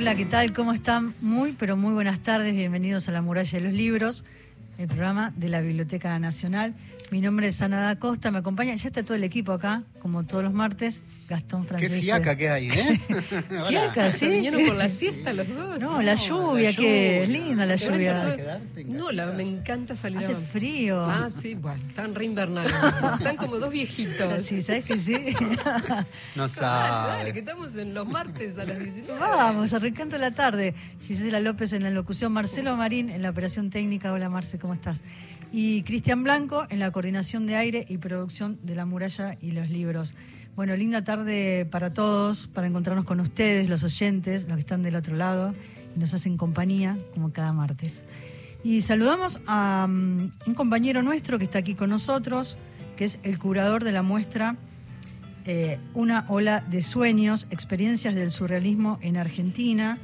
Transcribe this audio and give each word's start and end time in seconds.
Hola, 0.00 0.14
¿qué 0.14 0.26
tal? 0.26 0.52
¿Cómo 0.52 0.72
están? 0.72 1.12
Muy, 1.20 1.54
pero 1.58 1.76
muy 1.76 1.92
buenas 1.92 2.20
tardes. 2.20 2.54
Bienvenidos 2.54 3.08
a 3.08 3.10
la 3.10 3.20
Muralla 3.20 3.58
de 3.58 3.64
los 3.64 3.72
Libros, 3.72 4.24
el 4.78 4.86
programa 4.86 5.32
de 5.34 5.48
la 5.48 5.60
Biblioteca 5.60 6.16
Nacional. 6.20 6.72
Mi 7.10 7.20
nombre 7.20 7.48
es 7.48 7.60
Ana 7.62 7.80
da 7.80 7.96
Costa, 7.96 8.30
me 8.30 8.38
acompaña, 8.38 8.76
ya 8.76 8.86
está 8.86 9.02
todo 9.02 9.16
el 9.16 9.24
equipo 9.24 9.50
acá, 9.50 9.82
como 9.98 10.24
todos 10.24 10.44
los 10.44 10.52
martes, 10.52 11.04
Gastón 11.28 11.66
Francés. 11.66 11.90
Qué 11.90 12.00
fiaca 12.00 12.36
que 12.36 12.48
hay, 12.48 12.68
¿eh? 12.70 13.00
fiaca, 13.68 14.10
sí. 14.10 14.28
Vinieron 14.28 14.64
por 14.66 14.76
la 14.76 14.88
siesta 14.88 15.32
los 15.34 15.46
dos. 15.46 15.78
No, 15.78 16.00
la 16.00 16.14
lluvia, 16.14 16.74
que 16.74 17.24
es 17.24 17.28
linda 17.28 17.66
la 17.66 17.76
lluvia. 17.76 18.60
No, 18.86 19.12
la, 19.12 19.26
me 19.26 19.42
encanta 19.42 19.94
salir 19.94 20.18
Hace 20.18 20.34
frío. 20.34 21.04
Ah, 21.04 21.28
sí, 21.28 21.54
bueno, 21.54 21.82
están 21.86 22.14
re 22.14 22.24
invernales. 22.24 22.72
están 23.18 23.36
como 23.36 23.58
dos 23.58 23.70
viejitos. 23.70 24.42
Sí, 24.42 24.62
¿sabes 24.62 24.86
que 24.86 24.98
sí? 24.98 25.16
no 26.34 26.48
sabe. 26.48 27.18
Dale, 27.18 27.32
que 27.34 27.40
estamos 27.40 27.76
en 27.76 27.92
los 27.92 28.06
martes 28.06 28.58
a 28.58 28.64
las 28.64 28.78
19. 28.78 29.20
Vamos, 29.20 29.74
arrancando 29.74 30.16
la 30.16 30.30
tarde. 30.30 30.74
Gisela 31.02 31.40
López 31.40 31.74
en 31.74 31.82
la 31.82 31.90
locución, 31.90 32.32
Marcelo 32.32 32.74
Marín 32.76 33.10
en 33.10 33.20
la 33.20 33.30
operación 33.30 33.68
técnica. 33.68 34.12
Hola, 34.12 34.30
Marce, 34.30 34.58
¿cómo 34.58 34.72
estás? 34.72 35.02
Y 35.50 35.82
Cristian 35.82 36.22
Blanco 36.22 36.66
en 36.68 36.78
la 36.78 36.90
coordinación 36.90 37.46
de 37.46 37.56
aire 37.56 37.86
y 37.88 37.98
producción 37.98 38.58
de 38.62 38.74
La 38.74 38.84
Muralla 38.84 39.38
y 39.40 39.52
los 39.52 39.70
Libros. 39.70 40.14
Bueno, 40.54 40.76
linda 40.76 41.04
tarde 41.04 41.66
para 41.70 41.94
todos, 41.94 42.48
para 42.48 42.66
encontrarnos 42.66 43.04
con 43.04 43.20
ustedes, 43.20 43.68
los 43.68 43.84
oyentes, 43.84 44.44
los 44.44 44.54
que 44.54 44.60
están 44.60 44.82
del 44.82 44.96
otro 44.96 45.16
lado 45.16 45.54
y 45.96 46.00
nos 46.00 46.14
hacen 46.14 46.36
compañía, 46.36 46.98
como 47.14 47.32
cada 47.32 47.52
martes. 47.52 48.04
Y 48.64 48.82
saludamos 48.82 49.40
a 49.46 49.86
um, 49.88 50.32
un 50.46 50.54
compañero 50.54 51.02
nuestro 51.02 51.38
que 51.38 51.44
está 51.44 51.60
aquí 51.60 51.74
con 51.74 51.90
nosotros, 51.90 52.58
que 52.96 53.04
es 53.04 53.20
el 53.22 53.38
curador 53.38 53.84
de 53.84 53.92
la 53.92 54.02
muestra 54.02 54.56
eh, 55.44 55.78
Una 55.94 56.26
ola 56.28 56.60
de 56.68 56.82
sueños, 56.82 57.46
experiencias 57.50 58.14
del 58.14 58.30
surrealismo 58.30 58.98
en 59.00 59.16
Argentina. 59.16 59.98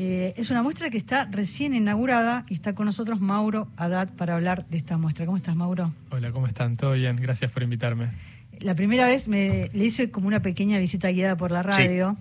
Eh, 0.00 0.32
es 0.36 0.50
una 0.50 0.62
muestra 0.62 0.90
que 0.90 0.96
está 0.96 1.24
recién 1.24 1.74
inaugurada 1.74 2.46
y 2.48 2.54
está 2.54 2.72
con 2.72 2.86
nosotros 2.86 3.20
Mauro 3.20 3.66
Haddad 3.76 4.14
para 4.14 4.36
hablar 4.36 4.64
de 4.68 4.78
esta 4.78 4.96
muestra. 4.96 5.26
¿Cómo 5.26 5.36
estás, 5.36 5.56
Mauro? 5.56 5.92
Hola, 6.10 6.30
¿cómo 6.30 6.46
están? 6.46 6.76
¿Todo 6.76 6.92
bien? 6.92 7.16
Gracias 7.16 7.50
por 7.50 7.64
invitarme. 7.64 8.10
La 8.60 8.76
primera 8.76 9.06
vez 9.06 9.26
me, 9.26 9.68
le 9.72 9.84
hice 9.84 10.12
como 10.12 10.28
una 10.28 10.40
pequeña 10.40 10.78
visita 10.78 11.08
guiada 11.08 11.36
por 11.36 11.50
la 11.50 11.64
radio, 11.64 12.16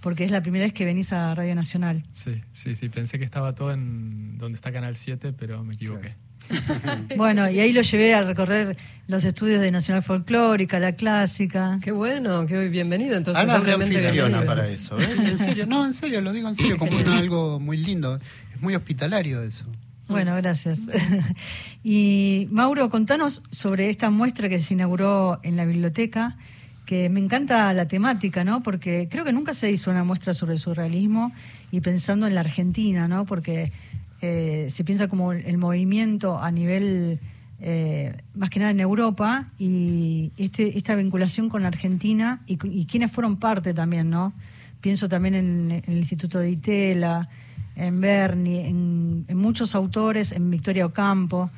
porque 0.00 0.24
es 0.24 0.32
la 0.32 0.42
primera 0.42 0.64
vez 0.64 0.72
que 0.72 0.84
venís 0.84 1.12
a 1.12 1.32
Radio 1.36 1.54
Nacional. 1.54 2.02
Sí, 2.10 2.42
sí, 2.50 2.74
sí. 2.74 2.88
Pensé 2.88 3.16
que 3.20 3.24
estaba 3.24 3.52
todo 3.52 3.70
en 3.70 4.36
donde 4.36 4.56
está 4.56 4.72
Canal 4.72 4.96
7, 4.96 5.32
pero 5.34 5.62
me 5.62 5.74
equivoqué. 5.74 6.16
bueno, 7.16 7.50
y 7.50 7.60
ahí 7.60 7.72
lo 7.72 7.82
llevé 7.82 8.14
a 8.14 8.22
recorrer 8.22 8.76
los 9.06 9.24
estudios 9.24 9.60
de 9.60 9.70
Nacional 9.70 10.02
Folclórica, 10.02 10.78
la 10.78 10.92
clásica. 10.92 11.78
Qué 11.82 11.92
bueno, 11.92 12.46
qué 12.46 12.68
bienvenido. 12.68 13.16
Entonces, 13.16 13.42
Ana 13.42 13.62
para 14.46 14.62
eso. 14.62 14.98
¿eh? 14.98 15.04
En 15.24 15.38
serio, 15.38 15.66
no, 15.66 15.84
en 15.84 15.94
serio, 15.94 16.20
lo 16.20 16.32
digo 16.32 16.48
en 16.48 16.56
serio, 16.56 16.78
como 16.78 16.92
algo 17.12 17.60
muy 17.60 17.76
lindo. 17.76 18.18
Es 18.54 18.60
muy 18.60 18.74
hospitalario 18.74 19.42
eso. 19.42 19.64
Bueno, 20.08 20.34
gracias. 20.36 20.82
y 21.84 22.48
Mauro, 22.50 22.90
contanos 22.90 23.42
sobre 23.50 23.90
esta 23.90 24.10
muestra 24.10 24.48
que 24.48 24.60
se 24.60 24.74
inauguró 24.74 25.40
en 25.42 25.56
la 25.56 25.64
biblioteca, 25.64 26.36
que 26.84 27.08
me 27.08 27.20
encanta 27.20 27.72
la 27.72 27.88
temática, 27.88 28.44
¿no? 28.44 28.62
Porque 28.62 29.08
creo 29.10 29.24
que 29.24 29.32
nunca 29.32 29.54
se 29.54 29.70
hizo 29.70 29.90
una 29.90 30.04
muestra 30.04 30.34
sobre 30.34 30.52
el 30.54 30.58
surrealismo 30.58 31.32
y 31.70 31.80
pensando 31.80 32.26
en 32.26 32.34
la 32.34 32.40
Argentina, 32.40 33.08
¿no? 33.08 33.24
Porque 33.24 33.72
eh, 34.24 34.70
se 34.70 34.84
piensa 34.84 35.08
como 35.08 35.32
el 35.32 35.58
movimiento 35.58 36.38
a 36.38 36.50
nivel, 36.50 37.20
eh, 37.60 38.16
más 38.34 38.50
que 38.50 38.58
nada 38.58 38.70
en 38.70 38.80
Europa, 38.80 39.50
y 39.58 40.32
este, 40.36 40.76
esta 40.78 40.94
vinculación 40.94 41.48
con 41.48 41.62
la 41.62 41.68
Argentina 41.68 42.40
y, 42.46 42.58
y 42.68 42.86
quienes 42.86 43.12
fueron 43.12 43.36
parte 43.36 43.74
también, 43.74 44.10
¿no? 44.10 44.32
Pienso 44.80 45.08
también 45.08 45.34
en, 45.34 45.70
en 45.70 45.84
el 45.86 45.98
Instituto 45.98 46.38
de 46.38 46.50
Itela, 46.50 47.28
en 47.76 48.00
Bernie, 48.00 48.68
en, 48.68 49.26
muchos 49.36 49.74
autores, 49.74 50.32
en 50.32 50.50
Victoria 50.50 50.86
Ocampo, 50.86 51.50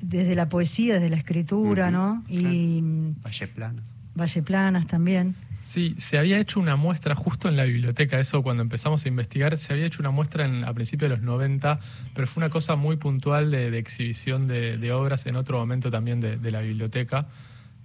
desde 0.00 0.34
la 0.34 0.48
poesía, 0.48 0.94
desde 0.94 1.10
la 1.10 1.16
escritura, 1.16 1.90
¿no? 1.90 2.24
Y 2.28 2.80
Valle 3.24 3.48
Planas. 3.48 3.84
Valle 4.18 4.42
Planas 4.42 4.86
también. 4.86 5.34
Sí, 5.64 5.94
se 5.96 6.18
había 6.18 6.38
hecho 6.38 6.60
una 6.60 6.76
muestra 6.76 7.14
justo 7.14 7.48
en 7.48 7.56
la 7.56 7.64
biblioteca, 7.64 8.20
eso 8.20 8.42
cuando 8.42 8.62
empezamos 8.62 9.06
a 9.06 9.08
investigar, 9.08 9.56
se 9.56 9.72
había 9.72 9.86
hecho 9.86 10.02
una 10.02 10.10
muestra 10.10 10.44
en, 10.44 10.62
a 10.62 10.74
principios 10.74 11.08
de 11.08 11.16
los 11.16 11.24
90, 11.24 11.80
pero 12.14 12.26
fue 12.26 12.42
una 12.42 12.50
cosa 12.50 12.76
muy 12.76 12.96
puntual 12.96 13.50
de, 13.50 13.78
exhibición 13.78 14.46
de, 14.46 14.92
obras 14.92 15.24
en 15.24 15.36
otro 15.36 15.58
momento 15.58 15.90
también 15.90 16.20
de 16.20 16.50
la 16.50 16.60
biblioteca 16.60 17.28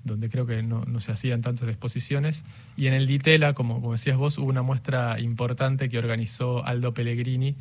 donde 0.04 0.30
creo 0.30 0.46
que 0.46 0.62
no, 0.64 1.00
se 1.00 1.12
hacían 1.12 1.42
tantas 1.42 1.68
exposiciones. 1.68 2.46
Y 2.76 2.88
en 2.88 2.94
el 2.94 3.08
Ditela, 3.08 3.54
como, 3.54 3.92
decías 3.92 4.18
vos, 4.18 4.38
hubo 4.38 4.50
una 4.50 4.62
muestra 4.62 5.20
importante 5.20 5.90
que 5.90 5.98
organizó 5.98 6.66
Aldo 6.66 6.94
Pellegrini 6.94 7.56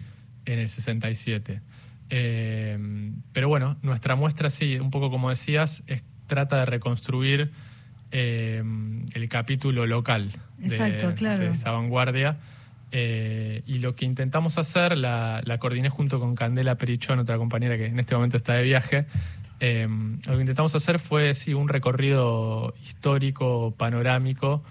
en 0.44 0.58
el 0.58 0.68
67. 0.68 1.60
Eh, 2.10 3.12
pero 3.32 3.48
bueno, 3.48 3.76
nuestra 3.82 4.16
muestra, 4.16 4.50
sí, 4.50 4.78
un 4.78 4.90
poco 4.90 5.10
como 5.10 5.30
decías, 5.30 5.82
es, 5.86 6.02
trata 6.26 6.58
de 6.58 6.66
reconstruir 6.66 7.52
eh, 8.12 8.62
el 9.14 9.28
capítulo 9.28 9.86
local 9.86 10.30
de, 10.58 10.74
esta 11.50 11.70
vanguardia. 11.70 12.38
Eh, 12.90 13.62
y 13.66 13.80
lo 13.80 13.94
que 13.94 14.06
intentamos 14.06 14.56
hacer, 14.56 14.96
la, 14.96 15.42
la, 15.44 15.58
coordiné 15.58 15.90
junto 15.90 16.18
con 16.18 16.34
Candela 16.34 16.76
Perichón, 16.76 17.18
otra 17.18 17.36
compañera 17.36 17.76
que 17.76 17.84
en 17.84 18.00
este 18.00 18.14
momento 18.14 18.38
está 18.38 18.54
de 18.54 18.62
viaje, 18.62 19.06
Em, 19.60 20.20
lo 20.26 20.34
que 20.34 20.40
intentamos 20.40 20.74
hacer 20.74 20.98
fue 20.98 21.34
sí, 21.34 21.52
un 21.54 21.68
recorrido 21.68 22.74
histórico, 22.82 23.74
panorámico, 23.76 24.62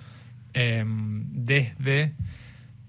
em, 0.54 1.26
desde 1.30 2.14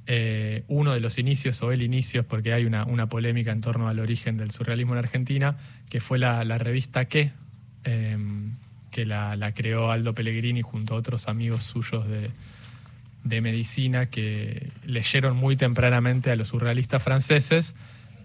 eh, 0.07 0.63
uno 0.69 0.93
de 0.93 1.01
los 1.01 1.19
inicios 1.19 1.61
o 1.63 1.73
el 1.73 1.83
inicio, 1.83 2.25
porque 2.25 2.53
hay 2.53 2.65
una, 2.65 3.09
polémica 3.09 3.51
en 3.53 3.61
torno 3.61 3.89
al 3.89 3.99
origen 3.99 4.37
del 4.37 4.53
surrealismo 4.53 4.95
en 4.95 4.99
Argentina, 5.01 5.57
que 5.91 6.01
fue 6.01 6.19
la, 6.19 6.45
revista 6.59 7.07
¿Qué? 7.07 7.33
Que 8.99 9.07
la, 9.07 9.53
creó 9.55 9.93
Aldo 9.93 10.13
Pellegrini 10.13 10.63
junto 10.63 10.95
a 10.95 10.97
otros 10.97 11.29
amigos 11.29 11.63
suyos 11.63 12.09
de, 12.09 12.31
de 13.23 13.41
medicina 13.41 14.07
que 14.07 14.73
leyeron 14.85 15.37
muy 15.37 15.57
tempranamente 15.57 16.33
a 16.33 16.37
los 16.37 16.49
surrealistas 16.49 17.01
franceses 17.01 17.77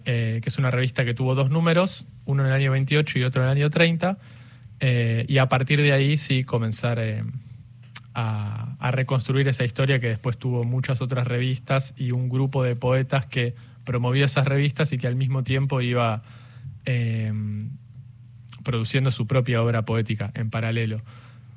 eh, 0.06 0.40
que 0.44 0.50
es 0.50 0.58
una 0.58 0.70
revista 0.70 1.06
que 1.06 1.14
tuvo 1.14 1.34
dos 1.34 1.50
números, 1.50 2.06
uno 2.26 2.44
en 2.44 2.50
el 2.50 2.54
año 2.54 2.72
28 2.72 3.20
y 3.20 3.24
otro 3.24 3.42
en 3.42 3.48
el 3.48 3.58
año 3.58 3.70
30, 3.70 4.18
eh, 4.82 5.26
y 5.30 5.38
a 5.38 5.48
partir 5.48 5.82
de 5.82 5.94
ahí 5.94 6.18
sí 6.18 6.44
comenzar 6.44 7.00
eh, 7.00 7.24
a, 8.14 8.76
reconstruir 8.92 9.48
esa 9.48 9.64
historia 9.64 10.02
que 10.02 10.10
después 10.10 10.38
tuvo 10.38 10.66
muchas 10.66 11.02
otras 11.02 11.26
revistas 11.26 11.94
y 11.96 12.12
un 12.12 12.28
grupo 12.28 12.64
de 12.64 12.76
poetas 12.76 13.26
que 13.28 13.56
promovió 13.86 14.26
esas 14.26 14.46
revistas 14.46 14.92
y 14.92 14.98
que 14.98 15.08
al 15.08 15.16
mismo 15.16 15.44
tiempo 15.44 15.80
iba 15.80 16.22
produciendo 18.64 19.12
su 19.12 19.28
propia 19.28 19.62
obra 19.62 19.84
poética 19.86 20.32
en 20.34 20.50
paralelo. 20.50 21.02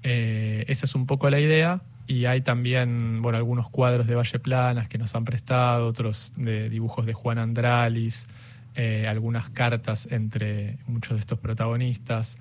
esa 0.02 0.84
es 0.84 0.94
un 0.94 1.06
poco 1.06 1.30
la 1.30 1.40
idea 1.40 1.80
y 2.06 2.26
hay 2.26 2.40
también 2.40 3.20
bueno, 3.20 3.38
algunos 3.38 3.68
cuadros 3.68 4.06
de 4.06 4.14
Valle 4.14 4.38
Planas 4.38 4.88
que 4.88 4.98
nos 4.98 5.14
han 5.14 5.24
prestado, 5.24 5.86
otros 5.88 6.32
de 6.36 6.68
dibujos 6.68 7.04
de 7.04 7.14
Juan 7.14 7.38
Andralis, 7.38 8.28
eh, 8.76 9.06
algunas 9.08 9.50
cartas 9.50 10.06
entre 10.10 10.78
muchos 10.86 11.14
de 11.14 11.20
estos 11.20 11.38
protagonistas. 11.38 12.38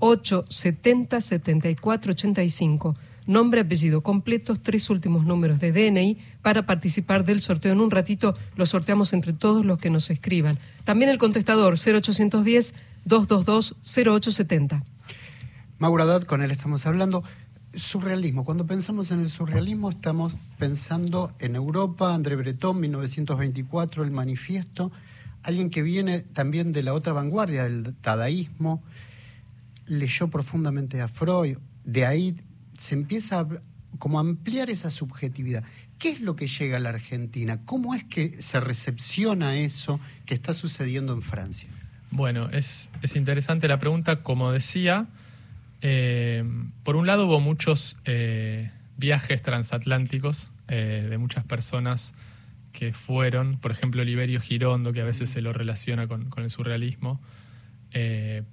870 0.00 1.20
7485 1.20 2.94
nombre, 3.28 3.60
apellido 3.60 4.02
completos, 4.02 4.60
tres 4.62 4.90
últimos 4.90 5.24
números 5.24 5.60
de 5.60 5.70
DNI 5.70 6.18
para 6.42 6.66
participar 6.66 7.24
del 7.24 7.40
sorteo. 7.40 7.72
En 7.72 7.80
un 7.80 7.92
ratito 7.92 8.34
lo 8.56 8.66
sorteamos 8.66 9.12
entre 9.12 9.32
todos 9.32 9.64
los 9.64 9.78
que 9.78 9.90
nos 9.90 10.10
escriban. 10.10 10.58
También 10.84 11.10
el 11.10 11.18
contestador 11.18 11.74
0810 11.74 12.74
222 13.04 13.76
0870. 13.82 14.82
Mauro 15.78 16.02
Haddad, 16.02 16.24
con 16.24 16.42
él 16.42 16.50
estamos 16.50 16.86
hablando. 16.86 17.22
Surrealismo. 17.74 18.44
Cuando 18.44 18.66
pensamos 18.66 19.10
en 19.10 19.20
el 19.20 19.28
surrealismo 19.28 19.90
estamos 19.90 20.32
pensando 20.58 21.32
en 21.38 21.54
Europa, 21.54 22.14
André 22.14 22.34
Breton, 22.34 22.80
1924, 22.80 24.02
el 24.02 24.10
manifiesto, 24.10 24.90
alguien 25.42 25.70
que 25.70 25.82
viene 25.82 26.20
también 26.20 26.72
de 26.72 26.82
la 26.82 26.94
otra 26.94 27.12
vanguardia, 27.12 27.64
del 27.64 27.94
dadaísmo, 28.02 28.82
leyó 29.86 30.28
profundamente 30.28 31.00
a 31.00 31.08
Freud, 31.08 31.58
de 31.84 32.06
ahí 32.06 32.36
se 32.78 32.94
empieza 32.94 33.40
a 33.40 33.48
como 33.98 34.18
ampliar 34.20 34.70
esa 34.70 34.90
subjetividad. 34.90 35.64
¿Qué 35.98 36.10
es 36.10 36.20
lo 36.20 36.36
que 36.36 36.46
llega 36.46 36.76
a 36.76 36.80
la 36.80 36.90
Argentina? 36.90 37.60
¿Cómo 37.64 37.94
es 37.94 38.04
que 38.04 38.28
se 38.40 38.60
recepciona 38.60 39.58
eso 39.58 40.00
que 40.24 40.34
está 40.34 40.52
sucediendo 40.52 41.12
en 41.12 41.22
Francia? 41.22 41.68
Bueno, 42.10 42.48
es, 42.50 42.90
es 43.02 43.16
interesante 43.16 43.68
la 43.68 43.78
pregunta. 43.78 44.22
Como 44.22 44.52
decía, 44.52 45.06
eh, 45.82 46.44
por 46.84 46.96
un 46.96 47.06
lado 47.06 47.26
hubo 47.26 47.40
muchos 47.40 47.98
eh, 48.04 48.70
viajes 48.96 49.42
transatlánticos 49.42 50.52
eh, 50.68 51.06
de 51.08 51.18
muchas 51.18 51.44
personas 51.44 52.14
que 52.72 52.92
fueron, 52.92 53.58
por 53.58 53.72
ejemplo, 53.72 54.04
Liberio 54.04 54.40
Girondo, 54.40 54.92
que 54.92 55.00
a 55.00 55.04
veces 55.04 55.30
se 55.30 55.40
lo 55.40 55.52
relaciona 55.52 56.06
con, 56.06 56.28
con 56.30 56.44
el 56.44 56.50
surrealismo, 56.50 57.20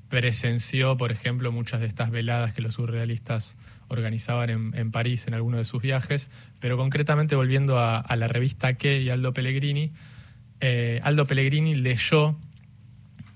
presenció, 0.09 0.97
por 0.97 1.11
ejemplo, 1.11 1.51
muchas 1.51 1.81
de 1.81 1.85
estas 1.85 2.09
veladas 2.09 2.53
que 2.53 2.61
los 2.61 2.75
surrealistas 2.75 3.55
organizaban 3.87 4.49
en, 4.49 4.91
París 4.91 5.27
en 5.27 5.33
alguno 5.33 5.57
de 5.57 5.65
sus 5.65 5.81
viajes, 5.81 6.29
pero 6.59 6.77
concretamente 6.77 7.35
volviendo 7.35 7.79
a, 7.79 8.03
la 8.15 8.27
revista 8.27 8.73
Que 8.75 9.01
y 9.01 9.09
Aldo 9.09 9.33
Pellegrini, 9.33 9.91
eh, 10.61 10.99
Aldo 11.03 11.25
Pellegrini 11.25 11.75
leyó 11.75 12.37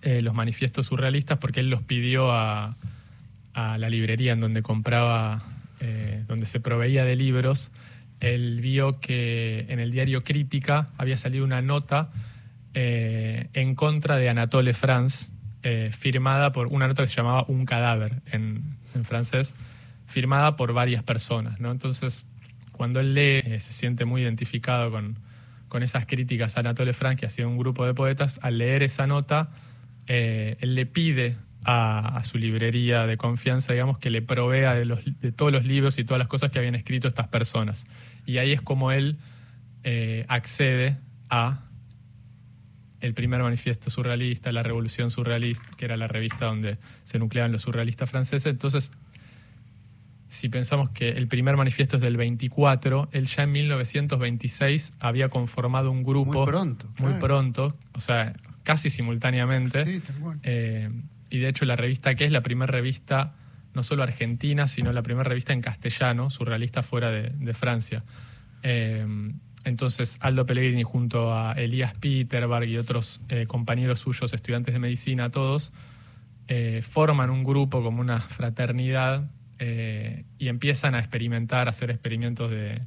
eh, 0.02 0.22
los 0.22 0.34
manifiestos 0.34 0.88
surrealistas 0.88 1.38
porque 1.38 1.60
él 1.60 1.70
los 1.70 1.84
pidió 1.84 2.32
a, 2.32 2.76
la 3.54 3.90
librería 3.90 4.32
en 4.32 4.40
donde 4.40 4.62
compraba, 4.62 5.44
eh, 5.82 6.24
donde 6.30 6.46
se 6.46 6.62
proveía 6.62 7.04
de 7.04 7.18
libros. 7.18 7.74
Él 8.22 8.62
vio 8.62 9.02
que 9.02 9.66
en 9.68 9.82
el 9.82 9.92
diario 9.92 10.24
Crítica 10.24 10.86
había 10.98 11.18
salido 11.18 11.44
una 11.44 11.62
nota 11.62 12.10
en 12.74 13.76
contra 13.76 14.16
de 14.16 14.30
Anatole 14.30 14.74
France, 14.74 15.34
firmada 15.92 16.54
por 16.54 16.68
una 16.68 16.88
nota 16.88 17.04
que 17.04 17.10
se 17.10 17.16
llamaba 17.16 17.44
Un 17.50 17.66
cadáver 17.66 18.22
en 18.32 18.78
francés, 19.04 19.56
firmada 20.10 20.56
por 20.56 20.74
varias 20.74 21.04
personas, 21.04 21.60
¿no? 21.60 21.72
Entonces, 21.72 22.28
cuando 22.72 23.00
él 23.00 23.14
lee, 23.14 23.42
eh, 23.46 23.60
se 23.60 23.74
siente 23.74 24.06
muy 24.06 24.22
identificado 24.22 24.92
con, 24.92 25.18
esas 25.82 26.06
críticas 26.08 26.58
a 26.58 26.62
Anatole 26.62 26.94
France, 26.94 27.18
que 27.18 27.26
ha 27.28 27.30
sido 27.30 27.48
un 27.48 27.58
grupo 27.58 27.86
de 27.86 27.94
poetas, 27.94 28.40
al 28.42 28.58
leer 28.58 28.84
esa 28.84 29.06
nota, 29.06 29.52
eh, 30.08 30.58
él 30.62 30.76
le 30.76 30.86
pide 30.86 31.38
a, 31.64 32.22
su 32.24 32.38
librería 32.38 33.06
de 33.06 33.18
confianza, 33.18 33.74
digamos, 33.74 34.00
que 34.00 34.10
le 34.10 34.22
provea 34.22 34.74
de, 34.74 34.86
los, 34.86 35.02
de, 35.06 35.32
todos 35.32 35.52
los 35.52 35.66
libros 35.66 36.00
y 36.00 36.04
todas 36.04 36.20
las 36.20 36.28
cosas 36.28 36.52
que 36.52 36.58
habían 36.58 36.76
escrito 36.76 37.08
estas 37.08 37.28
personas. 37.28 37.86
Y 38.26 38.38
ahí 38.38 38.52
es 38.52 38.62
como 38.62 38.92
él 38.92 39.18
eh, 39.84 40.26
accede 40.28 40.98
a 41.30 41.62
el 43.02 43.14
primer 43.14 43.42
manifiesto 43.42 43.90
surrealista, 43.90 44.52
la 44.52 44.64
Revolución 44.64 45.12
Surrealista, 45.12 45.68
que 45.78 45.86
era 45.86 45.98
la 45.98 46.08
revista 46.08 46.46
donde 46.46 46.78
se 47.04 47.20
nucleaban 47.20 47.52
los 47.52 47.62
surrealistas 47.62 48.10
franceses. 48.10 48.52
Entonces, 48.52 48.92
si 50.30 50.48
pensamos 50.48 50.92
que 50.92 51.10
el 51.10 51.28
primer 51.28 51.58
manifiesto 51.58 51.96
es 51.96 52.04
del 52.04 52.16
24, 52.16 53.10
él 53.12 53.26
ya 53.26 53.44
en 53.44 53.52
1926 53.52 54.94
había 55.00 55.30
conformado 55.30 55.90
un 55.90 56.04
grupo. 56.04 56.34
Muy 56.34 56.46
pronto. 56.46 56.86
Muy 57.00 57.14
pronto, 57.14 57.76
o 57.94 58.00
sea, 58.00 58.34
casi 58.62 58.92
simultáneamente. 58.92 59.86
Sí, 59.86 60.02
eh, 60.44 60.92
y 61.32 61.40
de 61.40 61.50
hecho, 61.50 61.66
la 61.66 61.76
revista 61.76 62.14
que 62.14 62.26
es 62.26 62.32
la 62.32 62.42
primera 62.42 62.72
revista, 62.72 63.34
no 63.74 63.82
solo 63.82 64.04
argentina, 64.04 64.68
sino 64.68 64.94
la 64.94 65.02
primera 65.02 65.28
revista 65.28 65.52
en 65.52 65.62
castellano, 65.62 66.30
surrealista 66.30 66.84
fuera 66.84 67.10
de, 67.10 67.54
Francia. 67.56 68.04
Eh, 68.62 69.06
entonces, 69.64 70.20
Aldo 70.22 70.46
Pellegrini, 70.46 70.84
junto 70.84 71.34
a 71.34 71.54
Elías 71.54 71.96
Peterberg 71.96 72.66
y 72.66 72.78
otros 72.78 73.22
eh, 73.30 73.48
compañeros 73.48 74.00
suyos, 74.00 74.32
estudiantes 74.32 74.76
de 74.76 74.80
medicina, 74.80 75.32
todos, 75.32 75.74
forman 76.82 77.30
un 77.30 77.44
grupo 77.44 77.84
como 77.84 78.02
una 78.02 78.20
fraternidad 78.20 79.30
eh, 79.62 80.24
y 80.38 80.48
empiezan 80.48 80.96
a 80.96 81.00
experimentar, 81.00 81.68
a 81.68 81.72
hacer 81.72 81.92
experimentos 81.92 82.50
de, 82.50 82.82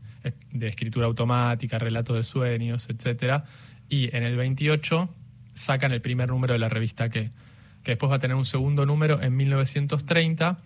escritura 0.58 1.06
automática, 1.06 1.78
relatos 1.78 2.16
de 2.16 2.24
sueños, 2.24 2.88
etc. 2.88 3.42
Y 3.90 4.14
en 4.16 4.22
el 4.22 4.36
28 4.36 5.10
sacan 5.52 5.92
el 5.92 6.00
primer 6.00 6.30
número 6.30 6.54
de 6.54 6.58
la 6.58 6.70
revista 6.70 7.10
que, 7.10 7.30
que 7.84 7.92
después 7.92 8.10
va 8.10 8.16
a 8.16 8.18
tener 8.20 8.36
un 8.36 8.46
segundo 8.46 8.86
número 8.86 9.20
en 9.20 9.36
1930. 9.36 10.56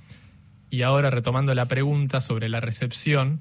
Y 0.71 0.83
ahora 0.83 1.11
retomando 1.11 1.53
la 1.57 1.67
pregunta 1.67 2.21
sobre 2.21 2.49
la 2.49 2.61
recepción, 2.61 3.41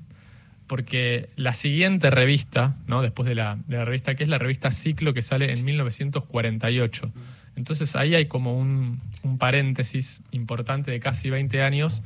porque 0.66 1.30
la 1.36 1.54
siguiente 1.54 2.10
revista, 2.10 2.78
¿no? 2.88 3.04
después 3.04 3.30
de 3.30 3.36
la, 3.36 3.60
de 3.68 3.78
la 3.78 3.86
revista 3.86 4.16
que 4.16 4.24
es 4.24 4.30
la 4.30 4.40
revista 4.40 4.72
Ciclo 4.72 5.14
que 5.14 5.22
sale 5.22 5.52
en 5.54 5.64
1948. 5.64 7.12
Entonces 7.56 7.96
ahí 7.96 8.16
hay 8.16 8.26
como 8.26 8.58
un, 8.58 9.00
un 9.22 9.38
paréntesis 9.38 10.24
importante 10.32 10.90
de 10.90 11.00
casi 11.00 11.30
20 11.30 11.62
años 11.62 12.02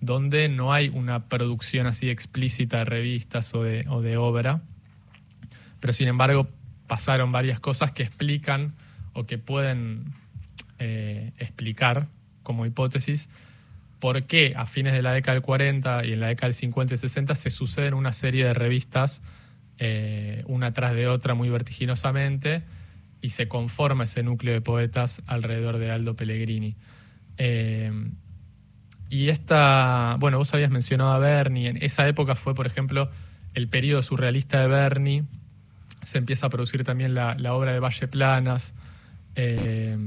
donde 0.00 0.48
no 0.48 0.72
hay 0.72 0.88
una 0.88 1.28
producción 1.28 1.86
así 1.86 2.08
explícita 2.08 2.78
de 2.78 2.84
revistas 2.84 3.54
o 3.54 3.62
de, 3.62 4.16
obra, 4.16 4.60
pero 5.80 5.92
sin 5.92 6.08
embargo 6.08 6.48
pasaron 6.86 7.32
varias 7.32 7.60
cosas 7.60 7.92
que 7.92 8.02
explican 8.02 8.72
o 9.12 9.26
que 9.26 9.38
pueden 9.38 10.04
eh, 10.78 11.32
explicar 11.38 12.08
como 12.42 12.66
hipótesis 12.66 13.28
por 13.98 14.24
qué 14.24 14.54
a 14.56 14.66
fines 14.66 14.94
de 14.94 15.02
la 15.02 15.12
década 15.12 15.34
del 15.34 15.42
40 15.42 16.06
y 16.06 16.12
en 16.12 16.20
la 16.20 16.28
década 16.28 16.48
del 16.48 16.54
50 16.54 16.94
y 16.94 16.96
60 16.96 17.34
se 17.34 17.50
suceden 17.50 17.94
una 17.94 18.12
serie 18.12 18.44
de 18.44 18.54
revistas 18.54 19.22
eh, 19.82 20.44
una 20.46 20.74
tras 20.74 20.94
de 20.94 21.08
otra 21.08 21.32
muy 21.32 21.48
vertiginosamente 21.48 22.62
y 23.22 23.30
se 23.30 23.48
conforma 23.48 24.04
ese 24.04 24.22
núcleo 24.22 24.52
de 24.52 24.60
poetas 24.60 25.22
alrededor 25.26 25.78
de 25.78 25.90
Aldo 25.90 26.16
Pellegrini. 26.16 26.76
Eh, 27.38 27.90
y 29.10 29.28
esta, 29.28 30.16
bueno, 30.20 30.38
vos 30.38 30.54
habías 30.54 30.70
mencionado 30.70 31.10
a 31.10 31.18
Bernie, 31.18 31.68
en 31.68 31.82
esa 31.82 32.06
época 32.06 32.36
fue, 32.36 32.54
por 32.54 32.66
ejemplo, 32.66 33.10
el 33.54 33.66
periodo 33.66 34.02
surrealista 34.02 34.60
de 34.60 34.68
Bernie, 34.68 35.24
se 36.04 36.18
empieza 36.18 36.46
a 36.46 36.50
producir 36.50 36.84
también 36.84 37.14
la, 37.14 37.34
obra 37.52 37.72
de 37.72 37.80
Valle 37.80 38.06
Planas, 38.06 38.72
eh, 39.34 39.98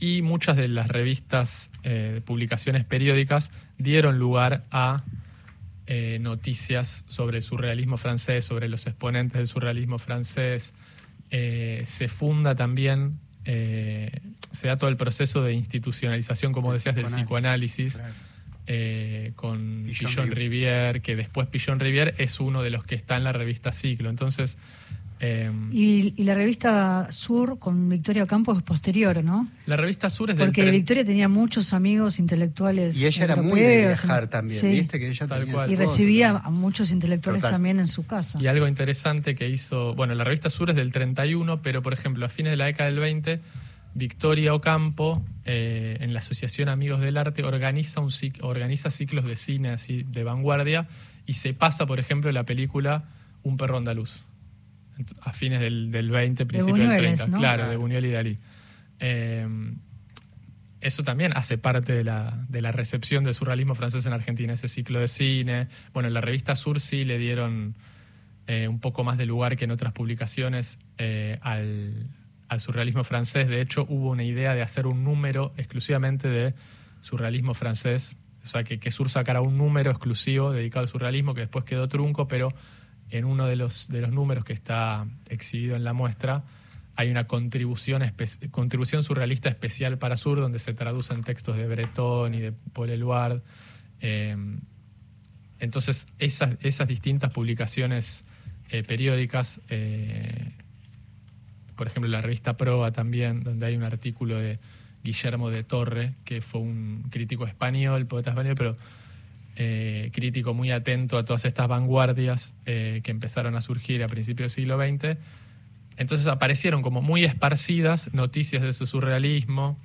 y 0.00 0.22
muchas 0.22 0.56
de 0.56 0.68
las 0.68 0.88
revistas, 0.88 1.70
eh, 1.82 2.22
publicaciones 2.24 2.84
periódicas, 2.84 3.52
dieron 3.76 4.18
lugar 4.18 4.64
a 4.70 5.04
eh, 5.86 6.18
noticias 6.22 7.04
sobre 7.06 7.36
el 7.38 7.42
surrealismo 7.42 7.98
francés, 7.98 8.46
sobre 8.46 8.68
los 8.68 8.86
exponentes 8.86 9.38
del 9.38 9.46
surrealismo 9.46 9.98
francés. 9.98 10.72
se 11.30 12.08
funda 12.08 12.54
también 12.54 13.18
eh, 13.50 14.10
se 14.50 14.68
da 14.68 14.76
todo 14.76 14.90
el 14.90 14.98
proceso 14.98 15.42
de 15.42 15.54
institucionalización, 15.54 16.52
como 16.52 16.70
decías, 16.70 16.94
del 16.94 17.06
psicoanálisis. 17.06 18.00
Eh, 18.70 19.32
con 19.34 19.86
Pillon, 19.98 20.30
Rivière, 20.30 21.00
que 21.00 21.16
después 21.16 21.48
Pillon 21.48 21.80
Rivière 21.80 22.14
es 22.18 22.38
uno 22.38 22.62
de 22.62 22.68
los 22.68 22.84
que 22.84 22.94
está 22.94 23.16
en 23.16 23.24
la 23.24 23.32
revista 23.32 23.72
Ciclo. 23.72 24.10
Entonces. 24.10 24.58
Eh, 25.20 25.50
y, 25.72 26.22
la 26.22 26.34
revista 26.34 27.08
Sur 27.10 27.58
con 27.58 27.88
Victoria 27.88 28.26
Campos 28.26 28.56
es 28.58 28.62
posterior, 28.62 29.22
¿no? 29.24 29.48
La 29.66 29.76
revista 29.76 30.08
Sur 30.10 30.30
es 30.30 30.36
del 30.36 30.46
Porque 30.46 30.70
Victoria 30.70 31.04
tenía 31.04 31.28
muchos 31.28 31.72
amigos 31.72 32.18
intelectuales. 32.18 32.96
Y 32.96 33.06
ella 33.06 33.24
era 33.24 33.36
muy 33.36 33.60
de 33.60 33.78
viajar 33.78 34.28
también, 34.28 34.72
¿viste? 34.72 34.98
Que 34.98 35.10
ella 35.10 35.26
Y 35.68 35.76
recibía 35.76 36.30
a 36.30 36.50
muchos 36.50 36.90
intelectuales 36.90 37.42
también 37.42 37.80
en 37.80 37.88
su 37.88 38.06
casa. 38.06 38.38
Y 38.40 38.46
algo 38.46 38.68
interesante 38.68 39.34
que 39.34 39.48
hizo. 39.48 39.94
Bueno, 39.94 40.14
la 40.14 40.24
revista 40.24 40.50
Sur 40.50 40.70
es 40.70 40.76
del 40.76 40.92
31, 40.92 41.62
pero 41.62 41.82
por 41.82 41.92
ejemplo, 41.92 42.24
a 42.24 42.28
fines 42.28 42.52
de 42.52 42.56
la 42.56 42.66
década 42.66 42.90
del 42.90 43.00
20 43.00 43.40
Victoria 43.94 44.54
Ocampo, 44.54 45.24
eh, 45.44 45.98
en 46.00 46.12
la 46.12 46.20
Asociación 46.20 46.68
Amigos 46.68 47.00
del 47.00 47.16
Arte, 47.16 47.42
organiza, 47.44 48.00
un, 48.00 48.10
organiza 48.42 48.90
ciclos 48.90 49.24
de 49.24 49.36
cine 49.36 49.70
así 49.70 50.04
de 50.04 50.24
vanguardia 50.24 50.86
y 51.26 51.34
se 51.34 51.52
pasa, 51.52 51.84
por 51.86 51.98
ejemplo, 51.98 52.30
la 52.32 52.44
película 52.44 53.04
Un 53.42 53.56
perro 53.56 53.76
andaluz, 53.76 54.24
a 55.22 55.32
fines 55.32 55.60
del, 55.60 55.90
20, 55.90 56.46
principios 56.46 56.88
del 56.88 56.98
30, 56.98 57.26
claro, 57.38 57.68
de 57.68 57.76
Buñuel 57.76 58.06
y 58.06 58.10
Dalí. 58.10 58.38
Eh, 59.00 59.46
eso 60.80 61.02
también 61.02 61.36
hace 61.36 61.58
parte 61.58 61.92
de 61.92 62.04
la, 62.04 62.44
de 62.48 62.62
la, 62.62 62.70
recepción 62.70 63.24
del 63.24 63.34
surrealismo 63.34 63.74
francés 63.74 64.06
en 64.06 64.12
Argentina, 64.12 64.52
ese 64.52 64.68
ciclo 64.68 65.00
de 65.00 65.08
cine. 65.08 65.68
Bueno, 65.92 66.08
en 66.08 66.14
la 66.14 66.20
revista 66.20 66.54
Sur 66.54 66.80
sí 66.80 67.04
le 67.04 67.18
dieron 67.18 67.74
eh, 68.46 68.68
un 68.68 68.78
poco 68.78 69.02
más 69.02 69.18
de 69.18 69.26
lugar 69.26 69.56
que 69.56 69.64
en 69.64 69.72
otras 69.72 69.92
publicaciones 69.92 70.78
al, 71.40 72.08
al 72.48 72.60
surrealismo 72.60 73.04
francés. 73.04 73.48
De 73.48 73.60
hecho, 73.60 73.86
hubo 73.88 74.10
una 74.10 74.24
idea 74.24 74.54
de 74.54 74.62
hacer 74.62 74.86
un 74.86 75.04
número 75.04 75.52
exclusivamente 75.56 76.28
de 76.28 76.54
surrealismo 77.00 77.54
francés. 77.54 78.16
O 78.42 78.46
sea, 78.46 78.64
que, 78.64 78.78
que 78.78 78.90
Sur 78.90 79.10
sacara 79.10 79.40
un 79.40 79.58
número 79.58 79.90
exclusivo 79.90 80.52
dedicado 80.52 80.82
al 80.82 80.88
surrealismo, 80.88 81.34
que 81.34 81.42
después 81.42 81.64
quedó 81.64 81.88
trunco, 81.88 82.28
pero 82.28 82.52
en 83.10 83.24
uno 83.24 83.46
de 83.46 83.56
los, 83.56 83.88
de 83.88 84.00
los 84.00 84.10
números 84.10 84.44
que 84.44 84.52
está 84.52 85.06
exhibido 85.28 85.76
en 85.76 85.84
la 85.84 85.92
muestra 85.92 86.44
hay 86.98 87.12
una 87.12 87.28
contribución, 87.28 88.02
contribución 88.50 89.04
surrealista 89.04 89.48
especial 89.48 89.98
para 89.98 90.16
Sur, 90.16 90.40
donde 90.40 90.58
se 90.58 90.74
traducen 90.74 91.22
textos 91.22 91.56
de 91.56 91.68
Breton 91.68 92.34
y 92.34 92.40
de 92.40 92.52
Paul 92.72 92.90
Eluard. 92.90 93.40
Eh, 94.00 94.36
entonces, 95.60 96.08
esas, 96.18 96.56
esas 96.60 96.88
distintas 96.88 97.30
publicaciones 97.30 98.24
eh, 98.70 98.82
periódicas, 98.82 99.60
eh, 99.68 100.50
por 101.76 101.86
ejemplo, 101.86 102.10
la 102.10 102.20
revista 102.20 102.56
Proa 102.56 102.90
también, 102.90 103.44
donde 103.44 103.66
hay 103.66 103.76
un 103.76 103.84
artículo 103.84 104.36
de 104.36 104.58
Guillermo 105.04 105.50
de 105.50 105.62
Torre, 105.62 106.14
que 106.24 106.40
fue 106.40 106.62
un 106.62 107.04
crítico 107.10 107.46
español, 107.46 108.06
poeta 108.06 108.30
español, 108.30 108.56
pero 108.56 108.74
crítico 110.12 110.54
muy 110.54 110.70
atento 110.70 111.18
a 111.18 111.24
todas 111.24 111.44
estas 111.44 111.66
vanguardias 111.66 112.54
que 112.64 113.02
empezaron 113.04 113.56
a 113.56 113.60
surgir 113.60 114.04
a 114.04 114.06
principios 114.06 114.54
del 114.54 114.64
siglo 114.64 114.78
XX 114.78 115.18
entonces 115.98 116.28
aparecieron 116.28 116.80
como 116.80 117.02
muy 117.02 117.24
esparcidas 117.24 118.14
noticias 118.14 118.62
de 118.62 118.68
ese 118.70 118.86
surrealismo. 118.86 119.76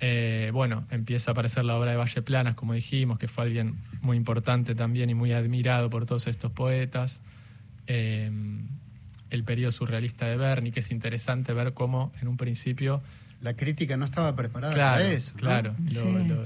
Eh, 0.00 0.50
bueno, 0.54 0.86
empieza 0.90 1.30
a 1.30 1.32
aparecer 1.32 1.66
la 1.66 1.76
obra 1.76 1.90
de 1.90 1.98
Valle 1.98 2.22
Planas, 2.22 2.54
como 2.54 2.72
dijimos, 2.72 3.18
que 3.18 3.28
fue 3.28 3.44
alguien 3.44 3.76
muy 4.00 4.16
importante 4.16 4.74
también 4.74 5.10
y 5.10 5.14
muy 5.14 5.32
admirado 5.32 5.90
por 5.90 6.06
todos 6.06 6.26
estos 6.26 6.50
poetas. 6.50 7.20
Eh, 7.86 8.30
el 9.28 9.44
periodo 9.44 9.70
surrealista 9.70 10.26
de 10.26 10.38
Berni, 10.38 10.72
que 10.72 10.80
es 10.80 10.90
interesante 10.90 11.52
ver 11.52 11.74
cómo 11.74 12.10
en 12.22 12.28
un 12.28 12.38
principio... 12.38 13.02
La 13.42 13.54
crítica 13.54 13.96
no 13.98 14.06
estaba 14.06 14.34
preparada 14.34 14.74
para 14.74 15.02
eso. 15.12 15.34
Claro, 15.36 15.74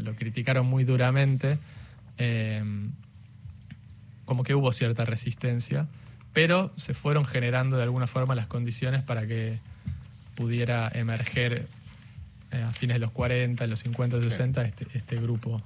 lo, 0.03 0.15
criticaron 0.17 0.67
muy 0.67 0.85
duramente, 0.85 1.59
eh, 2.19 2.63
como 4.25 4.43
que 4.43 4.55
hubo 4.55 4.73
cierta 4.73 5.05
resistencia 5.05 5.89
pero 6.35 6.73
se 6.77 6.93
fueron 6.93 7.25
generando 7.25 7.79
de 7.79 7.85
alguna 7.85 8.07
forma 8.07 8.35
las 8.35 8.49
condiciones 8.49 9.03
para 9.03 9.27
que 9.27 9.61
pudiera 10.35 10.91
emerger 10.93 11.69
eh, 12.51 12.63
a 12.63 12.73
fines 12.73 12.97
de 12.97 12.99
los 12.99 13.13
40, 13.13 13.65
en 13.65 13.71
los 13.71 13.79
50, 13.79 14.21
60 14.21 14.65
este, 14.65 14.87
este 14.93 15.17
grupo. 15.17 15.63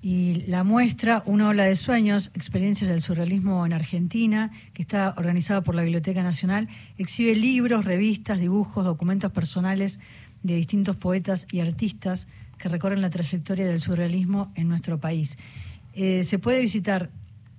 Y 0.00 0.44
la 0.46 0.64
muestra, 0.64 1.22
Una 1.26 1.48
ola 1.48 1.64
de 1.64 1.76
sueños, 1.76 2.30
experiencias 2.34 2.88
del 2.88 3.02
surrealismo 3.02 3.66
en 3.66 3.74
Argentina, 3.74 4.50
que 4.72 4.82
está 4.82 5.14
organizada 5.18 5.60
por 5.60 5.74
la 5.74 5.82
Biblioteca 5.82 6.22
Nacional, 6.22 6.68
exhibe 6.96 7.34
libros, 7.34 7.84
revistas, 7.84 8.38
dibujos, 8.38 8.84
documentos 8.84 9.32
personales 9.32 10.00
de 10.42 10.54
distintos 10.54 10.96
poetas 10.96 11.46
y 11.50 11.60
artistas 11.60 12.26
que 12.58 12.68
recorren 12.68 13.00
la 13.02 13.10
trayectoria 13.10 13.66
del 13.66 13.80
surrealismo 13.80 14.52
en 14.54 14.68
nuestro 14.68 14.98
país. 14.98 15.38
Eh, 15.94 16.22
se 16.24 16.38
puede 16.38 16.60
visitar 16.60 17.10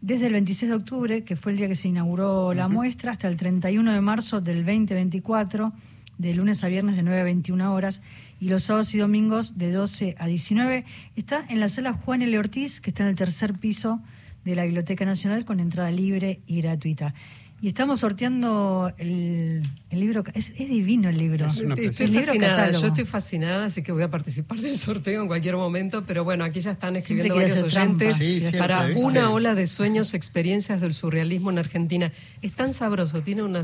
desde 0.01 0.27
el 0.27 0.33
26 0.33 0.69
de 0.69 0.75
octubre, 0.75 1.23
que 1.23 1.35
fue 1.35 1.51
el 1.51 1.57
día 1.57 1.67
que 1.67 1.75
se 1.75 1.87
inauguró 1.87 2.53
la 2.53 2.67
muestra, 2.67 3.11
hasta 3.11 3.27
el 3.27 3.37
31 3.37 3.93
de 3.93 4.01
marzo 4.01 4.41
del 4.41 4.63
2024, 4.65 5.73
de 6.17 6.33
lunes 6.33 6.63
a 6.63 6.67
viernes 6.67 6.95
de 6.95 7.03
9 7.03 7.21
a 7.21 7.23
21 7.23 7.73
horas, 7.73 8.01
y 8.39 8.49
los 8.49 8.63
sábados 8.63 8.93
y 8.93 8.99
domingos 8.99 9.57
de 9.57 9.71
12 9.71 10.15
a 10.19 10.27
19. 10.27 10.85
Está 11.15 11.45
en 11.49 11.59
la 11.59 11.69
sala 11.69 11.93
Juan 11.93 12.21
L. 12.21 12.37
Ortiz, 12.37 12.79
que 12.79 12.91
está 12.91 13.03
en 13.03 13.09
el 13.09 13.15
tercer 13.15 13.53
piso 13.53 14.01
de 14.45 14.55
la 14.55 14.63
Biblioteca 14.63 15.03
Nacional, 15.03 15.45
con 15.45 15.59
entrada 15.59 15.91
libre 15.91 16.41
y 16.45 16.61
gratuita. 16.61 17.13
Y 17.59 17.69
estamos 17.69 18.01
sorteando 18.01 18.93
el, 18.99 19.63
libro. 19.89 20.23
Es, 20.35 20.55
divino 20.55 21.09
el 21.09 21.17
libro. 21.17 21.47
Estoy, 21.47 22.07
fascinada. 22.07 22.69
Yo 22.69 22.87
estoy 22.87 23.05
fascinada, 23.05 23.65
así 23.65 23.81
que 23.81 23.91
voy 23.91 24.03
a 24.03 24.11
participar 24.11 24.59
del 24.59 24.77
sorteo 24.77 25.23
en 25.23 25.27
cualquier 25.27 25.55
momento. 25.57 26.03
Pero 26.05 26.23
bueno, 26.23 26.43
aquí 26.43 26.59
ya 26.59 26.71
están 26.71 26.95
escribiendo 26.95 27.33
varios 27.33 27.63
oyentes 27.63 28.19
para 28.57 28.89
una 28.95 29.31
ola 29.31 29.55
de 29.55 29.65
sueños, 29.65 30.13
experiencias 30.13 30.81
del 30.81 30.93
surrealismo 30.93 31.49
en 31.49 31.57
Argentina. 31.57 32.11
Es 32.43 32.53
tan 32.53 32.73
sabroso, 32.73 33.23
tiene 33.23 33.41
una. 33.41 33.63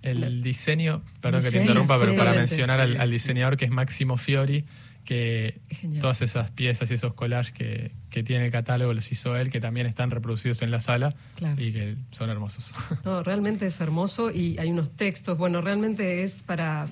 el 0.00 0.42
diseño, 0.42 1.02
perdón 1.20 1.42
que 1.42 1.50
te 1.50 1.60
interrumpa, 1.60 1.98
pero 1.98 2.14
para 2.14 2.32
mencionar 2.32 2.80
al, 2.80 3.10
diseñador 3.10 3.58
que 3.58 3.66
es 3.66 3.70
Máximo 3.70 4.16
Fiori 4.16 4.64
que 5.06 5.60
todas 6.00 6.20
esas 6.20 6.50
piezas 6.50 6.90
y 6.90 6.94
esos 6.94 7.14
collages 7.14 7.52
que, 7.52 7.92
que, 8.10 8.22
tiene 8.22 8.46
el 8.46 8.52
catálogo 8.52 8.92
los 8.92 9.10
hizo 9.10 9.36
él, 9.36 9.50
que 9.50 9.60
también 9.60 9.86
están 9.86 10.10
reproducidos 10.10 10.60
en 10.60 10.70
la 10.70 10.80
sala 10.80 11.14
y 11.56 11.72
que 11.72 11.96
son 12.10 12.28
hermosos. 12.28 12.74
No, 13.04 13.22
realmente 13.22 13.64
es 13.64 13.80
hermoso 13.80 14.30
y 14.30 14.58
hay 14.58 14.70
unos 14.70 14.90
textos, 14.90 15.38
bueno, 15.38 15.62
realmente 15.62 16.22
es 16.22 16.42
para 16.42 16.88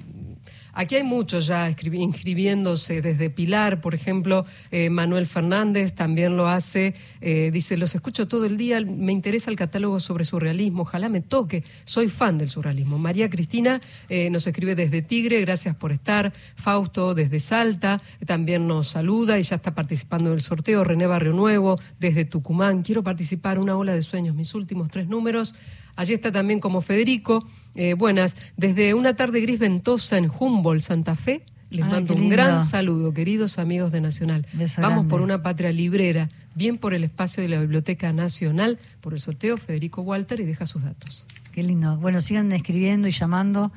Aquí 0.76 0.96
hay 0.96 1.04
muchos 1.04 1.46
ya 1.46 1.68
inscribiéndose, 1.70 3.00
desde 3.00 3.30
Pilar, 3.30 3.80
por 3.80 3.94
ejemplo, 3.94 4.44
eh, 4.72 4.90
Manuel 4.90 5.26
Fernández 5.26 5.94
también 5.94 6.36
lo 6.36 6.48
hace, 6.48 6.94
eh, 7.20 7.50
dice, 7.52 7.76
los 7.76 7.94
escucho 7.94 8.26
todo 8.26 8.44
el 8.44 8.56
día, 8.56 8.80
me 8.80 9.12
interesa 9.12 9.52
el 9.52 9.56
catálogo 9.56 10.00
sobre 10.00 10.24
surrealismo, 10.24 10.82
ojalá 10.82 11.08
me 11.08 11.20
toque, 11.20 11.62
soy 11.84 12.08
fan 12.08 12.38
del 12.38 12.50
surrealismo. 12.50 12.98
María 12.98 13.30
Cristina 13.30 13.80
eh, 14.08 14.30
nos 14.30 14.48
escribe 14.48 14.74
desde 14.74 15.00
Tigre, 15.00 15.40
gracias 15.42 15.76
por 15.76 15.92
estar, 15.92 16.32
Fausto 16.56 17.14
desde 17.14 17.38
Salta, 17.38 18.02
también 18.26 18.66
nos 18.66 18.88
saluda 18.88 19.38
y 19.38 19.44
ya 19.44 19.56
está 19.56 19.76
participando 19.76 20.30
en 20.30 20.34
el 20.34 20.42
sorteo, 20.42 20.82
René 20.82 21.06
Barrio 21.06 21.34
Nuevo 21.34 21.78
desde 22.00 22.24
Tucumán, 22.24 22.82
quiero 22.82 23.04
participar, 23.04 23.60
una 23.60 23.76
ola 23.76 23.92
de 23.92 24.02
sueños, 24.02 24.34
mis 24.34 24.54
últimos 24.54 24.90
tres 24.90 25.06
números. 25.06 25.54
Allí 25.96 26.14
está 26.14 26.32
también 26.32 26.60
como 26.60 26.80
Federico. 26.80 27.46
Eh, 27.74 27.94
buenas, 27.94 28.36
desde 28.56 28.94
una 28.94 29.14
tarde 29.16 29.40
gris 29.40 29.58
ventosa 29.58 30.18
en 30.18 30.30
Humboldt, 30.30 30.82
Santa 30.82 31.14
Fe, 31.16 31.44
les 31.70 31.86
mando 31.86 32.14
un 32.14 32.28
gran 32.28 32.60
saludo, 32.60 33.12
queridos 33.12 33.58
amigos 33.58 33.90
de 33.90 34.00
Nacional. 34.00 34.46
Vamos 34.78 35.06
por 35.06 35.20
una 35.20 35.42
patria 35.42 35.72
librera, 35.72 36.30
bien 36.54 36.78
por 36.78 36.94
el 36.94 37.02
espacio 37.02 37.42
de 37.42 37.48
la 37.48 37.60
Biblioteca 37.60 38.12
Nacional, 38.12 38.78
por 39.00 39.12
el 39.12 39.20
sorteo 39.20 39.56
Federico 39.56 40.02
Walter 40.02 40.38
y 40.38 40.44
deja 40.44 40.66
sus 40.66 40.84
datos. 40.84 41.26
Qué 41.50 41.62
lindo. 41.62 41.96
Bueno, 41.96 42.20
sigan 42.20 42.52
escribiendo 42.52 43.08
y 43.08 43.10
llamando. 43.10 43.72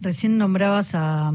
Recién 0.00 0.38
nombrabas 0.38 0.94
a, 0.94 1.32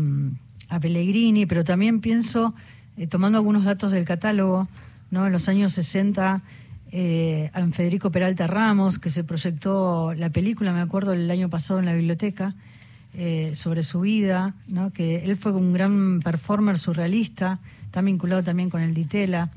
Pellegrini, 0.82 1.46
pero 1.46 1.64
también 1.64 2.02
pienso, 2.02 2.54
eh, 2.98 3.08
tomando 3.08 3.38
algunos 3.38 3.64
datos 3.64 3.92
del 3.94 4.04
catálogo, 4.04 4.68
¿no? 5.12 5.26
en 5.26 5.32
los 5.32 5.48
años 5.48 5.72
60, 5.72 6.44
eh, 6.92 7.50
a 7.54 7.66
Federico 7.68 8.12
Peralta 8.12 8.48
Ramos, 8.48 9.00
que 9.00 9.10
se 9.10 9.24
proyectó 9.24 10.14
la 10.14 10.30
película, 10.30 10.74
me 10.74 10.82
acuerdo, 10.82 11.14
el 11.14 11.30
año 11.32 11.50
pasado 11.50 11.80
en 11.80 11.86
la 11.86 11.94
biblioteca, 11.94 12.56
eh, 13.20 13.56
sobre 13.56 13.82
su 13.82 14.02
vida, 14.02 14.54
que 14.94 15.24
él 15.24 15.38
fue 15.38 15.52
un 15.52 15.74
gran 15.74 16.20
performer 16.20 16.78
surrealista, 16.78 17.58
está 17.84 18.02
vinculado 18.02 18.44
también 18.44 18.70
con 18.70 18.80
el 18.80 18.94
Ditela. 18.94 19.50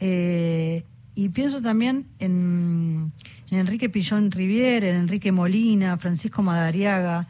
Eh, 0.00 0.82
y 1.14 1.28
pienso 1.28 1.62
también 1.62 2.06
en, 2.18 3.12
Enrique 3.52 3.88
Pillón 3.88 4.32
Rivier, 4.32 4.82
en 4.82 4.96
Enrique 4.96 5.30
Molina, 5.30 5.96
Francisco 5.96 6.42
Madariaga, 6.42 7.28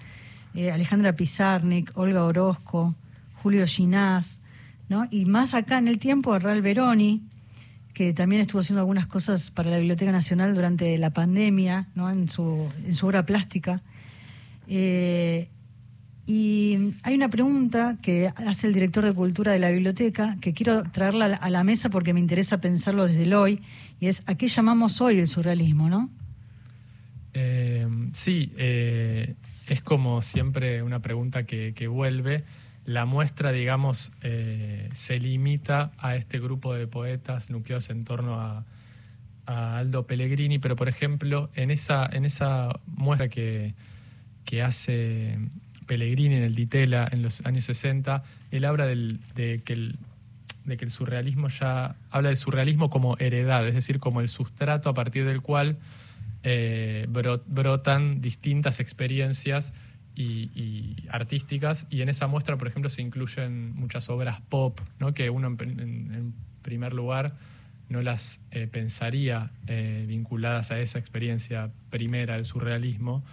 eh, 0.55 0.71
Alejandra 0.71 1.13
Pizarnik, 1.13 1.93
Olga 1.99 2.25
Orozco, 2.25 2.95
Julio 3.43 3.67
Ginás, 3.67 4.41
y 5.11 5.27
más 5.27 5.53
acá 5.53 5.77
en 5.77 5.89
el 5.89 5.99
tiempo, 5.99 6.33
Arral 6.33 6.63
Veroni, 6.63 7.21
que 7.93 8.15
también 8.15 8.41
estuvo 8.41 8.61
haciendo 8.61 8.81
algunas 8.81 9.07
cosas 9.07 9.51
para 9.51 9.69
la 9.69 9.77
Biblioteca 9.77 10.13
Nacional 10.13 10.55
durante 10.55 10.97
la 10.97 11.11
pandemia, 11.11 11.89
en 11.95 12.27
su 12.27 12.71
obra 13.03 13.27
plástica. 13.27 13.83
Y 16.31 16.95
hay 17.05 17.15
una 17.15 17.31
pregunta 17.31 17.97
que 18.03 18.31
hace 18.37 18.67
el 18.67 18.75
director 18.75 19.03
de 19.03 19.15
Cultura 19.15 19.51
de 19.51 19.59
la 19.59 19.71
biblioteca 19.71 20.37
que 20.43 20.53
quiero 20.53 20.83
traerla 20.83 21.25
a 21.25 21.49
la 21.49 21.65
mesa 21.65 21.89
porque 21.89 22.13
me 22.13 22.21
interesa 22.21 22.61
pensarlo 22.61 23.07
desde 23.07 23.23
el 23.23 23.33
hoy, 23.33 23.63
y 23.99 24.09
es 24.09 24.25
¿a 24.27 24.35
qué 24.35 24.47
llamamos 24.47 25.01
hoy 25.01 25.21
el 25.21 25.27
surrealismo, 25.27 25.89
no? 25.89 26.11
Eh, 27.33 27.89
sí, 28.13 28.53
eh, 28.59 29.37
es 29.69 29.81
como 29.81 30.21
siempre 30.21 30.83
una 30.83 31.01
pregunta 31.01 31.45
que, 31.45 31.89
vuelve. 31.89 32.45
La 32.85 33.07
muestra, 33.07 33.51
digamos, 33.51 34.13
eh, 34.23 34.91
se 34.93 35.19
limita 35.19 35.93
a 35.97 36.15
este 36.15 36.41
grupo 36.41 36.75
de 36.75 36.87
poetas 36.87 37.49
nucleados 37.49 37.89
en 37.89 38.05
torno 38.05 38.39
a, 38.39 38.67
a, 39.47 39.79
Aldo 39.79 40.07
Pellegrini, 40.07 40.59
pero 40.59 40.77
por 40.77 40.91
ejemplo, 40.91 41.49
en 41.55 41.71
esa, 41.71 42.07
en 42.13 42.27
esa 42.27 42.79
muestra 42.85 43.31
que, 43.31 43.73
que 44.45 44.63
hace 44.63 45.39
Pellegrini 45.89 46.37
en 46.37 46.43
el 46.45 46.55
Ditela 46.55 47.09
en 47.11 47.23
los 47.23 47.45
años 47.45 47.65
60, 47.65 48.23
él 48.53 48.65
habla 48.65 48.87
del, 48.87 49.19
de, 49.35 49.61
que 49.65 49.73
el, 49.73 49.97
de 50.65 50.77
que 50.77 50.85
el 50.85 50.93
surrealismo 50.93 51.49
ya 51.49 51.97
habla 52.11 52.29
del 52.29 52.37
surrealismo 52.37 52.89
como 52.91 53.17
heredad, 53.19 53.67
es 53.67 53.75
decir, 53.75 53.99
como 53.99 54.21
el 54.21 54.29
sustrato 54.29 54.89
a 54.89 54.95
partir 54.95 55.25
del 55.25 55.41
cual 55.43 55.77
eh, 56.45 57.07
bro- 57.11 57.43
brotan 57.49 58.21
distintas 58.21 58.79
experiencias 58.79 59.73
y, 60.15 60.97
artísticas 61.11 61.87
y 61.91 62.03
en 62.03 62.09
esa 62.09 62.27
muestra, 62.27 62.57
por 62.57 62.67
ejemplo, 62.69 62.91
se 62.91 63.03
incluyen 63.03 63.75
muchas 63.75 64.09
obras 64.11 64.41
pop, 64.49 64.81
¿no? 64.99 65.15
que 65.15 65.31
uno 65.31 65.49
en 65.49 66.35
primer 66.63 66.93
lugar 66.93 67.35
no 67.89 68.03
las 68.03 68.41
eh, 68.51 68.67
pensaría 68.67 69.51
eh, 69.67 70.05
vinculadas 70.07 70.71
a 70.71 70.81
esa 70.81 70.99
experiencia 70.99 71.71
primera 71.91 72.35
del 72.35 72.45
surrealismo. 72.45 73.25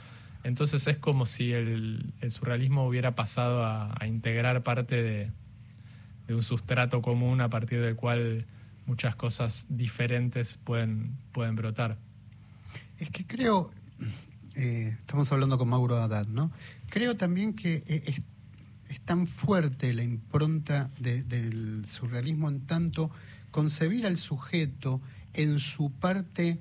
Entonces 0.45 0.85
es 0.85 0.97
como 0.97 1.25
si 1.25 1.53
el, 1.53 2.13
surrealismo 2.29 2.87
hubiera 2.87 3.15
pasado 3.15 3.65
a, 3.65 3.97
integrar 4.05 4.61
parte 4.61 5.01
de, 5.01 5.31
un 6.33 6.43
sustrato 6.43 7.01
común 7.01 7.41
a 7.41 7.49
partir 7.49 7.81
del 7.81 7.95
cual 7.95 8.45
muchas 8.85 9.15
cosas 9.15 9.65
diferentes 9.69 10.57
pueden, 10.63 11.17
pueden 11.31 11.55
brotar. 11.55 11.97
Es 12.99 13.09
que 13.09 13.25
creo, 13.25 13.71
eh, 14.55 14.95
estamos 14.99 15.31
hablando 15.31 15.57
con 15.57 15.67
Mauro 15.67 15.97
Haddad, 15.97 16.27
¿no? 16.27 16.51
Creo 16.91 17.15
también 17.15 17.55
que 17.55 17.83
eh, 17.87 18.03
es, 18.05 18.21
tan 19.03 19.25
fuerte 19.25 19.93
la 19.95 20.03
impronta 20.03 20.91
de- 20.99 21.23
del 21.23 21.87
surrealismo 21.87 22.49
en 22.49 22.61
tanto 22.61 23.09
concebir 23.49 24.05
al 24.05 24.19
sujeto 24.19 25.01
en 25.33 25.57
su 25.57 25.91
parte 25.91 26.59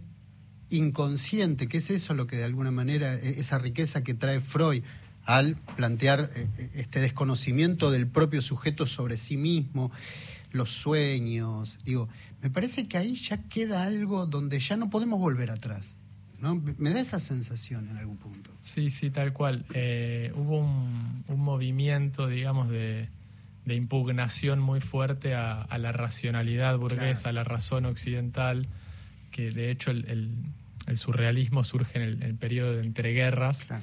inconsciente, 0.74 1.68
que 1.68 1.78
es 1.78 1.90
eso 1.90 2.14
lo 2.14 2.26
que 2.26 2.36
de 2.36 2.44
alguna 2.44 2.70
manera, 2.70 3.14
eh, 3.14 3.36
esa 3.38 3.58
riqueza 3.58 4.02
que 4.02 4.14
trae 4.14 4.40
Freud 4.40 4.82
al 5.24 5.56
plantear 5.76 6.30
eh, 6.34 6.46
eh, 6.58 6.70
este 6.74 7.00
desconocimiento 7.00 7.90
del 7.90 8.06
propio 8.06 8.42
sujeto 8.42 8.86
sobre 8.86 9.16
sí 9.16 9.36
mismo, 9.36 9.90
los 10.52 10.70
sueños, 10.72 11.78
digo, 11.84 12.08
me 12.42 12.50
parece 12.50 12.86
que 12.88 12.98
ahí 12.98 13.16
ya 13.16 13.38
queda 13.48 13.84
algo 13.84 14.26
donde 14.26 14.60
ya 14.60 14.76
no 14.76 14.90
podemos 14.90 15.18
volver 15.18 15.50
atrás. 15.50 15.96
¿no? 16.40 16.56
Me 16.56 16.74
me 16.76 16.90
da 16.90 17.00
esa 17.00 17.18
sensación 17.20 17.88
en 17.88 17.96
algún 17.96 18.18
punto. 18.18 18.50
Sí, 18.60 18.90
sí, 18.90 19.08
tal 19.10 19.32
cual. 19.32 19.64
Eh, 19.72 20.30
hubo 20.36 20.58
un, 20.58 21.24
un 21.26 21.40
movimiento, 21.40 22.26
digamos, 22.28 22.68
de, 22.68 23.08
de 23.64 23.74
impugnación 23.74 24.60
muy 24.60 24.80
fuerte 24.80 25.34
a, 25.34 25.62
a 25.62 25.78
la 25.78 25.90
racionalidad 25.92 26.76
burguesa, 26.76 27.22
Claro. 27.22 27.28
a 27.30 27.32
la 27.32 27.44
razón 27.44 27.86
occidental, 27.86 28.66
que 29.30 29.50
de 29.52 29.70
hecho 29.70 29.90
el, 29.90 30.04
el- 30.10 30.34
el 30.86 30.96
surrealismo 30.96 31.64
surge 31.64 31.98
en 31.98 32.02
el, 32.02 32.22
el 32.22 32.34
periodo 32.34 32.72
de 32.74 32.82
entreguerras. 32.82 33.64
Claro. 33.64 33.82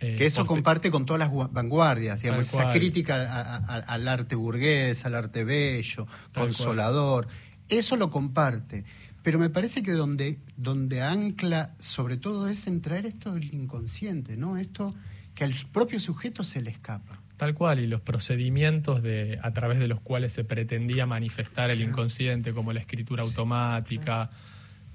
Eh, 0.00 0.16
Que 0.16 0.26
eso 0.26 0.42
poste- 0.42 0.48
comparte 0.48 0.90
con 0.90 1.06
todas 1.06 1.18
las 1.20 1.30
gua- 1.30 1.48
vanguardias, 1.50 2.20
digamos, 2.22 2.48
esa 2.52 2.70
crítica 2.72 3.14
a- 3.32 3.56
a- 3.56 3.78
al 3.78 4.06
arte 4.08 4.34
burgués, 4.36 5.06
al 5.06 5.14
arte 5.14 5.44
bello, 5.44 6.06
Tal 6.32 6.44
consolador, 6.44 7.28
eso 7.68 7.96
lo 7.96 8.10
comparte. 8.10 8.84
Pero 9.22 9.38
me 9.38 9.48
parece 9.50 9.82
que 9.82 9.92
donde, 9.92 10.38
donde 10.56 11.02
ancla 11.02 11.74
sobre 11.80 12.16
todo 12.18 12.48
es 12.48 12.66
en 12.66 12.80
traer 12.82 13.06
esto 13.06 13.32
del 13.32 13.52
inconsciente, 13.54 14.36
¿no? 14.36 14.56
Esto 14.58 14.94
que 15.34 15.44
al 15.44 15.54
propio 15.72 15.98
sujeto 15.98 16.44
se 16.44 16.60
le 16.62 16.70
escapa. 16.70 17.18
Tal 17.36 17.54
cual, 17.54 17.80
y 17.80 17.86
los 17.86 18.00
procedimientos 18.02 19.02
de, 19.02 19.38
a 19.42 19.52
través 19.52 19.78
de 19.78 19.88
los 19.88 20.00
cuales 20.00 20.32
se 20.32 20.44
pretendía 20.44 21.06
manifestar 21.06 21.70
el 21.70 21.80
inconsciente, 21.82 22.52
como 22.54 22.72
la 22.72 22.80
escritura 22.80 23.22
automática, 23.24 24.30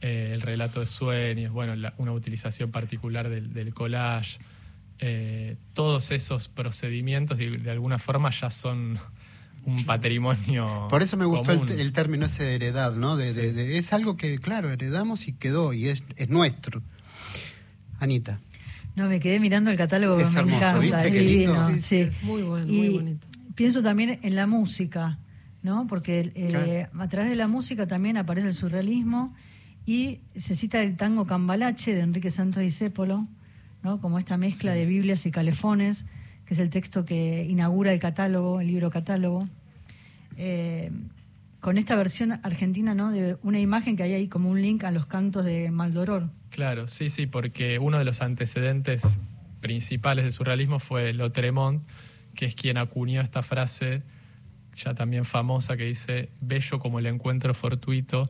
eh, 0.01 0.31
el 0.33 0.41
relato 0.41 0.79
de 0.79 0.87
sueños, 0.87 1.51
bueno, 1.53 1.75
la- 1.75 1.93
una 1.97 2.11
utilización 2.11 2.71
particular 2.71 3.29
del, 3.29 3.53
del 3.53 3.73
collage, 3.73 4.39
eh, 4.99 5.55
todos 5.73 6.11
esos 6.11 6.47
procedimientos 6.47 7.37
de, 7.37 7.57
de 7.57 7.71
alguna 7.71 7.97
forma 7.99 8.29
ya 8.31 8.49
son 8.49 8.97
un 9.65 9.85
patrimonio. 9.85 10.87
Por 10.89 11.01
eso 11.03 11.17
me 11.17 11.25
gustó 11.25 11.51
el, 11.51 11.59
común. 11.59 11.79
el 11.79 11.91
término 11.93 12.25
ese 12.25 12.43
de 12.43 12.55
heredad, 12.55 12.95
¿no? 12.95 13.15
De, 13.15 13.31
de- 13.33 13.49
Sí. 13.49 13.55
de- 13.55 13.77
es 13.77 13.93
algo 13.93 14.17
que, 14.17 14.37
claro, 14.39 14.71
heredamos 14.71 15.27
y 15.27 15.33
quedó, 15.33 15.73
y 15.73 15.87
es, 15.89 16.03
es 16.15 16.29
nuestro. 16.29 16.81
Anita. 17.99 18.39
No, 18.95 19.07
me 19.07 19.19
quedé 19.19 19.39
mirando 19.39 19.69
el 19.71 19.77
catálogo, 19.77 20.19
Es 20.19 20.33
me 20.33 20.39
hermoso, 20.41 20.57
encanta, 20.57 20.79
¿viste? 20.79 21.07
es 21.07 21.13
divino, 21.13 21.67
Sí, 21.69 21.75
sí. 21.77 21.81
sí, 21.81 21.95
es 22.01 22.23
muy 22.23 22.41
bueno, 22.41 22.71
y 22.71 22.75
muy 22.77 22.89
bonito. 22.89 23.27
Pienso 23.55 23.81
también 23.83 24.19
en 24.23 24.35
la 24.35 24.47
música, 24.47 25.17
¿no? 25.63 25.87
Porque 25.87 26.31
eh, 26.35 26.87
Claro. 26.89 27.03
a 27.03 27.07
través 27.09 27.29
de 27.29 27.35
la 27.35 27.47
música 27.47 27.87
también 27.87 28.17
aparece 28.17 28.47
el 28.47 28.53
surrealismo 28.53 29.33
y 29.85 30.19
se 30.35 30.55
cita 30.55 30.81
el 30.81 30.97
tango 30.97 31.25
Cambalache 31.25 31.93
de 31.93 32.01
Enrique 32.01 32.29
Santos 32.29 32.63
Discépolo, 32.63 33.27
¿no? 33.83 33.99
Como 33.99 34.19
esta 34.19 34.37
mezcla 34.37 34.73
de 34.73 34.85
Biblias 34.85 35.25
y 35.25 35.31
calefones, 35.31 36.05
que 36.45 36.53
es 36.53 36.59
el 36.59 36.69
texto 36.69 37.05
que 37.05 37.45
inaugura 37.45 37.91
el 37.91 37.99
catálogo, 37.99 38.61
el 38.61 38.67
libro 38.67 38.89
catálogo. 38.91 39.47
Eh, 40.37 40.91
con 41.59 41.77
esta 41.77 41.95
versión 41.95 42.39
argentina, 42.43 42.95
¿no? 42.95 43.11
De 43.11 43.37
una 43.43 43.59
imagen 43.59 43.95
que 43.95 44.03
hay 44.03 44.13
ahí 44.13 44.27
como 44.27 44.49
un 44.49 44.61
link 44.61 44.83
a 44.83 44.91
los 44.91 45.05
cantos 45.05 45.45
de 45.45 45.69
Maldoror. 45.69 46.29
Claro, 46.49 46.87
sí, 46.87 47.09
sí, 47.09 47.27
porque 47.27 47.77
uno 47.79 47.99
de 47.99 48.05
los 48.05 48.21
antecedentes 48.21 49.19
principales 49.61 50.25
del 50.25 50.31
surrealismo 50.31 50.79
fue 50.79 51.13
Lautremont, 51.13 51.83
que 52.35 52.45
es 52.45 52.55
quien 52.55 52.77
acuñó 52.77 53.21
esta 53.21 53.43
frase 53.43 54.01
ya 54.75 54.93
también 54.93 55.25
famosa 55.25 55.77
que 55.77 55.85
dice, 55.85 56.29
bello 56.39 56.79
como 56.79 56.99
el 56.99 57.05
encuentro 57.05 57.53
fortuito 57.53 58.29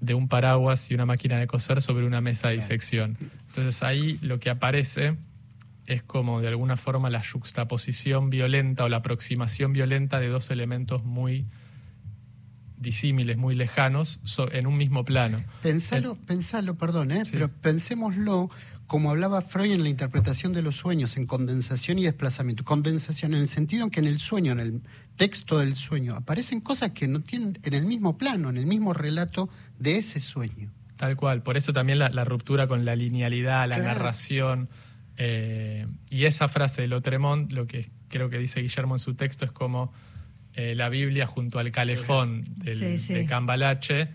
de 0.00 0.14
un 0.14 0.28
paraguas 0.28 0.90
y 0.90 0.94
una 0.94 1.06
máquina 1.06 1.38
de 1.38 1.46
coser 1.46 1.80
sobre 1.80 2.06
una 2.06 2.20
mesa 2.20 2.48
de 2.48 2.56
disección. 2.56 3.16
Entonces 3.48 3.82
ahí 3.82 4.18
lo 4.20 4.38
que 4.40 4.50
aparece 4.50 5.16
es 5.86 6.02
como 6.02 6.40
de 6.40 6.48
alguna 6.48 6.76
forma 6.76 7.10
la 7.10 7.22
juxtaposición 7.22 8.30
violenta 8.30 8.84
o 8.84 8.88
la 8.88 8.98
aproximación 8.98 9.72
violenta 9.72 10.20
de 10.20 10.28
dos 10.28 10.50
elementos 10.50 11.04
muy 11.04 11.46
disímiles, 12.76 13.36
muy 13.36 13.54
lejanos, 13.54 14.20
en 14.52 14.66
un 14.66 14.76
mismo 14.76 15.04
plano. 15.04 15.38
Pensalo, 15.62 16.16
pensalo, 16.26 16.74
perdón, 16.76 17.12
¿eh? 17.12 17.24
Sí. 17.24 17.32
pero 17.32 17.48
pensémoslo 17.48 18.50
como 18.86 19.10
hablaba 19.10 19.40
Freud 19.42 19.72
en 19.72 19.82
la 19.82 19.88
interpretación 19.88 20.52
de 20.52 20.62
los 20.62 20.76
sueños, 20.76 21.16
en 21.16 21.26
condensación 21.26 21.98
y 21.98 22.04
desplazamiento. 22.04 22.64
Condensación 22.64 23.34
en 23.34 23.40
el 23.40 23.48
sentido 23.48 23.84
en 23.84 23.90
que 23.90 24.00
en 24.00 24.06
el 24.06 24.18
sueño, 24.18 24.52
en 24.52 24.60
el 24.60 24.80
texto 25.16 25.58
del 25.58 25.74
sueño, 25.76 26.14
aparecen 26.14 26.60
cosas 26.60 26.90
que 26.92 27.08
no 27.08 27.20
tienen 27.20 27.58
en 27.62 27.74
el 27.74 27.86
mismo 27.86 28.18
plano, 28.18 28.50
en 28.50 28.56
el 28.58 28.66
mismo 28.66 28.92
relato 28.92 29.48
de 29.78 29.96
ese 29.98 30.20
sueño. 30.20 30.70
Tal 30.96 31.16
cual, 31.16 31.42
por 31.42 31.56
eso 31.56 31.72
también 31.72 31.98
la, 31.98 32.08
la 32.10 32.24
ruptura 32.24 32.68
con 32.68 32.84
la 32.84 32.94
linealidad, 32.94 33.68
la 33.68 33.76
Claro. 33.76 33.98
narración. 33.98 34.68
eh, 35.16 35.86
y 36.10 36.24
esa 36.24 36.48
frase 36.48 36.82
de 36.82 36.88
Lautremont, 36.88 37.52
lo 37.52 37.66
que 37.66 37.88
creo 38.08 38.28
que 38.30 38.38
dice 38.38 38.60
Guillermo 38.60 38.96
en 38.96 38.98
su 38.98 39.14
texto, 39.14 39.44
es 39.44 39.52
como 39.52 39.92
eh, 40.54 40.74
la 40.74 40.88
Biblia 40.88 41.26
junto 41.26 41.58
al 41.58 41.70
calefón 41.72 42.44
del, 42.58 42.76
Sí, 42.78 42.98
sí. 42.98 43.14
de 43.14 43.26
Cambalache, 43.26 44.08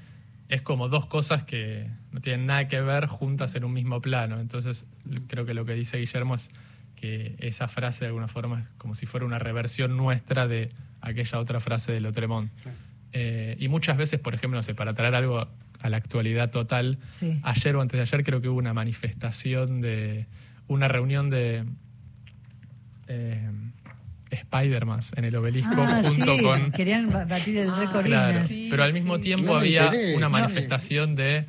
es 0.50 0.62
como 0.62 0.90
dos 0.90 1.06
cosas 1.06 1.44
que 1.44 1.90
no 2.20 2.22
tienen 2.22 2.46
nada 2.48 2.68
que 2.68 2.82
ver 2.82 3.08
juntas 3.08 3.56
en 3.56 3.64
un 3.64 3.72
mismo 3.72 4.02
plano. 4.02 4.40
Entonces, 4.42 4.86
creo 5.28 5.46
que 5.46 5.54
lo 5.54 5.64
que 5.64 5.74
dice 5.74 5.98
Guillermo 5.98 6.36
es 6.36 6.50
que 6.98 7.36
esa 7.40 7.70
frase 7.70 8.02
de 8.02 8.08
alguna 8.08 8.28
forma 8.28 8.60
es 8.60 8.68
como 8.78 8.94
si 8.94 9.06
fuera 9.06 9.26
una 9.26 9.40
reversión 9.40 9.96
nuestra 9.96 10.46
de 10.48 10.70
aquella 11.00 11.40
otra 11.40 11.62
frase 11.62 11.94
de 11.94 12.02
Lautremont. 12.02 12.52
Eh, 13.14 13.56
y 13.58 13.70
muchas 13.70 13.96
veces, 13.96 14.20
por 14.20 14.34
ejemplo, 14.36 14.58
no 14.60 14.64
sé, 14.64 14.76
para 14.76 14.94
traer 14.94 15.16
algo 15.16 15.48
a 15.82 15.90
la 15.90 15.96
actualidad 15.96 16.52
total, 16.52 16.98
Sí. 17.08 17.40
ayer 17.44 17.74
o 17.78 17.82
antes 17.82 17.98
de 17.98 18.02
ayer 18.02 18.24
creo 18.26 18.42
que 18.42 18.50
hubo 18.50 18.58
una 18.60 18.74
manifestación 18.74 19.80
de 19.80 20.26
una 20.68 20.90
reunión 20.90 21.30
de 21.30 21.64
eh, 23.08 23.50
Spider-Man 24.30 25.00
en 25.16 25.24
el 25.26 25.36
obelisco 25.38 25.74
Ah, 25.78 26.02
junto 26.04 26.36
sí, 26.38 26.44
con 26.44 26.72
querían 26.72 27.10
ba- 27.12 27.26
batir 27.26 27.58
el 27.58 27.70
Ah, 27.70 27.80
récord 27.80 28.06
Claro. 28.06 28.40
Sí, 28.42 28.68
pero 28.70 28.84
al 28.84 28.94
mismo 28.94 29.16
sí. 29.16 29.22
tiempo 29.24 29.56
había 29.56 29.92
una 30.16 30.30
manifestación 30.30 31.16
de, 31.16 31.46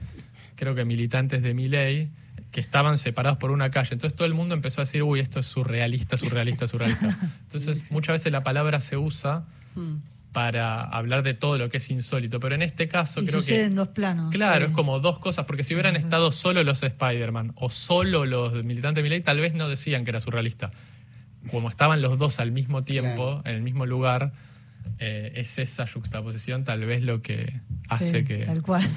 creo 0.60 0.74
que 0.76 0.84
militantes 0.84 1.42
de 1.42 1.54
Miley, 1.54 2.10
que 2.52 2.60
estaban 2.60 2.98
separados 2.98 3.38
por 3.38 3.50
una 3.50 3.70
calle. 3.70 3.94
Entonces 3.94 4.14
todo 4.16 4.26
el 4.26 4.34
mundo 4.34 4.54
empezó 4.54 4.80
a 4.80 4.84
decir, 4.84 5.02
uy, 5.02 5.20
esto 5.20 5.40
es 5.40 5.46
surrealista, 5.46 6.16
surrealista, 6.16 6.66
surrealista. 6.68 7.16
Entonces 7.42 7.90
muchas 7.90 8.14
veces 8.14 8.30
la 8.32 8.42
palabra 8.42 8.80
se 8.80 8.96
usa 8.96 9.44
Mm. 9.76 9.98
para 10.32 10.82
hablar 10.82 11.22
de 11.22 11.32
todo 11.34 11.56
lo 11.56 11.68
que 11.70 11.76
es 11.76 11.90
insólito, 11.90 12.40
pero 12.40 12.56
en 12.56 12.62
este 12.62 12.88
caso 12.88 13.20
Y 13.22 13.26
creo 13.26 13.40
sucede 13.40 13.58
que... 13.58 13.64
en 13.66 13.74
dos 13.76 13.88
planos. 13.88 14.32
Claro, 14.34 14.64
sí. 14.66 14.70
es 14.70 14.76
como 14.76 14.98
dos 14.98 15.18
cosas, 15.20 15.44
porque 15.46 15.62
si 15.62 15.74
hubieran 15.74 15.94
estado 15.96 16.32
solo 16.32 16.62
los 16.64 16.82
Spider-Man 16.82 17.52
o 17.54 17.70
solo 17.70 18.26
los 18.26 18.52
militantes 18.64 18.96
de 18.96 19.08
Miley, 19.08 19.22
tal 19.22 19.38
vez 19.40 19.54
no 19.54 19.68
decían 19.68 20.04
que 20.04 20.10
era 20.10 20.20
surrealista. 20.20 20.72
Como 21.52 21.68
estaban 21.68 22.02
los 22.02 22.18
dos 22.18 22.40
al 22.40 22.50
mismo 22.52 22.82
tiempo, 22.84 23.40
Claro. 23.42 23.42
en 23.44 23.54
el 23.54 23.62
mismo 23.62 23.86
lugar, 23.86 24.32
eh, 24.98 25.32
es 25.36 25.58
esa 25.58 25.86
juxtaposición 25.86 26.64
tal 26.64 26.84
vez 26.84 27.02
lo 27.02 27.22
que 27.22 27.60
hace 27.88 28.20
Sí, 28.20 28.24
que 28.24 28.44
Tal 28.44 28.62
cual. 28.62 28.88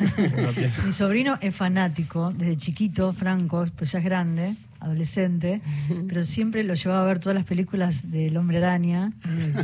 Mi 0.86 0.92
sobrino 0.92 1.38
es 1.42 1.56
fanático, 1.56 2.34
desde 2.36 2.58
chiquito, 2.58 3.14
Franco, 3.14 3.66
pues 3.76 3.92
ya 3.92 4.00
es 4.00 4.06
grande, 4.06 4.56
adolescente, 4.80 5.62
pero 6.08 6.24
siempre 6.24 6.64
lo 6.64 6.74
llevaba 6.74 7.02
a 7.02 7.06
ver 7.06 7.20
todas 7.20 7.36
las 7.36 7.46
películas 7.46 8.12
del 8.12 8.36
Hombre 8.38 8.58
Araña. 8.58 9.14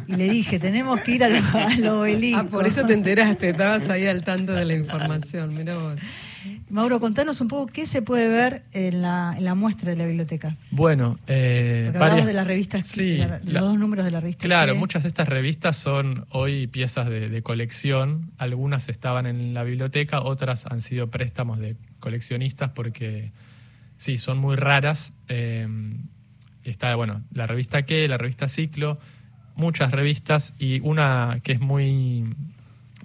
Y 0.07 0.15
le 0.15 0.29
dije, 0.29 0.59
tenemos 0.59 1.01
que 1.01 1.11
ir 1.13 1.23
al, 1.23 1.35
al 1.35 1.87
obelisco. 1.87 2.39
Ah, 2.39 2.45
por 2.45 2.65
eso 2.65 2.85
te 2.85 2.93
enteraste, 2.93 3.49
estabas 3.49 3.89
ahí 3.89 4.07
al 4.07 4.23
tanto 4.23 4.53
de 4.53 4.65
la 4.65 4.75
información, 4.75 5.53
mira 5.53 5.77
vos. 5.77 5.99
Mauro, 6.69 6.99
contanos 6.99 7.41
un 7.41 7.47
poco 7.47 7.65
qué 7.71 7.85
se 7.85 8.01
puede 8.01 8.29
ver 8.29 8.63
en 8.73 9.01
la, 9.01 9.33
en 9.37 9.43
la 9.43 9.55
muestra 9.55 9.89
de 9.89 9.95
la 9.95 10.05
biblioteca. 10.05 10.55
Bueno, 10.71 11.17
eh, 11.27 11.91
varias- 11.97 12.25
de 12.27 12.33
las 12.33 12.45
revistas, 12.45 12.85
Sí, 12.87 13.17
la- 13.17 13.27
la- 13.27 13.39
los 13.43 13.61
dos 13.63 13.79
números 13.79 14.05
de 14.05 14.11
la 14.11 14.19
revista. 14.19 14.43
Claro, 14.43 14.73
que- 14.73 14.79
muchas 14.79 15.03
de 15.03 15.09
estas 15.09 15.27
revistas 15.27 15.77
son 15.77 16.25
hoy 16.29 16.67
piezas 16.67 17.09
de, 17.09 17.29
de 17.29 17.41
colección. 17.41 18.31
Algunas 18.37 18.87
estaban 18.89 19.25
en 19.25 19.53
la 19.53 19.63
biblioteca, 19.63 20.21
otras 20.21 20.65
han 20.67 20.81
sido 20.81 21.09
préstamos 21.09 21.57
de 21.59 21.75
coleccionistas 21.99 22.69
porque 22.69 23.31
sí, 23.97 24.17
son 24.17 24.37
muy 24.37 24.55
raras. 24.55 25.13
Eh, 25.27 25.67
está, 26.63 26.93
bueno, 26.95 27.23
la 27.33 27.47
revista 27.47 27.83
¿Qué? 27.83 28.07
La 28.07 28.17
revista 28.17 28.47
Ciclo, 28.47 28.99
muchas 29.55 29.91
revistas 29.91 30.53
y 30.59 30.79
una 30.81 31.39
que 31.43 31.53
es 31.53 31.59
muy, 31.59 32.25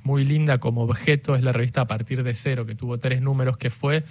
muy 0.05 0.25
linda 0.25 0.59
como 0.59 0.83
objeto 0.83 1.35
es 1.35 1.43
la 1.43 1.53
revista 1.53 1.81
A 1.81 1.89
partir 1.89 2.23
de 2.23 2.35
cero, 2.35 2.67
que 2.67 2.75
tuvo 2.75 2.99
tres 2.99 3.21
números, 3.21 3.57
que 3.57 3.71
fue 3.71 4.05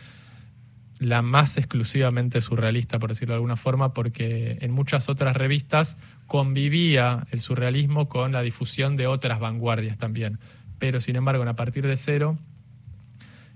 la 0.99 1.21
más 1.21 1.58
exclusivamente 1.58 2.41
surrealista, 2.41 2.99
por 2.99 3.10
decirlo 3.10 3.34
de 3.34 3.38
alguna 3.38 3.56
forma, 3.56 3.93
porque 3.93 4.58
en 4.62 4.71
muchas 4.71 5.10
otras 5.10 5.36
revistas 5.36 5.97
convivía 6.27 7.27
el 7.32 7.41
surrealismo 7.41 8.10
con 8.10 8.32
la 8.32 8.41
difusión 8.41 8.95
de 8.95 9.08
otras 9.08 9.39
vanguardias 9.39 9.97
también. 9.97 10.39
Pero, 10.79 10.99
sin 10.99 11.15
embargo, 11.15 11.43
en 11.43 11.49
A 11.49 11.56
partir 11.56 11.86
de 11.86 11.95
cero, 11.95 12.38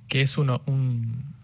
que 0.08 0.22
es 0.22 0.38
uno, 0.38 0.62
un, 0.66 1.36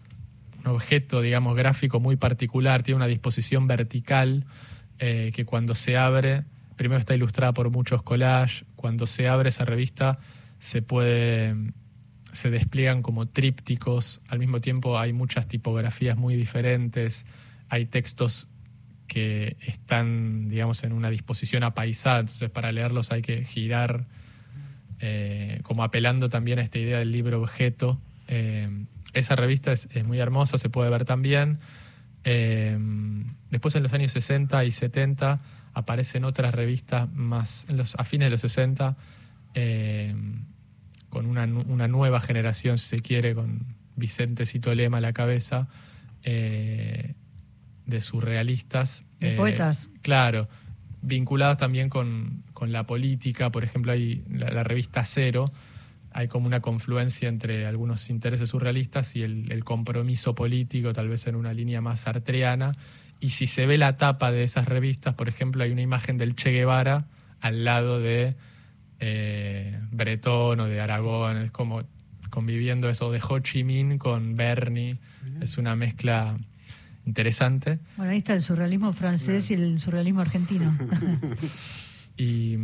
objeto, 0.64 1.20
digamos, 1.20 1.56
gráfico 1.56 2.00
muy 2.00 2.16
particular, 2.16 2.82
tiene 2.82 2.96
una 2.96 3.06
disposición 3.06 3.66
vertical 3.66 4.46
eh, 4.98 5.32
que 5.34 5.44
cuando 5.44 5.74
se 5.74 5.96
abre, 5.96 6.44
primero 6.76 7.00
está 7.00 7.14
ilustrada 7.14 7.52
por 7.52 7.70
muchos 7.70 8.02
collages, 8.02 8.64
cuando 8.76 9.06
se 9.06 9.28
abre 9.28 9.48
esa 9.48 9.64
revista 9.64 10.18
se 10.64 10.80
puede 10.80 11.54
se 12.32 12.50
despliegan 12.50 13.02
como 13.02 13.26
trípticos, 13.26 14.22
al 14.28 14.38
mismo 14.38 14.60
tiempo 14.60 14.98
hay 14.98 15.12
muchas 15.12 15.46
tipografías 15.46 16.16
muy 16.16 16.36
diferentes, 16.36 17.26
hay 17.68 17.84
textos 17.84 18.48
que 19.06 19.58
están, 19.60 20.48
digamos, 20.48 20.82
en 20.82 20.94
una 20.94 21.10
disposición 21.10 21.64
apaisada, 21.64 22.20
entonces 22.20 22.48
para 22.48 22.72
leerlos 22.72 23.12
hay 23.12 23.20
que 23.20 23.44
girar, 23.44 24.06
eh, 25.00 25.60
como 25.64 25.84
apelando 25.84 26.30
también 26.30 26.58
a 26.58 26.62
esta 26.62 26.78
idea 26.78 26.98
del 26.98 27.12
libro 27.12 27.40
objeto. 27.42 28.00
Eh, 28.26 28.86
esa 29.12 29.36
revista 29.36 29.70
es, 29.70 29.88
muy 30.04 30.18
hermosa, 30.18 30.56
se 30.56 30.70
puede 30.70 30.88
ver 30.88 31.04
también. 31.04 31.60
Eh, 32.24 32.76
después 33.50 33.74
en 33.76 33.82
los 33.82 33.92
años 33.92 34.12
60 34.12 34.64
y 34.64 34.72
70 34.72 35.42
aparecen 35.74 36.24
otras 36.24 36.54
revistas 36.54 37.12
más, 37.12 37.66
a 37.98 38.04
fines 38.04 38.26
de 38.26 38.30
los 38.30 38.40
60, 38.40 38.96
con 41.14 41.26
una, 41.26 41.44
una, 41.44 41.88
nueva 41.88 42.20
generación, 42.20 42.76
si 42.76 42.88
se 42.88 43.00
quiere, 43.00 43.34
con 43.34 43.64
Vicente 43.94 44.44
Citolema 44.44 44.98
a 44.98 45.00
la 45.00 45.12
cabeza, 45.12 45.68
eh, 46.24 47.14
de 47.86 48.00
surrealistas. 48.00 49.04
De 49.20 49.34
eh, 49.34 49.36
poetas. 49.36 49.90
Claro, 50.02 50.48
vinculados 51.02 51.56
también 51.56 51.88
con, 51.88 52.42
con, 52.52 52.72
la 52.72 52.84
política, 52.84 53.50
por 53.52 53.62
ejemplo, 53.62 53.92
hay 53.92 54.24
la, 54.28 54.50
la, 54.50 54.64
revista 54.64 55.04
Cero, 55.04 55.50
hay 56.10 56.26
como 56.26 56.46
una 56.46 56.60
confluencia 56.60 57.28
entre 57.28 57.64
algunos 57.66 58.10
intereses 58.10 58.48
surrealistas 58.48 59.14
y 59.14 59.22
el, 59.22 59.52
el, 59.52 59.62
compromiso 59.62 60.34
político, 60.34 60.92
tal 60.92 61.08
vez 61.08 61.28
en 61.28 61.36
una 61.36 61.54
línea 61.54 61.80
más 61.80 62.00
sartreana. 62.00 62.76
Y 63.20 63.30
si 63.30 63.46
se 63.46 63.66
ve 63.66 63.78
la 63.78 63.96
tapa 63.96 64.32
de 64.32 64.42
esas 64.42 64.66
revistas, 64.66 65.14
por 65.14 65.28
ejemplo, 65.28 65.62
hay 65.62 65.70
una 65.70 65.82
imagen 65.82 66.18
del 66.18 66.34
Che 66.34 66.50
Guevara 66.50 67.06
al 67.40 67.64
lado 67.64 68.00
de 68.00 68.34
eh, 69.00 69.78
Bretón 69.90 70.60
o 70.60 70.66
de 70.66 70.80
Aragón, 70.80 71.38
es 71.38 71.50
como 71.50 71.82
conviviendo 72.30 72.88
eso 72.88 73.12
de 73.12 73.20
Ho 73.28 73.38
Chi 73.38 73.62
Minh 73.64 73.98
con 73.98 74.36
Bernie, 74.36 74.98
es 75.40 75.56
una 75.56 75.76
mezcla 75.76 76.36
interesante. 77.06 77.78
Bueno, 77.96 78.12
ahí 78.12 78.18
está 78.18 78.34
el 78.34 78.42
surrealismo 78.42 78.92
francés 78.92 79.50
y 79.50 79.54
el 79.54 79.78
surrealismo 79.78 80.20
argentino. 80.20 80.76
y, 82.16 82.56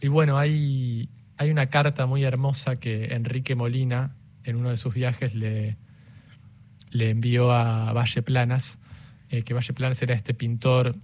y, 0.00 0.08
bueno, 0.08 0.38
hay, 0.38 1.08
hay 1.36 1.50
una 1.50 1.66
carta 1.66 2.06
muy 2.06 2.24
hermosa 2.24 2.76
que 2.76 3.14
Enrique 3.14 3.54
Molina, 3.54 4.16
en 4.44 4.56
uno 4.56 4.70
de 4.70 4.76
sus 4.76 4.94
viajes, 4.94 5.34
le, 5.34 5.76
le 6.90 7.10
envió 7.10 7.52
a 7.52 7.92
Valle 7.92 8.22
Planas, 8.22 8.78
eh, 9.30 9.42
que 9.42 9.54
Valle 9.54 9.72
Planas 9.72 10.00
era 10.02 10.14
este 10.14 10.34
pintor 10.34 10.96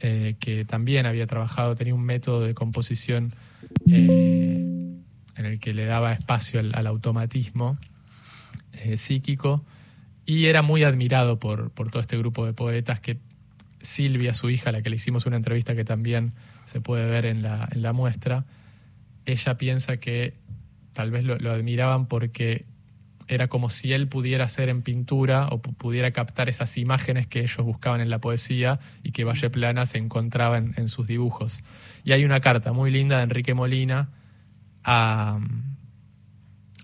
eh, 0.00 0.36
que 0.38 0.64
también 0.64 1.06
había 1.06 1.26
trabajado, 1.26 1.74
tenía 1.74 1.94
un 1.94 2.04
método 2.04 2.42
de 2.42 2.54
composición 2.54 3.34
eh, 3.90 4.96
en 5.36 5.46
el 5.46 5.60
que 5.60 5.74
le 5.74 5.84
daba 5.84 6.12
espacio 6.12 6.60
al, 6.60 6.86
automatismo 6.86 7.78
eh, 8.72 8.96
psíquico 8.96 9.64
y 10.26 10.46
era 10.46 10.62
muy 10.62 10.84
admirado 10.84 11.38
por, 11.38 11.70
por, 11.70 11.90
todo 11.90 12.00
este 12.00 12.18
grupo 12.18 12.44
de 12.44 12.52
poetas 12.52 13.00
que 13.00 13.18
Silvia, 13.80 14.34
su 14.34 14.50
hija, 14.50 14.70
a 14.70 14.72
la 14.72 14.82
que 14.82 14.90
le 14.90 14.96
hicimos 14.96 15.26
una 15.26 15.36
entrevista 15.36 15.74
que 15.74 15.84
también 15.84 16.32
se 16.64 16.80
puede 16.80 17.06
ver 17.06 17.24
en 17.24 17.42
la, 17.42 17.68
en 17.70 17.82
la 17.82 17.92
muestra, 17.92 18.44
ella 19.24 19.56
piensa 19.56 19.98
que 19.98 20.34
tal 20.92 21.10
vez 21.10 21.24
lo, 21.24 21.38
lo 21.38 21.52
admiraban 21.52 22.06
porque 22.06 22.66
era 23.28 23.48
como 23.48 23.70
si 23.70 23.92
él 23.92 24.08
pudiera 24.08 24.46
hacer 24.46 24.68
en 24.68 24.82
pintura 24.82 25.48
o 25.50 25.60
pudiera 25.60 26.10
captar 26.12 26.48
esas 26.48 26.76
imágenes 26.78 27.26
que 27.26 27.40
ellos 27.40 27.58
buscaban 27.58 28.00
en 28.00 28.10
la 28.10 28.20
poesía 28.20 28.80
y 29.02 29.12
que 29.12 29.24
Valle 29.24 29.50
Plana 29.50 29.86
se 29.86 29.98
encontraba 29.98 30.56
en, 30.56 30.72
en 30.76 30.88
sus 30.88 31.06
dibujos. 31.06 31.62
Y 32.08 32.12
hay 32.12 32.24
una 32.24 32.40
carta 32.40 32.72
muy 32.72 32.90
linda 32.90 33.18
de 33.18 33.24
Enrique 33.24 33.52
Molina 33.52 34.08
a 34.82 35.36
um, 35.36 35.76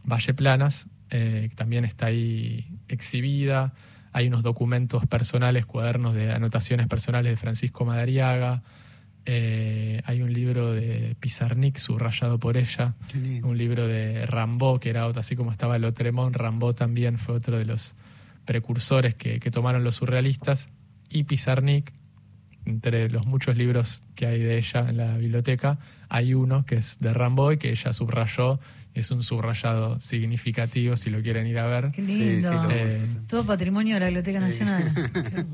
Valle 0.04 0.34
Planas, 0.34 0.87
eh, 1.08 1.46
que 1.48 1.56
también 1.56 1.87
está 1.87 2.06
ahí 2.06 2.78
exhibida. 2.88 3.72
Hay 4.12 4.28
unos 4.28 4.42
documentos 4.42 5.06
personales, 5.06 5.64
cuadernos 5.64 6.12
de 6.12 6.30
anotaciones 6.30 6.88
personales 6.88 7.32
de 7.32 7.37
Francisco 7.38 7.87
Madariaga. 7.87 8.64
Eh, 9.24 10.02
hay 10.04 10.20
un 10.20 10.30
libro 10.30 10.72
de 10.72 11.16
Pizarnik 11.20 11.78
subrayado 11.78 12.38
por 12.38 12.58
ella, 12.58 12.92
un 13.42 13.56
libro 13.56 13.88
de 13.88 14.26
Rambo, 14.26 14.78
que 14.78 14.90
era 14.90 15.06
otro, 15.06 15.20
así 15.20 15.37
como 15.37 15.52
estaba 15.52 15.76
el 15.76 15.87
Otremont, 15.87 16.37
Rambo 16.37 16.74
también 16.74 17.16
fue 17.16 17.37
otro 17.37 17.56
de 17.56 17.64
los 17.64 17.94
precursores 18.44 19.14
que, 19.14 19.40
que 19.40 19.50
tomaron 19.50 19.84
los 19.84 19.94
surrealistas, 19.94 20.68
y 21.08 21.24
Pizarnik, 21.24 21.94
entre 22.64 23.09
los 23.09 23.27
muchos 23.27 23.57
libros 23.57 24.03
que 24.14 24.27
hay 24.27 24.40
de 24.40 24.59
ella 24.59 24.88
en 24.88 24.96
la 24.96 25.16
biblioteca, 25.16 25.79
hay 26.09 26.35
uno 26.35 26.64
que 26.64 26.77
es 26.77 26.98
de 27.00 27.12
Ramboy, 27.12 27.59
que 27.59 27.70
ella 27.70 27.92
subrayó, 27.92 28.61
es 28.94 29.11
un 29.11 29.22
subrayado 29.22 29.98
significativo 30.00 30.96
si 30.96 31.11
lo 31.11 31.20
quieren 31.20 31.46
ir 31.46 31.59
a 31.59 31.66
ver. 31.66 31.90
Qué 31.90 32.03
lindo. 32.03 32.50
Sí, 32.50 32.59
sí, 32.59 32.74
eh, 32.74 33.07
Todo 33.29 33.44
patrimonio 33.44 33.94
de 33.94 34.00
la 34.00 34.07
Biblioteca 34.07 34.38
sí. 34.38 34.44
Nacional. 34.44 34.92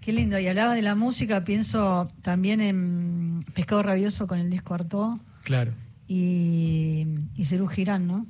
Qué 0.00 0.12
lindo. 0.12 0.38
Y 0.38 0.46
hablaba 0.46 0.74
de 0.74 0.82
la 0.82 0.94
música, 0.94 1.44
pienso 1.44 2.10
también 2.22 2.60
en 2.60 3.44
Pescado 3.54 3.82
Rabioso 3.82 4.26
con 4.26 4.38
el 4.38 4.48
disco 4.48 4.74
Artaud. 4.74 5.18
Claro. 5.44 5.72
Y, 6.08 7.06
y 7.36 7.44
Cerú 7.44 7.68
Girán, 7.68 8.06
¿no? 8.06 8.26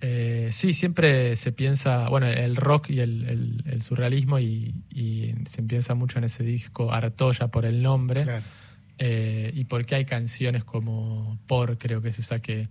Eh, 0.00 0.33
sí, 0.52 0.72
siempre 0.72 1.36
se 1.36 1.52
piensa, 1.52 2.08
bueno, 2.08 2.26
el 2.26 2.56
rock 2.56 2.90
y 2.90 3.00
el, 3.00 3.28
el, 3.28 3.62
el 3.66 3.82
surrealismo 3.82 4.38
y, 4.38 4.74
y, 4.90 5.34
se 5.46 5.62
piensa 5.62 5.94
mucho 5.94 6.18
en 6.18 6.24
ese 6.24 6.42
disco 6.42 6.92
Artoya 6.92 7.48
por 7.48 7.64
el 7.64 7.82
nombre 7.82 8.22
Claro. 8.22 8.44
eh, 8.98 9.52
y 9.54 9.64
porque 9.64 9.94
hay 9.96 10.04
canciones 10.04 10.64
como 10.64 11.38
Por, 11.46 11.78
creo 11.78 12.00
que 12.02 12.12
se 12.12 12.22
saque 12.22 12.68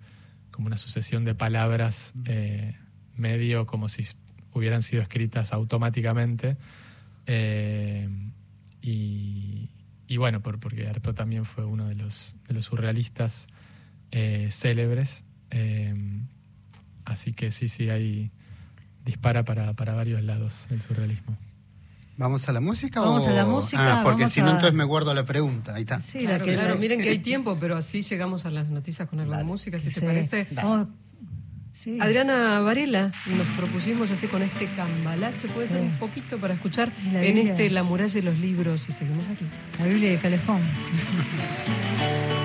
como 0.52 0.68
una 0.68 0.78
sucesión 0.78 1.26
de 1.26 1.36
palabras 1.36 2.14
eh, 2.26 2.76
medio 3.16 3.66
como 3.66 3.88
si 3.88 4.06
hubieran 4.54 4.82
sido 4.82 5.02
escritas 5.02 5.54
automáticamente 5.54 6.58
eh, 7.26 8.10
y, 8.82 9.70
y, 10.08 10.18
bueno, 10.18 10.42
por, 10.42 10.60
porque 10.60 10.88
Artaud 10.88 11.16
también 11.16 11.46
fue 11.46 11.66
uno 11.66 11.88
de 11.88 11.96
los, 11.96 12.36
de 12.48 12.54
los 12.54 12.66
surrealistas 12.66 13.48
eh, 14.12 14.50
célebres. 14.52 15.24
Así 17.06 17.34
que 17.34 17.52
sí, 17.52 17.68
sí, 17.68 17.90
hay 17.90 18.32
dispara 19.06 19.44
para, 19.44 19.74
para 19.74 19.94
varios 19.94 20.24
lados 20.24 20.68
el 20.70 20.82
surrealismo. 20.82 21.38
¿Vamos 22.16 22.48
a 22.48 22.52
la 22.52 22.60
música? 22.60 23.02
Vamos 23.02 23.26
o... 23.26 23.30
a 23.30 23.34
la 23.34 23.46
música. 23.46 24.02
Ah, 24.02 24.04
porque 24.04 24.28
si 24.28 24.42
no, 24.42 24.48
a... 24.48 24.52
entonces 24.52 24.74
me 24.74 24.84
guardo 24.84 25.14
la 25.14 25.26
pregunta. 25.26 25.74
Ahí 25.76 25.82
está. 25.82 26.00
Sí, 26.00 26.26
claro, 26.26 26.46
que, 26.46 26.54
claro. 26.54 26.78
miren 26.78 27.02
que 27.02 27.10
hay 27.10 27.20
tiempo, 27.20 27.58
pero 27.60 27.76
así 27.76 28.02
llegamos 28.02 28.46
a 28.46 28.52
las 28.52 28.70
noticias 28.70 29.08
con 29.10 29.20
algo 29.20 29.32
Dale. 29.32 29.44
de 29.44 29.48
música, 29.48 29.80
si 29.80 29.90
sí. 29.90 30.00
te 30.00 30.06
parece. 30.06 30.48
Oh, 30.64 30.86
sí. 31.72 31.98
Adriana 32.00 32.60
Varela, 32.60 33.12
nos 33.36 33.48
propusimos 33.58 34.12
así 34.12 34.28
con 34.28 34.44
este 34.44 34.68
cambalache, 34.68 35.48
puede 35.50 35.68
ser 35.68 35.82
un 35.82 35.92
poquito 35.94 36.38
para 36.38 36.54
escuchar 36.54 36.92
en 37.14 37.38
este 37.40 37.72
La 37.72 37.82
muralla 37.82 38.20
y 38.20 38.22
los 38.22 38.38
libros, 38.38 38.88
y 38.90 38.92
seguimos 38.92 39.28
aquí. 39.30 39.46
La 39.80 39.86
Biblia 39.86 40.12
de 40.12 40.18
Calefón. 40.18 40.62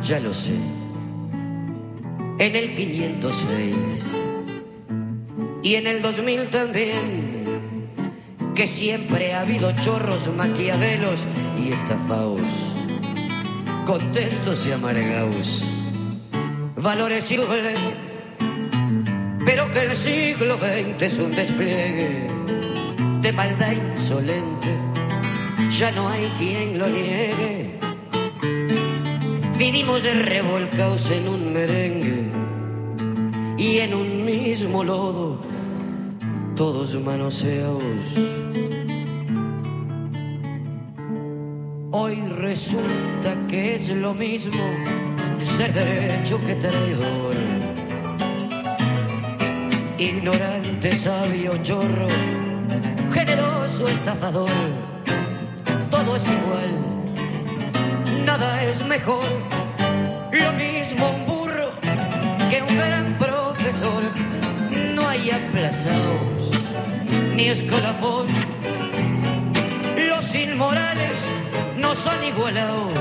ya 0.00 0.20
lo 0.20 0.32
sé. 0.32 0.54
En 2.38 2.56
el 2.56 2.74
506 2.74 4.22
y 5.62 5.74
en 5.74 5.86
el 5.86 6.00
2000 6.00 6.46
también, 6.46 7.90
que 8.54 8.66
siempre 8.66 9.34
ha 9.34 9.42
habido 9.42 9.70
chorros, 9.72 10.30
maquiavelos 10.34 11.26
y 11.62 11.72
estafaos, 11.72 12.74
contentos 13.84 14.66
y 14.66 14.72
amargados, 14.72 15.66
valores 16.76 17.30
y 17.32 17.36
pero 19.44 19.70
que 19.72 19.82
el 19.82 19.94
siglo 19.94 20.56
XX 20.56 21.02
es 21.02 21.18
un 21.18 21.36
despliegue 21.36 22.30
de 23.20 23.32
maldad 23.32 23.72
insolente, 23.72 24.68
ya 25.68 25.90
no 25.92 26.08
hay 26.08 26.32
quien 26.38 26.78
lo 26.78 26.88
niegue. 26.88 27.85
Vivimos 29.86 30.26
revolcados 30.26 31.10
en 31.12 31.28
un 31.28 31.52
merengue 31.52 32.28
y 33.56 33.78
en 33.78 33.94
un 33.94 34.24
mismo 34.24 34.82
lodo, 34.82 35.38
todos 36.56 37.00
manoseados. 37.04 38.16
Hoy 41.92 42.16
resulta 42.36 43.36
que 43.46 43.76
es 43.76 43.90
lo 43.90 44.12
mismo 44.12 44.64
ser 45.44 45.72
derecho 45.72 46.40
que 46.44 46.56
traidor. 46.56 47.36
Ignorante, 49.98 50.90
sabio, 50.90 51.56
chorro, 51.62 52.08
generoso, 53.12 53.86
estafador, 53.86 54.50
todo 55.90 56.16
es 56.16 56.24
igual, 56.24 58.24
nada 58.24 58.64
es 58.64 58.84
mejor. 58.84 59.55
Un 60.92 61.26
burro 61.26 61.68
que 62.48 62.62
un 62.62 62.76
gran 62.76 63.18
profesor. 63.18 64.04
No 64.94 65.08
hay 65.08 65.30
aplazados 65.30 66.52
ni 67.34 67.48
escolafón. 67.48 68.28
Los 70.08 70.32
inmorales 70.36 71.32
no 71.78 71.92
son 71.96 72.22
igualados 72.22 72.92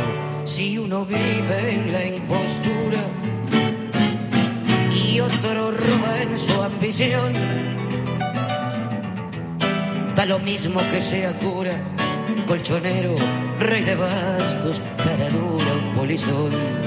si 0.46 0.80
uno 0.80 1.06
vive 1.06 1.76
en 1.76 1.94
la 1.94 2.06
impostura 2.08 3.04
y 4.92 5.20
otro 5.20 5.70
roba 5.70 6.22
en 6.24 6.40
su 6.40 6.60
ambición. 6.64 7.34
Da 10.16 10.26
lo 10.26 10.40
mismo 10.40 10.82
que 10.90 11.02
sea 11.02 11.34
cura, 11.34 11.76
colchonero, 12.48 13.16
rey 13.60 13.84
de 13.84 13.96
bastos, 13.96 14.82
cara 14.98 15.30
dura, 15.30 15.72
un 15.72 15.94
polizón. 15.94 16.85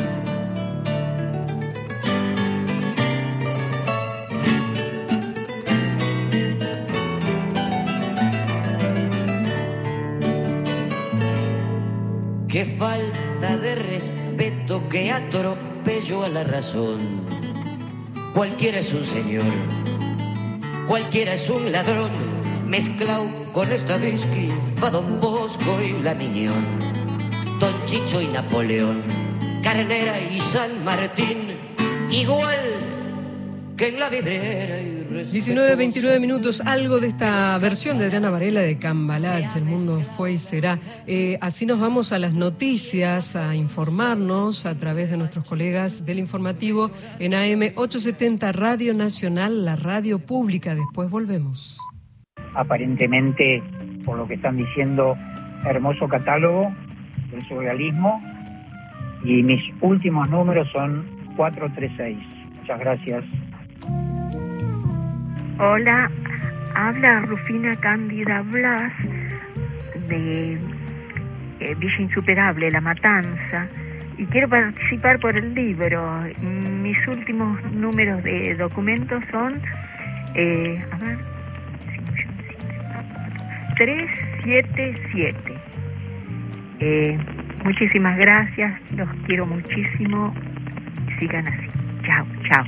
Atropello 15.19 16.23
a 16.23 16.29
la 16.29 16.45
razón. 16.45 16.99
Cualquiera 18.33 18.79
es 18.79 18.93
un 18.93 19.05
señor, 19.05 19.45
cualquiera 20.87 21.35
es 21.35 21.51
un 21.51 21.73
ladrón, 21.73 22.11
mezclado 22.67 23.27
con 23.53 23.73
esta 23.73 23.97
whisky, 23.97 24.51
va 24.83 24.91
Don 24.91 25.19
Bosco 25.21 25.79
y 25.83 26.01
la 26.03 26.15
Miñón, 26.15 26.65
Don 27.59 27.75
Chicho 27.87 28.21
y 28.21 28.27
Napoleón, 28.29 29.03
Carnera 29.63 30.15
y 30.21 30.39
San 30.39 30.85
Martín, 30.85 31.39
igual 32.11 32.59
que 33.77 33.89
en 33.89 33.99
la 33.99 34.09
vidriera 34.09 34.81
y 34.81 34.98
19, 35.09 35.77
29 35.77 36.21
minutos, 36.21 36.61
algo 36.61 37.01
de 37.01 37.07
esta 37.09 37.57
versión 37.59 37.97
de 37.99 38.05
Adriana 38.05 38.29
Varela 38.29 38.61
de 38.61 38.79
Cambalache, 38.79 39.59
El 39.59 39.65
mundo 39.65 39.99
fue 40.17 40.33
y 40.33 40.39
será. 40.39 40.79
Eh, 41.07 41.39
así 41.41 41.65
nos 41.65 41.81
vamos 41.81 42.13
a 42.13 42.19
las 42.19 42.35
noticias, 42.35 43.35
a 43.35 43.57
informarnos 43.57 44.67
a 44.67 44.77
través 44.79 45.11
de 45.11 45.17
nuestros 45.17 45.49
colegas 45.49 46.05
del 46.05 46.19
informativo 46.19 46.91
en 47.19 47.33
AM 47.33 47.73
870 47.75 48.53
Radio 48.53 48.93
Nacional, 48.93 49.65
la 49.65 49.77
radio 49.77 50.19
pública. 50.19 50.75
Después 50.75 51.09
volvemos. 51.09 51.79
Aparentemente, 52.55 53.63
por 54.05 54.19
lo 54.19 54.29
que 54.29 54.35
están 54.35 54.59
diciendo, 54.59 55.17
hermoso 55.65 56.07
catálogo 56.07 56.71
del 57.31 57.49
surrealismo 57.49 58.23
y 59.25 59.43
mis 59.43 59.63
últimos 59.81 60.29
números 60.29 60.69
son 60.71 61.07
436. 61.37 62.19
Muchas 62.61 62.79
gracias. 62.79 63.25
Hola, 65.61 66.09
habla 66.77 67.23
Rufina 67.23 67.75
Cándida 67.81 68.43
Blas 68.43 68.93
de 70.07 70.53
eh, 70.53 71.75
Villa 71.77 71.99
Insuperable, 71.99 72.71
La 72.71 72.81
Matanza, 72.81 73.67
y 74.17 74.25
quiero 74.27 74.49
participar 74.49 75.19
por 75.19 75.37
el 75.37 75.53
libro. 75.55 76.23
Mis 76.41 76.97
últimos 77.09 77.61
números 77.73 78.23
de 78.23 78.55
documentos 78.55 79.25
son, 79.33 79.61
eh, 80.37 80.81
a 80.93 80.97
ver, 80.99 81.19
377. 83.79 85.55
Eh, 86.79 87.19
muchísimas 87.65 88.17
gracias, 88.17 88.81
los 88.93 89.09
quiero 89.27 89.45
muchísimo, 89.45 90.33
sigan 91.19 91.49
así. 91.49 91.67
Chao, 92.07 92.25
chao. 92.49 92.65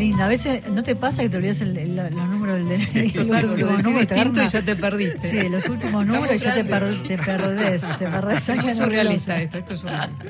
Linda. 0.00 0.24
A 0.24 0.28
veces 0.28 0.68
no 0.70 0.82
te 0.82 0.96
pasa 0.96 1.22
que 1.22 1.28
te 1.28 1.36
olvidas 1.36 1.60
el, 1.60 1.76
el, 1.76 1.94
los 1.94 2.28
números 2.28 2.56
del 2.56 2.68
DNI. 2.68 3.10
Claro, 3.10 3.48
lo 3.48 3.54
decís 3.54 3.84
distinto 3.84 4.42
y 4.42 4.48
ya 4.48 4.62
te 4.62 4.74
perdiste. 4.74 5.28
Sí, 5.28 5.48
los 5.48 5.68
últimos 5.68 6.06
números 6.06 6.34
y 6.34 6.38
ya 6.38 6.54
te, 6.54 6.64
per, 6.64 6.84
te, 7.06 7.18
perdés. 7.18 7.82
Te 7.98 8.06
perdés. 8.10 8.48
Es 8.48 8.76
surrealista 8.78 9.40
esto, 9.40 9.58
esto 9.58 9.74
es 9.74 9.80
surrealista. 9.80 10.24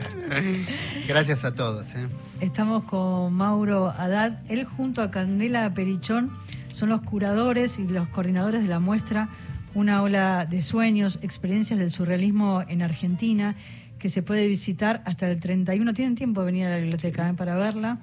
Gracias 1.08 1.44
a 1.44 1.54
todos. 1.54 1.94
¿eh? 1.94 2.06
Estamos 2.40 2.84
con 2.84 3.32
Mauro 3.32 3.90
Haddad. 3.96 4.40
Él 4.48 4.64
junto 4.64 5.02
a 5.02 5.10
Candela 5.10 5.72
Perichón 5.72 6.30
son 6.72 6.88
los 6.88 7.02
curadores 7.02 7.78
y 7.78 7.86
los 7.86 8.08
coordinadores 8.08 8.62
de 8.62 8.68
la 8.68 8.80
muestra 8.80 9.28
Una 9.74 10.02
ola 10.02 10.46
de 10.46 10.62
sueños, 10.62 11.20
experiencias 11.22 11.78
del 11.78 11.90
surrealismo 11.90 12.64
en 12.66 12.82
Argentina, 12.82 13.54
que 14.00 14.08
se 14.08 14.22
puede 14.22 14.48
visitar 14.48 15.02
hasta 15.04 15.30
el 15.30 15.38
31. 15.38 15.94
Tienen 15.94 16.16
tiempo 16.16 16.40
de 16.40 16.46
venir 16.46 16.66
a 16.66 16.70
la 16.70 16.76
biblioteca 16.76 17.28
¿eh? 17.28 17.34
para 17.34 17.54
verla 17.54 17.98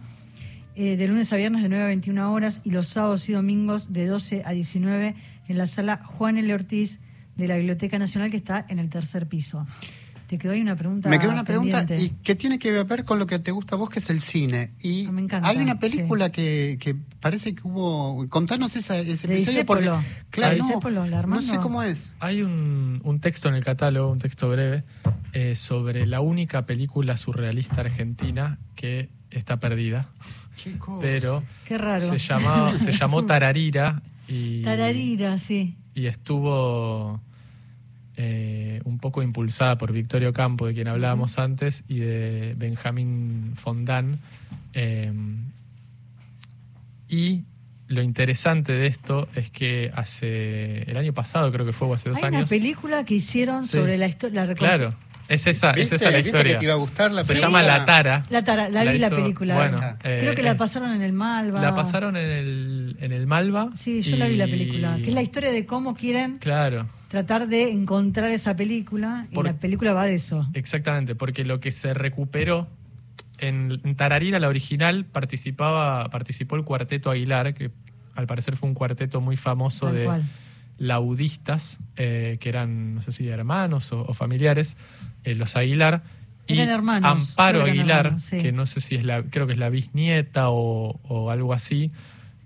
eh, 0.80 0.96
de 0.96 1.08
lunes 1.08 1.34
a 1.34 1.38
viernes 1.38 1.64
de 1.64 1.70
9 1.70 1.84
a 1.84 1.88
21 1.88 2.32
horas 2.32 2.62
y 2.64 2.70
los 2.70 2.88
sábados 2.88 3.28
y 3.30 3.34
domingos 3.34 3.92
de 3.92 4.06
12 4.06 4.44
a 4.46 4.52
19 4.52 5.16
en 5.48 5.58
la 5.58 5.66
sala 5.66 6.02
Juan 6.04 6.38
L. 6.38 6.54
Ortiz 6.54 7.00
de 7.36 7.48
la 7.48 7.58
Biblioteca 7.58 7.98
Nacional 7.98 8.30
que 8.30 8.38
está 8.38 8.64
en 8.70 8.78
el 8.78 8.88
tercer 8.88 9.26
piso. 9.28 9.66
Te 10.28 10.38
quedó 10.38 10.52
ahí 10.52 10.62
una 10.62 10.76
pregunta. 10.76 11.10
Me 11.10 11.18
quedó 11.20 11.32
una 11.32 11.46
pregunta 11.46 11.80
pendiente. 11.80 12.16
y 12.16 12.22
que 12.22 12.36
tiene 12.36 12.60
que 12.60 12.84
ver 12.84 13.06
con 13.06 13.18
lo 13.18 13.26
que 13.26 13.40
te 13.40 13.52
gusta 13.52 13.76
a 13.76 13.78
vos, 13.80 13.90
que 13.90 13.98
es 13.98 14.10
el 14.12 14.20
cine. 14.20 14.72
Y 14.84 15.08
Ah, 15.08 15.12
me 15.14 15.22
encanta, 15.22 15.48
hay 15.48 15.58
una 15.58 15.80
película 15.80 16.32
que, 16.32 16.78
que 16.80 16.96
parece 17.22 17.56
que 17.56 17.62
hubo. 17.64 18.28
Contanos 18.30 18.76
esa, 18.76 19.00
ese 19.00 19.28
De 19.28 19.34
episodio 19.34 19.66
porque. 19.66 19.86
Claro, 20.30 20.56
De 20.56 20.92
no, 20.92 21.06
la 21.08 21.22
no 21.24 21.42
sé 21.42 21.58
cómo 21.58 21.82
es. 21.82 22.12
Hay 22.20 22.44
un, 22.44 23.02
un 23.04 23.20
texto 23.20 23.50
en 23.50 23.56
el 23.56 23.64
catálogo, 23.64 24.12
un 24.12 24.20
texto 24.20 24.48
breve, 24.48 24.84
eh, 25.34 25.56
sobre 25.56 26.06
la 26.06 26.20
única 26.20 26.66
película 26.66 27.18
surrealista 27.18 27.82
argentina 27.82 28.60
que 28.76 29.10
está 29.32 29.60
perdida, 29.60 30.10
Qué 30.64 30.78
cosa. 30.78 31.02
pero 31.02 31.44
Qué 31.66 31.78
raro. 31.78 32.00
se, 32.00 32.18
llamaba, 32.18 32.78
se 32.78 32.92
llamó 32.92 33.26
Tararira 33.26 34.02
y, 34.28 34.62
Tararira, 34.64 35.38
sí. 35.38 35.76
y 35.96 36.08
estuvo 36.08 37.22
eh, 38.18 38.82
un 38.84 38.98
poco 39.00 39.22
impulsada 39.22 39.78
por 39.78 39.92
Victorio 39.94 40.34
Campo, 40.34 40.66
de 40.68 40.74
quien 40.74 40.88
hablábamos 40.88 41.38
antes, 41.40 41.84
y 41.88 42.00
de 42.00 42.56
Benjamín 42.58 43.54
Fondán. 43.56 44.20
eh, 44.74 45.12
y 47.10 47.44
lo 47.88 48.02
interesante 48.02 48.74
de 48.74 48.88
esto 48.88 49.30
es 49.34 49.50
que 49.50 49.92
hace 49.96 50.82
el 50.92 50.98
año 50.98 51.14
pasado, 51.14 51.50
creo 51.54 51.66
que 51.66 51.72
fue 51.72 51.88
o 51.88 51.94
hace 51.94 52.10
dos 52.10 52.18
Hay 52.22 52.28
una 52.30 52.40
años. 52.40 52.50
película 52.50 53.06
que 53.06 53.14
hicieron 53.16 53.64
Sí. 53.64 53.78
sobre 53.78 53.98
la 53.98 54.08
historia. 54.08 54.46
La 54.46 54.54
Claro, 54.56 54.90
es 55.30 55.46
esa, 55.48 55.72
es 55.72 55.92
esa 55.92 56.10
la 56.12 56.18
¿Viste 56.18 56.30
historia. 56.30 56.54
que 56.54 56.60
te 56.60 56.66
iba 56.66 56.74
a 56.74 56.78
gustar 56.78 57.12
la 57.12 57.22
Se 57.24 57.34
película? 57.34 57.48
llama 57.62 57.64
La 57.80 57.86
Tara. 57.86 58.24
La, 58.30 58.44
tara- 58.44 58.70
la 58.70 58.84
vi 58.86 58.98
la 59.00 59.08
hizo- 59.08 59.16
película. 59.16 59.56
Bueno, 59.56 59.80
Creo 60.00 60.32
eh, 60.32 60.36
que 60.36 60.42
la 60.44 60.52
eh, 60.52 60.56
pasaron 60.56 60.92
en 60.94 61.02
el 61.02 61.14
Malva. 61.14 61.62
La 61.62 61.76
pasaron 61.76 62.16
en 62.16 62.30
el, 62.30 62.98
en 63.00 63.12
el 63.12 63.28
Malva. 63.28 63.70
Sí, 63.76 64.02
yo 64.02 64.16
la 64.18 64.28
vi 64.28 64.36
la 64.36 64.46
película. 64.46 64.98
Que 64.98 65.10
es 65.10 65.14
la 65.14 65.22
historia 65.22 65.52
de 65.52 65.66
cómo 65.66 65.96
quieren 65.96 66.38
Claro, 66.38 66.88
tratar 67.10 67.48
de 67.48 67.72
encontrar 67.72 68.30
esa 68.32 68.56
película. 68.56 69.28
Por- 69.34 69.46
Y 69.46 69.50
la 69.50 69.54
película 69.56 69.94
va 69.94 70.06
de 70.06 70.16
eso. 70.16 70.48
exactamente, 70.54 71.16
porque 71.16 71.44
lo 71.46 71.60
que 71.60 71.72
se 71.72 71.94
recuperó 71.94 72.68
en, 73.40 73.82
en 73.84 73.96
Tararira, 73.96 74.40
la 74.40 74.48
original, 74.48 75.06
participaba, 75.06 76.10
participó 76.10 76.56
el 76.56 76.64
cuarteto 76.64 77.12
Aguilar, 77.12 77.54
que 77.54 77.70
al 78.16 78.26
parecer 78.28 78.56
fue 78.56 78.68
un 78.70 78.74
cuarteto 78.74 79.22
muy 79.22 79.38
famoso 79.38 79.86
Tal 79.88 79.96
de 79.96 80.06
cual. 80.06 80.24
laudistas, 80.80 81.80
eh, 81.98 82.38
que 82.40 82.50
eran, 82.50 82.96
no 82.96 83.02
sé 83.02 83.12
si 83.12 83.28
hermanos 83.28 83.92
o, 83.94 84.02
o 84.08 84.14
familiares, 84.14 84.78
eh, 85.24 85.36
los 85.36 85.56
Aguilar. 85.56 86.04
Y 86.50 86.60
hermanos, 86.60 87.32
Amparo 87.32 87.64
Aguilar, 87.64 88.06
hermanos, 88.06 88.24
sí. 88.24 88.38
que 88.42 88.52
no 88.54 88.66
sé 88.66 88.80
si 88.80 88.96
es 88.96 89.04
la, 89.04 89.24
creo 89.24 89.48
que 89.48 89.54
es 89.54 89.60
la 89.60 89.70
bisnieta 89.70 90.50
o, 90.50 90.98
o 91.04 91.30
algo 91.30 91.54
así, 91.54 91.92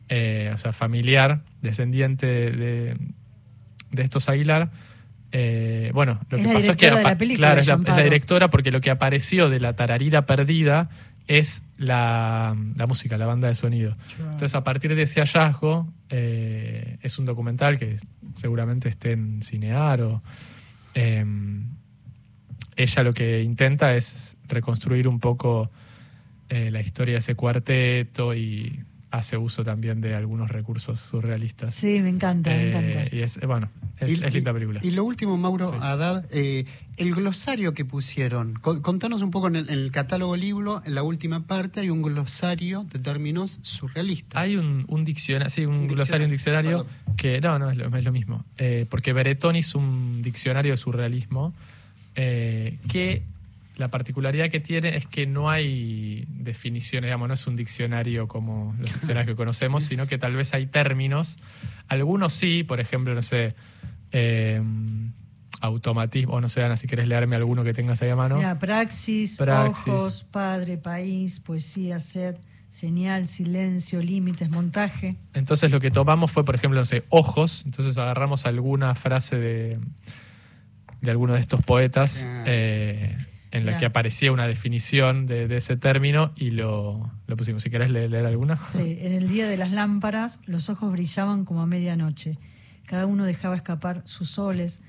eh, 0.09 0.49
o 0.53 0.57
sea, 0.57 0.73
familiar, 0.73 1.43
descendiente 1.61 2.25
de, 2.25 2.97
de- 3.91 4.01
estos 4.01 4.27
Aguilar. 4.27 4.71
eh, 5.31 5.91
bueno, 5.93 6.19
lo 6.31 6.37
Es 6.37 6.47
que 6.47 6.53
pasó 6.53 6.71
es 6.71 6.77
que 6.77 6.89
la 6.91 7.15
película, 7.17 7.47
claro, 7.49 7.59
es 7.61 7.67
la, 7.67 7.73
es 7.75 7.79
la 7.79 7.91
Amparo. 7.91 8.03
directora 8.03 8.49
porque 8.49 8.71
lo 8.71 8.81
que 8.81 8.89
apareció 8.89 9.49
de 9.49 9.59
la 9.59 9.75
tararira 9.75 10.25
perdida 10.25 10.89
es 11.27 11.61
la, 11.77 12.57
la 12.75 12.87
música, 12.87 13.17
la 13.19 13.27
banda 13.27 13.47
de 13.49 13.55
sonido. 13.55 13.95
Entonces, 14.19 14.55
a 14.55 14.63
partir 14.63 14.95
de 14.95 15.03
ese 15.03 15.19
hallazgo, 15.21 15.87
eh, 16.09 16.97
es 17.03 17.19
un 17.19 17.25
documental 17.25 17.77
que 17.77 17.97
seguramente 18.33 18.89
esté 18.89 19.11
en 19.11 19.43
Cinear 19.43 20.01
o... 20.01 20.23
ella 22.83 23.03
lo 23.03 23.13
que 23.13 23.41
intenta 23.43 23.95
es 23.95 24.37
reconstruir 24.47 25.07
un 25.07 25.19
poco 25.19 25.69
eh, 26.49 26.69
la 26.71 26.81
historia 26.81 27.13
de 27.15 27.19
ese 27.19 27.35
cuarteto 27.35 28.33
y 28.35 28.79
hace 29.09 29.35
uso 29.35 29.63
también 29.65 29.99
de 29.99 30.15
algunos 30.15 30.49
recursos 30.51 30.97
surrealistas. 31.01 31.75
Sí, 31.75 31.99
me 32.01 32.07
encanta, 32.07 32.49
me 32.51 32.55
Eh, 32.61 32.69
encanta. 32.69 33.15
y 33.15 33.19
es, 33.19 33.39
bueno, 33.45 33.69
es, 33.99 34.17
Y- 34.19 34.23
es 34.23 34.33
linda 34.33 34.51
y- 34.51 34.53
película. 34.53 34.79
Y 34.81 34.91
lo 34.91 35.03
último, 35.03 35.35
Mauro 35.35 35.67
Sí. 35.67 35.75
Haddad, 35.81 36.25
eh, 36.31 36.63
el 36.95 37.13
glosario 37.13 37.73
que 37.73 37.83
pusieron. 37.83 38.53
Co- 38.53 38.81
Contanos 38.81 39.21
un 39.21 39.29
poco 39.31 39.47
en 39.47 39.57
el, 39.57 39.67
en 39.69 39.79
el 39.79 39.91
catálogo 39.91 40.37
libro, 40.37 40.81
en 40.85 40.95
la 40.95 41.03
última 41.03 41.45
parte 41.45 41.81
hay 41.81 41.89
un 41.89 42.01
glosario 42.01 42.85
de 42.91 42.99
términos 42.99 43.59
surrealistas. 43.63 44.41
Hay 44.41 44.55
un, 44.55 44.85
un 44.87 45.03
diccionario, 45.03 45.49
sí, 45.49 45.65
un, 45.65 45.75
Un 45.75 45.87
glosario, 45.89 46.25
un 46.25 46.31
diccionario 46.31 46.77
diccionario, 46.79 47.15
que 47.17 47.41
no, 47.41 47.59
no 47.59 47.69
es 47.69 47.75
lo, 47.77 47.93
es 47.97 48.03
lo 48.05 48.11
mismo. 48.13 48.45
Eh, 48.59 48.85
porque 48.89 49.11
Beretón 49.11 49.57
hizo 49.57 49.77
un 49.77 50.21
diccionario 50.21 50.71
de 50.71 50.77
surrealismo 50.77 51.53
eh, 52.15 52.77
que 52.89 53.23
la 53.77 53.89
particularidad 53.89 54.49
que 54.49 54.59
tiene 54.59 54.95
es 54.95 55.07
que 55.07 55.25
no 55.25 55.49
hay 55.49 56.25
definiciones, 56.27 57.07
digamos, 57.07 57.27
no 57.27 57.33
es 57.33 57.47
un 57.47 57.55
diccionario 57.55 58.27
como 58.27 58.75
los 58.79 58.93
diccionarios 58.93 59.33
que 59.33 59.35
conocemos, 59.35 59.83
sino 59.83 60.07
que 60.07 60.17
tal 60.17 60.35
vez 60.35 60.53
hay 60.53 60.67
términos. 60.67 61.39
Algunos 61.87 62.33
sí, 62.33 62.63
por 62.63 62.79
ejemplo, 62.79 63.13
no 63.15 63.21
sé, 63.21 63.55
eh, 64.11 64.61
automatismo, 65.61 66.41
no 66.41 66.49
sé, 66.49 66.63
Ana, 66.63 66.77
si 66.77 66.87
querés 66.87 67.07
leerme 67.07 67.35
alguno 67.35 67.63
que 67.63 67.73
tengas 67.73 68.01
ahí 68.01 68.09
a 68.09 68.15
mano. 68.15 68.37
Mira, 68.37 68.57
praxis, 68.59 69.37
Praxis. 69.37 69.87
ojos, 69.87 70.25
padre, 70.29 70.77
país, 70.77 71.39
poesía, 71.39 71.99
sed, 71.99 72.35
señal, 72.69 73.27
silencio, 73.27 74.01
límites, 74.01 74.49
montaje. 74.49 75.15
Entonces 75.33 75.71
lo 75.71 75.79
que 75.79 75.91
tomamos 75.91 76.31
fue, 76.31 76.43
por 76.43 76.55
ejemplo, 76.55 76.79
no 76.79 76.85
sé, 76.85 77.03
ojos. 77.09 77.63
Entonces 77.65 77.97
agarramos 77.97 78.45
alguna 78.45 78.95
frase 78.95 79.37
de, 79.37 79.79
de 81.01 81.11
alguno 81.11 81.33
de 81.33 81.39
estos 81.39 81.61
poetas 81.63 82.27
eh, 82.45 83.17
en 83.51 83.65
la 83.65 83.77
que 83.77 83.85
aparecía 83.85 84.31
una 84.31 84.47
definición 84.47 85.25
de, 85.25 85.47
de 85.47 85.57
ese 85.57 85.75
término 85.75 86.31
y 86.37 86.51
lo, 86.51 87.11
lo 87.27 87.35
pusimos. 87.37 87.63
Si 87.63 87.69
querés 87.69 87.89
le- 87.89 88.07
leer, 88.07 88.25
alguna. 88.25 88.55
Sí, 88.57 88.97
en 89.01 89.11
el 89.13 89.27
día 89.27 89.47
de 89.47 89.57
las 89.57 89.71
lámparas 89.71 90.39
los 90.45 90.69
ojos 90.69 90.91
brillaban 90.91 91.43
como 91.43 91.61
a 91.61 91.65
medianoche. 91.65 92.37
Cada 92.85 93.05
uno 93.05 93.25
dejaba 93.25 93.55
escapar 93.55 94.01
sus 94.05 94.29
soles, 94.29 94.79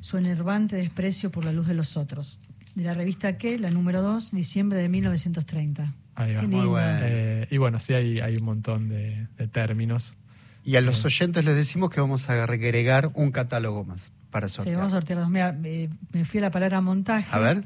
su 0.00 0.16
enervante 0.18 0.76
desprecio 0.76 1.30
por 1.30 1.44
la 1.44 1.52
luz 1.52 1.66
de 1.66 1.74
los 1.74 1.96
otros. 1.96 2.38
De 2.74 2.84
la 2.84 2.94
revista 2.94 3.38
¿Qué? 3.38 3.58
La 3.58 3.70
número 3.70 4.02
2, 4.02 4.32
diciembre 4.32 4.80
de 4.80 4.88
1930. 4.88 5.94
Ahí 6.14 6.34
va. 6.34 6.42
Muy 6.42 6.66
bueno. 6.66 6.98
Eh, 7.02 7.46
y 7.50 7.56
bueno, 7.58 7.78
sí 7.80 7.94
hay, 7.94 8.20
hay 8.20 8.36
un 8.36 8.44
montón 8.44 8.88
de, 8.88 9.26
de 9.38 9.48
términos. 9.48 10.16
Y 10.64 10.76
a 10.76 10.80
los 10.80 11.04
oyentes 11.04 11.44
les 11.44 11.56
decimos 11.56 11.90
que 11.90 12.00
vamos 12.00 12.28
a 12.28 12.42
agregar 12.42 13.10
un 13.14 13.30
catálogo 13.30 13.84
más 13.84 14.12
para 14.30 14.48
Sí, 14.48 14.56
sortear. 14.56 14.76
vamos 14.78 14.94
a. 14.94 15.28
Mira, 15.28 15.52
me 15.52 16.24
fui 16.24 16.38
a 16.38 16.42
la 16.42 16.50
palabra 16.50 16.80
montaje. 16.80 17.28
A 17.34 17.38
ver. 17.38 17.64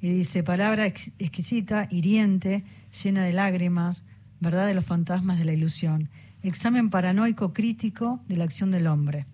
Y 0.00 0.08
dice, 0.08 0.42
palabra 0.42 0.86
ex- 0.86 1.12
exquisita, 1.18 1.88
hiriente, 1.90 2.64
llena 3.02 3.22
de 3.24 3.32
lágrimas, 3.32 4.04
verdad 4.40 4.66
de 4.66 4.74
los 4.74 4.84
fantasmas 4.84 5.38
de 5.38 5.44
la 5.44 5.52
ilusión. 5.52 6.10
Examen 6.42 6.90
paranoico 6.90 7.52
crítico 7.54 8.20
de 8.28 8.36
la 8.36 8.44
acción 8.44 8.70
del 8.70 8.86
hombre. 8.86 9.26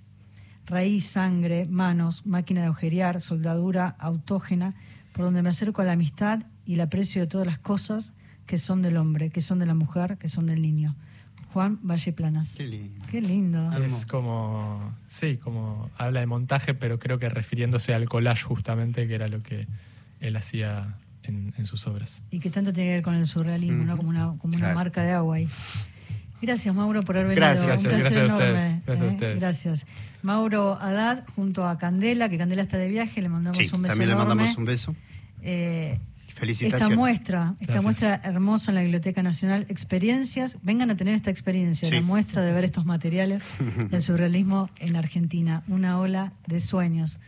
Raíz, 0.66 1.06
sangre, 1.06 1.66
manos, 1.66 2.24
máquina 2.26 2.60
de 2.60 2.66
agujerear, 2.68 3.20
soldadura 3.20 3.96
autógena, 3.98 4.74
por 5.12 5.24
donde 5.24 5.42
me 5.42 5.48
acerco 5.48 5.82
a 5.82 5.84
la 5.84 5.92
amistad 5.92 6.44
y 6.64 6.74
el 6.74 6.80
aprecio 6.82 7.20
de 7.22 7.26
todas 7.26 7.46
las 7.46 7.58
cosas 7.58 8.14
que 8.46 8.56
son 8.58 8.80
del 8.80 8.96
hombre, 8.96 9.30
que 9.30 9.40
son 9.40 9.58
de 9.58 9.66
la 9.66 9.74
mujer, 9.74 10.18
que 10.18 10.28
son 10.28 10.46
del 10.46 10.62
niño. 10.62 10.94
Juan 11.52 11.78
Valle 11.82 12.12
Planas. 12.12 12.54
Qué 12.56 12.66
lindo. 12.66 13.02
Qué 13.10 13.20
lindo. 13.20 13.72
Es 13.84 14.06
como, 14.06 14.94
sí, 15.08 15.36
como 15.36 15.90
habla 15.98 16.20
de 16.20 16.26
montaje, 16.26 16.74
pero 16.74 16.98
creo 16.98 17.18
que 17.18 17.28
refiriéndose 17.28 17.92
al 17.94 18.08
collage 18.08 18.44
justamente, 18.44 19.06
que 19.08 19.14
era 19.14 19.26
lo 19.28 19.42
que 19.42 19.66
él 20.20 20.36
hacía 20.36 20.94
en, 21.24 21.52
en 21.58 21.66
sus 21.66 21.86
obras. 21.86 22.22
y 22.30 22.38
que 22.40 22.50
tanto 22.50 22.72
tiene 22.72 22.90
que 22.90 22.94
ver 22.96 23.02
con 23.02 23.14
el 23.14 23.26
surrealismo, 23.26 23.84
¿no? 23.84 23.96
Como 23.96 24.08
una, 24.10 24.26
como 24.38 24.54
una 24.54 24.58
Claro. 24.58 24.74
marca 24.74 25.02
de 25.02 25.12
agua 25.12 25.36
ahí. 25.36 25.48
Gracias, 26.42 26.74
Mauro, 26.74 27.02
por 27.02 27.16
haber 27.16 27.28
venido. 27.28 27.46
Gracias, 27.46 27.84
Un 27.84 27.90
gracias 27.90 28.00
placer 28.12 28.22
a 28.22 28.26
ustedes, 28.32 28.60
enorme, 28.62 28.82
gracias 28.86 29.00
a 29.00 29.04
¿eh? 29.04 29.08
ustedes. 29.08 29.40
Gracias. 29.40 29.86
Mauro 30.22 30.78
Haddad 30.80 31.24
junto 31.36 31.66
a 31.66 31.76
Candela, 31.78 32.28
que 32.30 32.38
Candela 32.38 32.62
está 32.62 32.78
de 32.78 32.88
viaje, 32.88 33.20
le 33.20 33.28
mandamos 33.28 33.58
Sí, 33.58 33.64
un 33.74 33.82
beso 33.82 33.92
también 33.92 34.08
le 34.08 34.14
enorme. 34.14 34.28
mandamos 34.34 34.56
un 34.56 34.64
beso. 34.64 34.94
Eh, 35.42 35.98
Felicitaciones. 36.40 36.82
esta 36.88 36.96
muestra, 36.96 37.54
esta 37.60 37.72
Gracias. 37.74 37.82
muestra 37.84 38.20
hermosa 38.24 38.70
en 38.70 38.74
la 38.76 38.80
Biblioteca 38.82 39.22
Nacional, 39.22 39.66
experiencias, 39.68 40.58
vengan 40.62 40.90
a 40.90 40.96
tener 40.96 41.14
esta 41.14 41.30
experiencia, 41.30 41.88
Sí. 41.88 41.94
la 41.94 42.00
muestra 42.00 42.42
de 42.42 42.52
ver 42.52 42.64
estos 42.64 42.86
materiales 42.86 43.44
del 43.90 44.00
surrealismo 44.00 44.70
en 44.78 44.96
Argentina, 44.96 45.62
una 45.68 45.98
ola 46.00 46.32
de 46.46 46.60
sueños. 46.60 47.20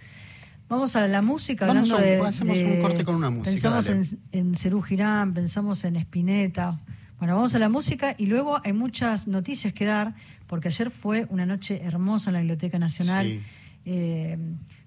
Vamos 0.68 0.96
a 0.96 1.06
la 1.06 1.20
música, 1.20 1.66
Vamos 1.66 1.90
hablando 1.90 1.96
a 1.96 2.14
un- 2.14 2.20
de... 2.22 2.28
hacemos 2.28 2.58
un 2.58 2.80
corte 2.80 3.04
con 3.04 3.14
una 3.16 3.28
música, 3.30 3.50
Pensamos 3.50 3.86
dale. 3.86 4.00
en, 4.32 4.48
en 4.48 4.54
Cerú 4.54 4.80
Girán, 4.80 5.34
pensamos 5.34 5.84
en 5.84 5.96
Spinetta. 5.96 6.80
Bueno, 7.18 7.34
vamos 7.36 7.54
a 7.54 7.58
la 7.58 7.68
música 7.68 8.14
y 8.18 8.26
luego 8.26 8.60
hay 8.64 8.72
muchas 8.72 9.28
noticias 9.28 9.72
que 9.74 9.84
dar, 9.84 10.14
porque 10.46 10.68
ayer 10.68 10.90
fue 10.90 11.26
una 11.28 11.44
noche 11.46 11.82
hermosa 11.84 12.30
en 12.30 12.34
la 12.34 12.40
Biblioteca 12.40 12.78
Nacional. 12.78 13.26
Sí. 13.26 13.40
eh, 13.84 14.38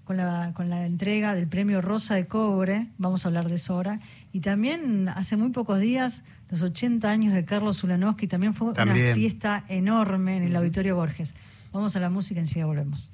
con 0.05 0.17
la, 0.17 0.51
con 0.53 0.69
la 0.69 0.85
entrega 0.85 1.33
del 1.33 1.47
premio 1.47 1.81
Rosa 1.81 2.13
de 2.13 2.27
Cobre, 2.27 2.89
vamos 2.99 3.25
a 3.25 3.29
hablar 3.29 3.49
de 3.49 3.55
eso 3.55 3.73
ahora, 3.73 3.99
y 4.35 4.41
también 4.41 5.07
hace 5.07 5.37
muy 5.37 5.51
pocos 5.51 5.79
días 5.79 6.21
los 6.49 6.61
80 6.61 7.09
años 7.09 7.33
de 7.33 7.45
Carlos 7.45 7.81
Ulanowski, 7.85 8.27
también 8.27 8.53
fue 8.53 8.71
una 8.71 8.93
fiesta 8.93 9.63
enorme 9.69 10.35
en 10.35 10.43
el 10.43 10.55
Auditorio 10.57 10.97
Borges. 10.97 11.33
Vamos 11.71 11.95
a 11.95 12.01
la 12.01 12.09
música 12.09 12.41
y 12.41 12.43
enseguida 12.43 12.65
volvemos. 12.65 13.13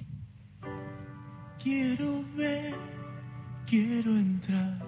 Quiero 1.62 2.26
ver, 2.36 2.74
quiero 3.68 4.18
entrar. 4.18 4.84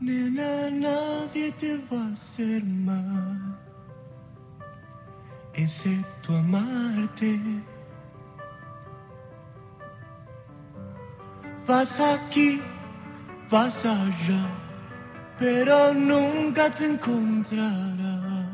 Nena, 0.00 0.68
nadie 0.68 1.52
te 1.52 1.78
va 1.92 2.08
a 2.08 2.12
hacer 2.12 2.64
mal, 2.64 3.56
excepto 5.54 6.38
amarte. 6.38 7.38
Vas 11.68 12.00
aquí, 12.00 12.60
vas 13.48 13.86
allá, 13.86 14.65
pero 15.38 15.92
nunca 15.92 16.70
te 16.70 16.86
encontrarás 16.86 18.46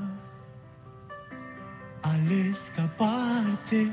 al 2.03 2.33
escaparte. 2.33 3.91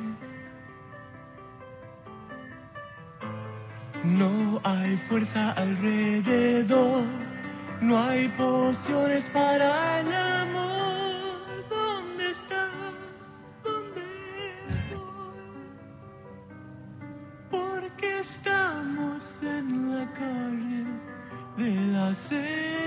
No 4.03 4.59
hay 4.63 4.97
fuerza 4.97 5.51
alrededor, 5.51 7.03
no 7.81 8.01
hay 8.01 8.27
pociones 8.29 9.25
para 9.25 9.99
el 9.99 10.13
amor. 10.13 11.67
¿Dónde 11.69 12.31
estás? 12.31 12.71
¿Dónde 13.63 14.01
voy? 14.89 15.33
Porque 17.51 18.19
estamos 18.19 19.43
en 19.43 19.95
la 19.95 20.11
calle 20.13 20.85
de 21.57 21.75
la 21.91 22.15
sensación, 22.15 22.78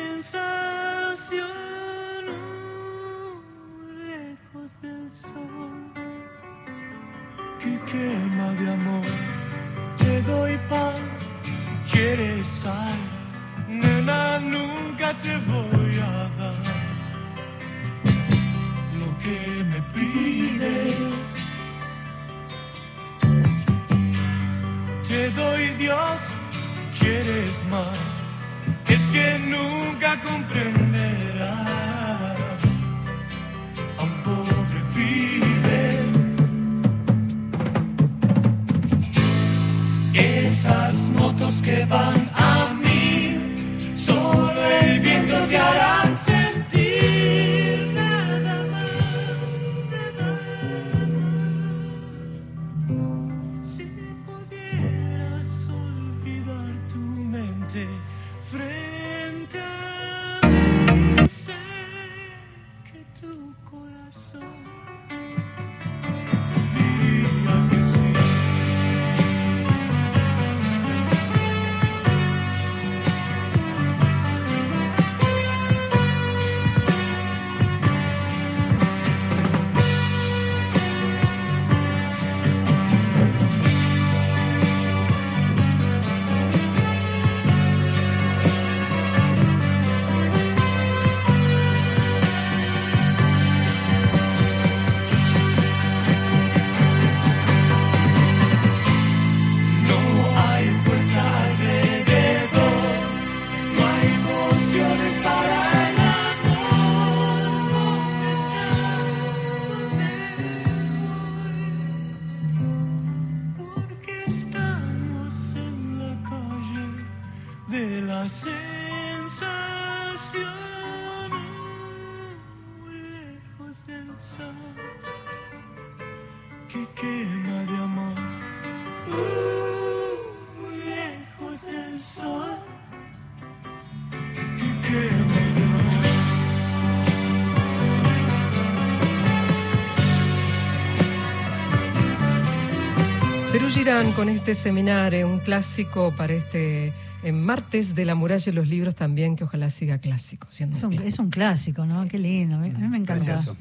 Girán 143.73 144.13
con 144.13 144.29
este 144.29 144.55
seminario, 144.55 145.27
un 145.27 145.39
clásico 145.39 146.13
para 146.17 146.35
este 146.35 146.93
en 147.23 147.43
martes 147.43 147.95
de 147.95 148.05
la 148.05 148.15
muralla 148.15 148.51
y 148.51 148.55
los 148.55 148.69
libros 148.69 148.95
también, 148.95 149.37
que 149.37 149.45
ojalá 149.45 149.71
siga 149.71 149.99
clásico. 149.99 150.47
Siendo 150.51 150.77
Es 150.77 150.83
un, 150.85 150.91
clásico. 150.91 151.09
es 151.09 151.19
un 151.21 151.31
clásico, 151.31 151.87
¿no? 151.87 152.07
Qué 152.09 152.19
lindo. 152.19 152.57
A 152.57 152.59
mí, 152.59 152.69
a 152.71 152.79
mí 152.79 152.89
me 152.89 152.99
encanta. 152.99 153.25
Precioso. 153.25 153.57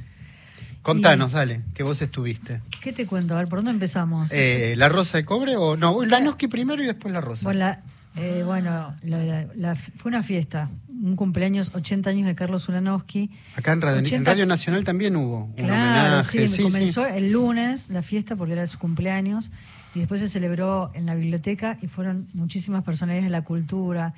Contanos, 0.81 1.31
dale, 1.31 1.61
que 1.73 1.83
vos 1.83 2.01
estuviste. 2.01 2.59
¿Qué 2.81 2.91
te 2.91 3.05
cuento? 3.05 3.35
A 3.35 3.37
ver, 3.39 3.47
¿por 3.47 3.59
dónde 3.59 3.71
empezamos? 3.71 4.31
Eh, 4.33 4.73
¿La 4.77 4.89
rosa 4.89 5.17
de 5.17 5.25
cobre 5.25 5.55
o 5.55 5.77
no? 5.77 6.03
Lanoski 6.03 6.47
primero 6.47 6.81
y 6.83 6.87
después 6.87 7.13
la 7.13 7.21
rosa. 7.21 7.45
Bueno, 7.45 7.59
la- 7.59 7.81
eh, 8.17 8.43
bueno, 8.45 8.95
la- 9.03 9.23
la- 9.23 9.47
la- 9.55 9.75
fue 9.75 10.09
una 10.09 10.23
fiesta, 10.23 10.69
un 10.91 11.15
cumpleaños, 11.15 11.71
80 11.73 12.09
años 12.09 12.25
de 12.25 12.35
Carlos 12.35 12.67
Ulanowski. 12.67 13.29
Acá 13.55 13.71
en 13.73 13.81
Radio, 13.81 13.99
en 13.99 14.05
80 14.05 14.31
Radio 14.31 14.45
Nacional 14.47 14.83
también 14.83 15.15
hubo 15.15 15.45
un 15.45 15.53
Claro, 15.53 15.73
homenaje. 16.17 16.47
sí, 16.47 16.63
comenzó 16.63 17.05
el 17.05 17.31
lunes 17.31 17.89
la 17.89 18.01
fiesta 18.01 18.35
porque 18.35 18.53
era 18.53 18.65
su 18.67 18.79
cumpleaños 18.79 19.51
y 19.93 19.99
después 19.99 20.19
se 20.19 20.27
celebró 20.27 20.91
en 20.93 21.05
la 21.05 21.15
biblioteca 21.15 21.77
y 21.81 21.87
fueron 21.87 22.27
muchísimas 22.33 22.83
personalidades 22.83 23.25
de 23.25 23.31
la 23.31 23.43
cultura, 23.43 24.13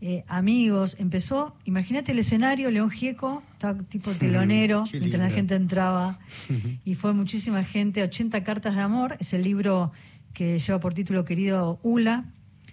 eh, 0.00 0.24
amigos. 0.28 0.96
Empezó, 0.98 1.56
imagínate 1.64 2.12
el 2.12 2.18
escenario, 2.18 2.70
León 2.70 2.90
Gieco, 2.90 3.42
estaba 3.52 3.82
tipo 3.84 4.12
telonero, 4.12 4.84
mientras 4.92 5.22
la 5.22 5.30
gente 5.30 5.54
entraba 5.54 6.18
y 6.84 6.94
fue 6.94 7.12
muchísima 7.12 7.64
gente. 7.64 8.02
80 8.02 8.44
cartas 8.44 8.76
de 8.76 8.82
amor, 8.82 9.16
es 9.18 9.32
el 9.32 9.42
libro 9.42 9.92
que 10.32 10.58
lleva 10.58 10.80
por 10.80 10.94
título 10.94 11.24
Querido 11.24 11.80
Ula. 11.82 12.26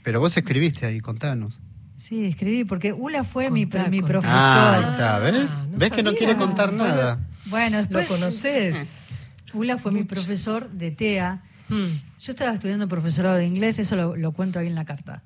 Pero 0.04 0.20
vos 0.20 0.36
escribiste 0.36 0.86
ahí, 0.86 1.00
contanos. 1.00 1.60
Sí, 1.98 2.26
escribí, 2.26 2.66
porque 2.66 2.92
Ula 2.92 3.24
fue 3.24 3.50
mi, 3.50 3.64
Contá, 3.64 3.90
mi 3.90 4.02
profesor. 4.02 4.36
Ah, 4.36 4.74
ahí 4.76 4.92
está, 4.92 5.20
¿ves? 5.20 5.52
Ah, 5.62 5.68
no 5.72 5.78
¿Ves 5.78 5.92
que 5.92 6.04
no 6.04 6.14
quiere 6.14 6.36
contar 6.36 6.74
nada? 6.74 7.26
Bueno, 7.46 7.78
después, 7.78 8.10
¿Lo 8.10 8.16
conoces? 8.16 9.30
Ula 9.54 9.78
fue 9.78 9.94
mi 9.94 10.04
profesor 10.04 10.70
de 10.70 10.92
TEA. 10.92 11.42
Hmm. 11.70 11.92
Yo 12.24 12.32
estaba 12.32 12.54
estudiando 12.54 12.88
profesorado 12.88 13.36
de 13.36 13.46
inglés, 13.46 13.80
eso 13.80 13.96
lo, 13.98 14.16
lo 14.16 14.32
cuento 14.32 14.60
ahí 14.60 14.68
en 14.68 14.76
la 14.76 14.86
carta. 14.86 15.22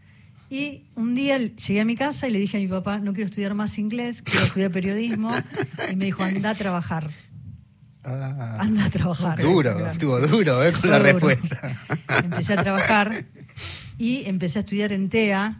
Y 0.50 0.86
un 0.95 1.14
día 1.14 1.38
llegué 1.38 1.82
a 1.82 1.86
mi 1.86 1.95
casa 1.95 2.28
y 2.28 2.32
le 2.32 2.39
dije 2.39 2.58
a 2.58 2.60
mi 2.60 2.68
papá, 2.68 3.00
no 3.00 3.14
quiero 3.14 3.26
estudiar 3.26 3.54
más 3.54 3.78
inglés, 3.78 4.22
quiero 4.24 4.45
estudiar 4.45 4.72
periodismo. 4.72 5.32
Y 5.91 5.95
me 5.95 6.06
dijo, 6.06 6.24
anda 6.24 6.52
a 6.52 6.56
trabajar, 6.56 7.12
Ah, 8.04 8.56
anda 8.60 8.86
a 8.86 8.89
trabajar. 8.89 9.38
duro, 9.41 9.76
claro, 9.76 9.91
estuvo 9.91 10.20
duro 10.22 10.64
¿eh? 10.64 10.72
con 10.72 10.89
la 10.89 10.98
duro. 11.00 11.12
respuesta. 11.12 11.78
Empecé 12.24 12.54
a 12.54 12.64
trabajar 12.64 13.26
y 13.98 14.24
empecé 14.26 14.60
a 14.60 14.62
estudiar 14.62 14.93
en 14.93 15.10
TEA. 15.10 15.58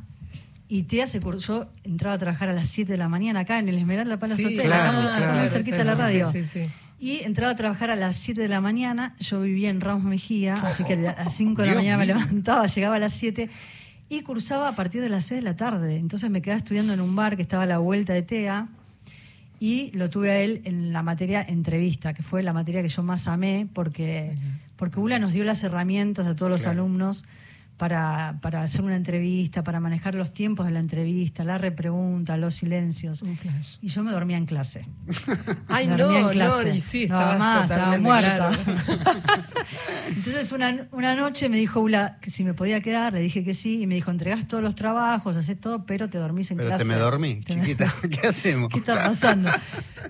Y 0.70 0.84
TEA 0.84 1.08
se 1.08 1.20
cursó, 1.22 1.70
entraba 1.84 2.16
a 2.16 2.18
trabajar 2.18 2.48
a 2.50 2.54
las 2.54 2.70
7 2.70 2.92
de 2.94 2.98
la 2.98 3.10
mañana 3.10 3.42
acá 3.42 3.60
en 3.60 3.68
el 3.70 3.78
Esmeralda 3.78 4.18
Palace 4.18 4.38
Sí, 4.42 4.46
Hotel, 4.56 4.66
claro, 4.68 4.90
acá 4.92 5.02
muy- 5.10 5.18
claro. 5.18 5.40
muy 5.40 5.48
cerquita 5.50 5.78
de 5.78 5.84
la 5.84 5.96
radio. 5.96 6.32
Sí, 6.32 6.44
sí, 6.44 6.66
sí. 6.66 6.70
Y 7.00 7.20
entraba 7.24 7.52
a 7.52 7.56
trabajar 7.56 7.90
a 7.92 7.96
las 7.96 8.16
7 8.16 8.42
de 8.42 8.48
la 8.48 8.60
mañana, 8.60 9.16
yo 9.20 9.42
vivía 9.42 9.70
en 9.70 9.82
Ramos 9.82 10.04
Mejía, 10.04 10.56
así 10.56 10.84
que 10.84 10.94
a 10.94 10.98
las 11.24 11.34
5 11.34 11.62
de 11.62 11.68
la 11.70 11.76
mañana 11.76 11.98
me 11.98 12.06
levantaba, 12.08 12.66
llegaba 12.66 12.96
a 12.96 13.00
las 13.00 13.14
7 13.14 13.50
y 14.10 14.22
cursaba 14.22 14.68
a 14.70 14.76
partir 14.76 15.02
de 15.02 15.10
las 15.10 15.26
6 15.26 15.42
de 15.44 15.50
la 15.50 15.56
tarde. 15.56 15.98
Entonces 15.98 16.30
me 16.32 16.42
quedaba 16.42 16.58
estudiando 16.58 16.94
en 16.94 17.02
un 17.02 17.16
bar 17.16 17.36
que 17.36 17.44
estaba 17.44 17.64
a 17.64 17.68
la 17.68 17.78
vuelta 17.78 18.14
de 18.14 18.24
TEA 18.24 18.68
y 19.60 19.92
lo 19.96 20.10
tuve 20.10 20.32
a 20.32 20.40
él 20.42 20.62
en 20.66 20.92
la 20.92 21.04
materia 21.04 21.42
entrevista, 21.48 22.14
que 22.14 22.24
fue 22.24 22.42
la 22.42 22.54
materia 22.54 22.82
que 22.82 22.88
yo 22.88 23.04
más 23.04 23.28
amé 23.28 23.68
porque, 23.74 24.32
porque 24.76 25.00
ULA 25.00 25.20
nos 25.20 25.34
dio 25.34 25.44
las 25.44 25.64
herramientas 25.64 26.26
a 26.26 26.36
todos 26.36 26.52
los 26.52 26.62
Claro. 26.64 26.82
alumnos 26.82 27.26
para, 27.78 28.40
para 28.42 28.64
hacer 28.64 28.82
una 28.82 28.96
entrevista, 28.96 29.64
para 29.64 29.80
manejar 29.80 30.16
los 30.16 30.34
tiempos 30.34 30.66
de 30.66 30.72
la 30.72 30.80
entrevista, 30.80 31.44
la 31.44 31.58
repregunta, 31.60 32.36
los 32.38 32.56
silencios. 32.56 33.22
Un 33.22 33.38
flash. 33.38 33.78
Y 33.82 33.90
yo 33.90 34.04
me 34.04 34.12
dormía 34.12 34.38
en 34.38 34.46
clase. 34.48 34.88
Ay, 35.68 35.88
Me 35.88 35.96
no, 35.98 36.04
dormía 36.06 36.20
en 36.20 36.26
no, 36.26 36.32
clase. 36.32 36.70
y 36.76 36.80
sí, 36.80 37.08
No, 37.08 37.16
estabas 37.20 37.40
más, 37.40 37.64
estaba 37.72 37.98
muerta. 38.00 38.50
claro. 38.50 38.58
Entonces 40.10 40.52
una, 40.52 40.88
una 40.92 41.16
noche 41.16 41.50
me 41.50 41.58
dijo 41.58 41.80
Ula 41.82 42.18
que 42.22 42.32
si 42.32 42.44
me 42.44 42.54
podía 42.54 42.82
quedar, 42.82 43.14
le 43.14 43.20
dije 43.20 43.44
que 43.44 43.54
sí, 43.54 43.82
y 43.82 43.88
me 43.88 43.96
dijo, 43.96 44.10
entregás 44.12 44.48
todos 44.48 44.64
los 44.64 44.74
trabajos, 44.76 45.36
haces 45.38 45.60
todo, 45.60 45.86
pero 45.86 46.10
te 46.10 46.18
dormís 46.18 46.50
en 46.52 46.58
Pero 46.58 46.70
clase. 46.70 46.84
te 46.86 46.90
me 46.90 46.96
dormí, 46.96 47.42
Te 47.42 47.54
chiquita. 47.56 47.94
¿Qué 48.10 48.28
hacemos? 48.28 48.70
¿Qué 48.72 48.80
está 48.80 48.96
pasando? 49.04 49.50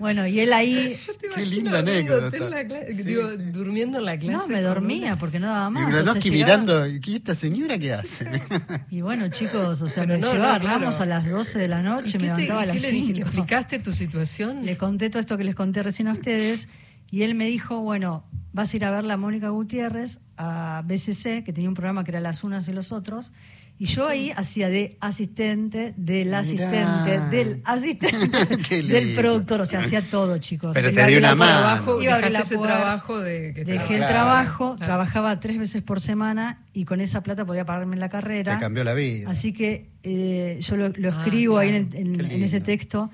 Bueno, 0.00 0.26
y 0.26 0.40
él 0.40 0.52
ahí... 0.52 0.94
Yo 1.06 1.14
te 1.14 1.28
Qué 1.28 1.44
linda 1.44 1.80
anécdota. 1.80 2.36
en 2.36 2.50
la 2.50 2.62
cla- 2.62 2.86
digo, 2.94 3.36
durmiendo 3.52 3.98
en 3.98 4.04
la 4.04 4.18
clase. 4.18 4.38
No, 4.38 4.48
me 4.48 4.62
dormía 4.62 5.08
una- 5.08 5.18
porque 5.18 5.38
no 5.40 5.48
daba 5.48 5.68
Y 5.68 5.72
más. 5.72 5.88
o 5.94 6.04
sea, 6.04 6.14
llegaba- 6.14 6.30
mirando, 6.30 6.86
¿y 6.86 7.00
esta 7.16 7.34
señora 7.34 7.57
qué 7.66 7.92
hace? 7.92 8.30
Y 8.90 9.00
bueno, 9.00 9.28
chicos, 9.28 9.82
o 9.82 9.88
sea, 9.88 10.04
Pero 10.04 10.14
me 10.14 10.20
no, 10.20 10.32
llevaba 10.32 10.54
no, 10.54 10.60
claro. 10.60 10.78
Ramos 10.80 11.00
a 11.00 11.06
las 11.06 11.28
12 11.28 11.58
de 11.58 11.68
la 11.68 11.80
¿Y 11.80 11.84
noche, 11.84 12.18
me 12.18 12.28
te- 12.28 12.34
levantaba 12.42 12.62
a 12.62 12.66
las 12.66 12.76
qué 12.76 12.82
le 12.82 12.90
dije? 12.92 13.06
¿Le 13.08 13.14
5. 13.18 13.28
explicaste 13.28 13.78
tu 13.80 13.92
situación? 13.92 14.64
Le 14.64 14.76
conté 14.76 15.10
todo 15.10 15.20
esto 15.20 15.36
que 15.36 15.44
les 15.44 15.54
conté 15.54 15.82
recién 15.82 16.08
a 16.08 16.12
ustedes 16.12 16.68
y 17.10 17.22
él 17.22 17.34
me 17.34 17.46
dijo, 17.46 17.80
bueno, 17.80 18.24
vas 18.52 18.72
a 18.72 18.76
ir 18.76 18.84
a 18.84 18.90
ver 18.90 19.10
a 19.10 19.16
Mónica 19.16 19.48
Gutiérrez 19.48 20.20
a 20.36 20.82
BCC, 20.86 21.42
que 21.44 21.52
tenía 21.52 21.68
un 21.68 21.74
programa 21.74 22.04
que 22.04 22.10
era 22.12 22.20
Las 22.20 22.44
Unas 22.44 22.68
y 22.68 22.72
los 22.72 22.92
Otros, 22.92 23.32
y 23.78 23.86
yo 23.86 24.08
ahí 24.08 24.32
hacía 24.36 24.68
de 24.68 24.96
asistente, 25.00 25.94
del 25.96 26.26
Mirá. 26.26 26.38
asistente, 26.40 27.20
del 27.30 27.60
asistente, 27.64 28.82
del 28.82 29.14
productor, 29.14 29.60
o 29.60 29.66
sea, 29.66 29.80
hacía 29.80 30.02
todo, 30.02 30.38
chicos. 30.38 30.72
Pero 30.74 30.92
te 30.92 31.10
la- 31.10 31.18
una 31.18 31.34
mano. 31.34 32.02
Iba 32.02 32.12
a 32.12 32.16
abrir 32.16 32.30
la 32.32 32.40
ese 32.40 32.56
puerta. 32.56 32.76
trabajo 32.76 33.20
de 33.20 33.52
que 33.54 33.64
Dejé 33.64 33.96
el 33.96 34.06
trabajo, 34.06 34.74
claro. 34.76 34.84
trabajaba 34.86 35.38
tres 35.40 35.58
veces 35.58 35.82
por 35.82 36.00
semana 36.00 36.62
y 36.72 36.84
con 36.84 37.00
esa 37.00 37.22
plata 37.22 37.44
podía 37.44 37.64
pagarme 37.64 37.96
la 37.96 38.08
carrera. 38.08 38.54
Te 38.54 38.60
cambió 38.60 38.82
la 38.84 38.94
vida. 38.94 39.30
Así 39.30 39.52
que 39.52 39.86
eh, 40.02 40.58
yo 40.60 40.76
lo, 40.76 40.88
lo 40.88 41.12
Ah, 41.12 41.22
escribo 41.24 41.58
ahí 41.58 41.68
en, 41.68 41.88
en- 41.94 42.20
en 42.30 42.42
ese 42.42 42.60
texto. 42.60 43.10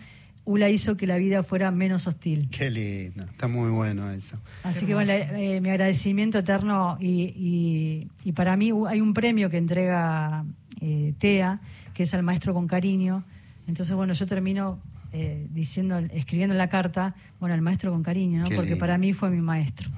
Ula 0.47 0.69
hizo 0.69 0.97
que 0.97 1.07
la 1.07 1.17
vida 1.17 1.43
fuera 1.43 1.71
menos 1.71 2.07
hostil. 2.07 2.49
Qué 2.51 2.71
lindo, 2.71 3.25
está 3.25 3.49
muy 3.49 3.71
bueno 3.71 4.11
eso. 4.11 4.39
Así 4.63 4.85
que 4.87 4.95
bueno, 4.95 5.11
eh, 5.13 5.61
mi 5.63 5.71
agradecimiento 5.71 6.39
eterno 6.39 6.99
y, 7.01 7.33
y- 7.37 8.09
y 8.25 8.33
para 8.33 8.57
mí 8.57 8.71
hay 8.89 9.01
un 9.01 9.15
premio 9.15 9.49
que 9.49 9.57
entrega 9.57 10.45
eh, 10.81 11.15
TEA, 11.19 11.61
que 11.95 12.03
es 12.03 12.13
al 12.15 12.23
maestro 12.23 12.53
con 12.53 12.67
cariño. 12.67 13.25
Entonces 13.67 13.97
bueno, 13.97 14.13
yo 14.13 14.27
termino 14.27 14.81
eh, 15.13 15.47
diciendo, 15.51 15.97
escribiendo 15.99 16.55
la 16.57 16.69
carta, 16.69 17.15
bueno, 17.41 17.55
al 17.55 17.63
maestro 17.63 17.93
con 17.93 18.03
cariño, 18.03 18.41
¿no? 18.43 18.49
Qué 18.49 18.57
porque 18.57 18.71
lindo. 18.71 18.81
para 18.81 18.99
mí 18.99 19.13
fue 19.15 19.31
mi 19.31 19.41
maestro. 19.41 19.89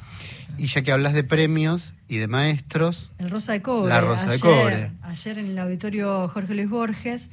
Y 0.58 0.66
ya 0.66 0.82
que 0.82 0.92
hablas 0.92 1.12
de 1.14 1.24
premios 1.24 1.92
y 2.06 2.18
de 2.18 2.28
maestros, 2.28 3.10
El 3.18 3.30
Rosa 3.30 3.52
de 3.52 3.62
Cobre. 3.62 3.88
La 3.88 4.00
Rosa 4.00 4.30
de 4.30 4.38
Cobre. 4.38 4.90
Ayer 5.02 5.38
en 5.38 5.46
el 5.46 5.58
auditorio 5.58 6.28
Jorge 6.28 6.54
Luis 6.54 6.68
Borges 6.70 7.30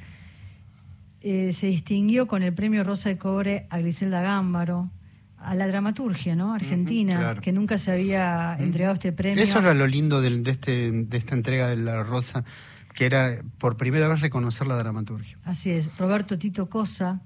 eh, 1.24 1.52
se 1.52 1.66
distinguió 1.68 2.26
con 2.28 2.42
el 2.42 2.52
premio 2.54 2.84
Rosa 2.84 3.08
de 3.08 3.18
Cobre 3.18 3.66
a 3.70 3.78
Griselda 3.78 4.20
Gámbaro, 4.22 4.90
a 5.38 5.54
la 5.54 5.66
dramaturgia, 5.66 6.36
¿no? 6.36 6.54
Argentina, 6.54 7.16
claro. 7.18 7.40
que 7.40 7.52
nunca 7.52 7.76
se 7.78 7.90
había 7.92 8.56
entregado 8.60 8.94
este 8.94 9.10
premio. 9.12 9.42
eso 9.42 9.58
era 9.58 9.74
lo 9.74 9.86
lindo 9.86 10.20
de, 10.20 10.42
este, 10.50 10.90
de 10.92 11.16
esta 11.18 11.34
entrega 11.34 11.68
de 11.68 11.76
La 11.76 12.02
Rosa, 12.02 12.44
que 12.94 13.06
era 13.06 13.42
por 13.58 13.76
primera 13.76 14.06
vez 14.08 14.20
reconocer 14.20 14.66
la 14.66 14.76
dramaturgia. 14.76 15.36
Así 15.44 15.70
es, 15.70 15.90
Roberto 15.98 16.38
Tito 16.38 16.68
Cosa. 16.70 17.20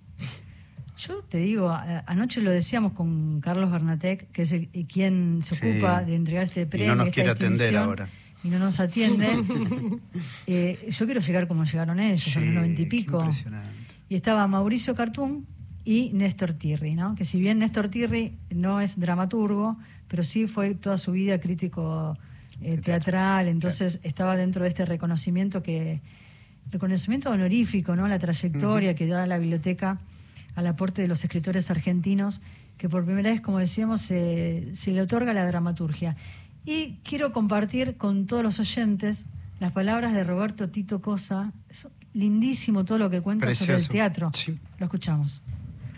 Yo 0.96 1.22
te 1.22 1.38
digo, 1.38 1.70
anoche 2.06 2.40
lo 2.40 2.50
decíamos 2.50 2.92
con 2.94 3.40
Carlos 3.40 3.70
Bernatec, 3.70 4.32
que 4.32 4.42
es 4.42 4.50
el- 4.52 4.68
eh, 4.72 4.84
quien 4.92 5.40
se 5.42 5.54
Sí. 5.54 5.60
ocupa 5.70 6.02
de 6.02 6.16
entregar 6.16 6.44
este 6.44 6.66
premio. 6.66 6.94
nos 6.96 7.06
esta 7.06 7.14
quiere 7.14 7.30
atender 7.30 7.76
ahora. 7.76 8.08
Y 8.42 8.48
no 8.48 8.58
nos 8.58 8.80
atiende. 8.80 9.28
Eh, 10.46 10.88
yo 10.90 11.04
quiero 11.06 11.20
llegar 11.20 11.46
como 11.46 11.64
llegaron 11.64 12.00
ellos, 12.00 12.36
a 12.36 12.40
los 12.40 12.48
Sí, 12.48 12.54
noventa 12.54 12.80
y 12.82 12.86
pico. 12.86 13.18
impresionante. 13.20 13.87
Y 14.08 14.14
estaba 14.14 14.46
Mauricio 14.46 14.94
Cartún 14.94 15.46
y 15.84 16.10
Néstor 16.12 16.52
Tirri, 16.52 16.94
¿no? 16.94 17.14
Que 17.14 17.24
si 17.24 17.40
bien 17.40 17.58
Néstor 17.58 17.88
Tirri 17.88 18.34
no 18.50 18.80
es 18.80 18.98
dramaturgo, 18.98 19.76
pero 20.08 20.22
sí 20.22 20.46
fue 20.46 20.74
toda 20.74 20.98
su 20.98 21.12
vida 21.12 21.40
crítico 21.40 22.16
eh, 22.60 22.78
teatral, 22.78 23.48
entonces 23.48 24.00
estaba 24.02 24.36
dentro 24.36 24.62
de 24.62 24.68
este 24.68 24.84
reconocimiento 24.84 25.62
que 25.62 26.00
reconocimiento 26.70 27.30
honorífico, 27.30 27.96
¿no? 27.96 28.08
La 28.08 28.18
trayectoria 28.18 28.94
que 28.94 29.06
da 29.06 29.26
la 29.26 29.38
biblioteca 29.38 29.98
al 30.54 30.66
aporte 30.66 31.02
de 31.02 31.08
los 31.08 31.24
escritores 31.24 31.70
argentinos, 31.70 32.40
que 32.76 32.88
por 32.88 33.04
primera 33.04 33.30
vez, 33.30 33.40
como 33.40 33.58
decíamos, 33.58 34.02
se, 34.02 34.74
se 34.74 34.92
le 34.92 35.00
otorga 35.00 35.32
la 35.32 35.46
dramaturgia. 35.46 36.16
Y 36.64 36.98
quiero 37.04 37.32
compartir 37.32 37.96
con 37.96 38.26
todos 38.26 38.42
los 38.42 38.60
oyentes 38.60 39.26
las 39.60 39.72
palabras 39.72 40.12
de 40.12 40.24
Roberto 40.24 40.68
Tito 40.68 41.00
Cosa. 41.00 41.52
Es 41.70 41.88
lindísimo 42.14 42.84
todo 42.84 42.98
lo 42.98 43.10
que 43.10 43.20
cuenta 43.20 43.50
sobre 43.52 43.76
el 43.76 43.88
teatro. 43.88 44.30
Sí. 44.34 44.58
Lo 44.78 44.86
escuchamos. 44.86 45.42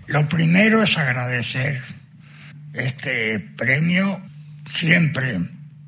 Lo 0.07 0.29
primero 0.29 0.83
es 0.83 0.99
agradecer 0.99 1.81
este 2.73 3.39
premio. 3.41 4.21
Siempre 4.67 5.41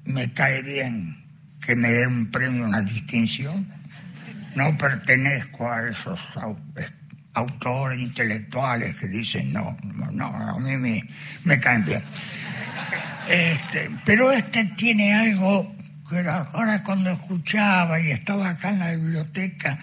me 0.04 0.32
cae 0.32 0.62
bien 0.62 1.24
que 1.64 1.76
me 1.76 1.90
den 1.90 2.12
un 2.12 2.30
premio, 2.30 2.64
una 2.64 2.80
distinción. 2.80 3.66
no 4.54 4.76
pertenezco 4.76 5.70
a 5.70 5.88
esos 5.88 6.20
autores 7.34 8.00
intelectuales 8.00 8.96
que 8.96 9.06
dicen 9.06 9.52
no, 9.52 9.76
no, 10.12 10.26
a 10.26 10.58
mí 10.58 10.76
me, 10.76 11.08
me 11.44 11.58
caen 11.60 11.84
bien. 11.84 12.02
Este, 13.28 13.90
pero 14.04 14.32
este 14.32 14.64
tiene 14.76 15.14
algo 15.14 15.74
que 16.12 16.28
ahora 16.28 16.82
cuando 16.82 17.10
escuchaba 17.10 17.98
y 18.00 18.10
estaba 18.10 18.50
acá 18.50 18.70
en 18.70 18.78
la 18.78 18.90
biblioteca, 18.92 19.78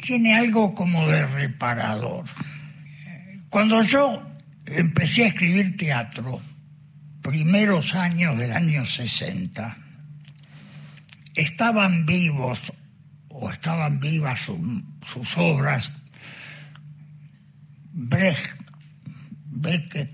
tiene 0.00 0.34
algo 0.34 0.74
como 0.74 1.06
de 1.06 1.26
reparador. 1.26 2.24
Cuando 3.50 3.82
yo 3.82 4.22
empecé 4.64 5.24
a 5.24 5.28
escribir 5.28 5.76
teatro, 5.76 6.40
primeros 7.22 7.94
años 7.94 8.38
del 8.38 8.52
año 8.52 8.84
60, 8.84 9.76
estaban 11.34 12.06
vivos 12.06 12.72
o 13.28 13.50
estaban 13.50 14.00
vivas 14.00 14.40
sus 14.40 15.36
obras 15.36 15.92
Brecht, 17.98 18.54
Beckett, 19.46 20.12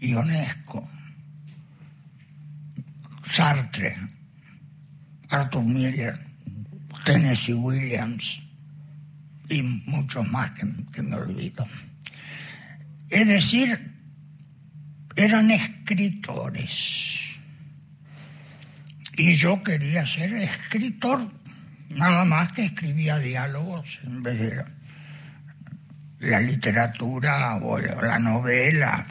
Ionesco, 0.00 0.88
Sartre, 3.24 3.96
Arthur 5.32 5.62
Miller, 5.62 6.18
Tennessee 7.04 7.54
Williams 7.54 8.42
y 9.48 9.62
muchos 9.62 10.28
más 10.28 10.50
que, 10.50 11.02
me 11.02 11.16
olvido. 11.16 11.66
Es 13.08 13.26
decir, 13.26 13.92
eran 15.16 15.50
escritores. 15.50 17.18
Y 19.16 19.34
yo 19.34 19.62
quería 19.62 20.06
ser 20.06 20.34
escritor, 20.34 21.32
nada 21.88 22.24
más 22.24 22.50
que 22.50 22.66
escribía 22.66 23.18
diálogos 23.18 24.00
en 24.04 24.22
vez 24.22 24.38
de 24.38 24.64
la 26.20 26.40
literatura 26.40 27.56
o 27.56 27.78
la 27.78 28.18
novela. 28.18 29.06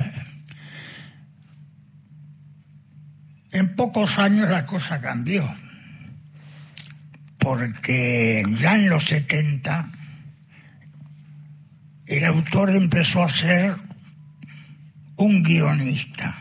En 3.51 3.75
pocos 3.75 4.17
años 4.19 4.49
la 4.49 4.65
cosa 4.65 5.01
cambió, 5.01 5.53
porque 7.41 8.43
ya 8.59 8.75
en 8.75 8.89
los 8.89 9.05
70 9.05 9.91
el 12.05 12.25
autor 12.25 12.69
empezó 12.69 13.23
a 13.23 13.29
ser 13.29 13.73
un 15.15 15.41
guionista. 15.41 16.37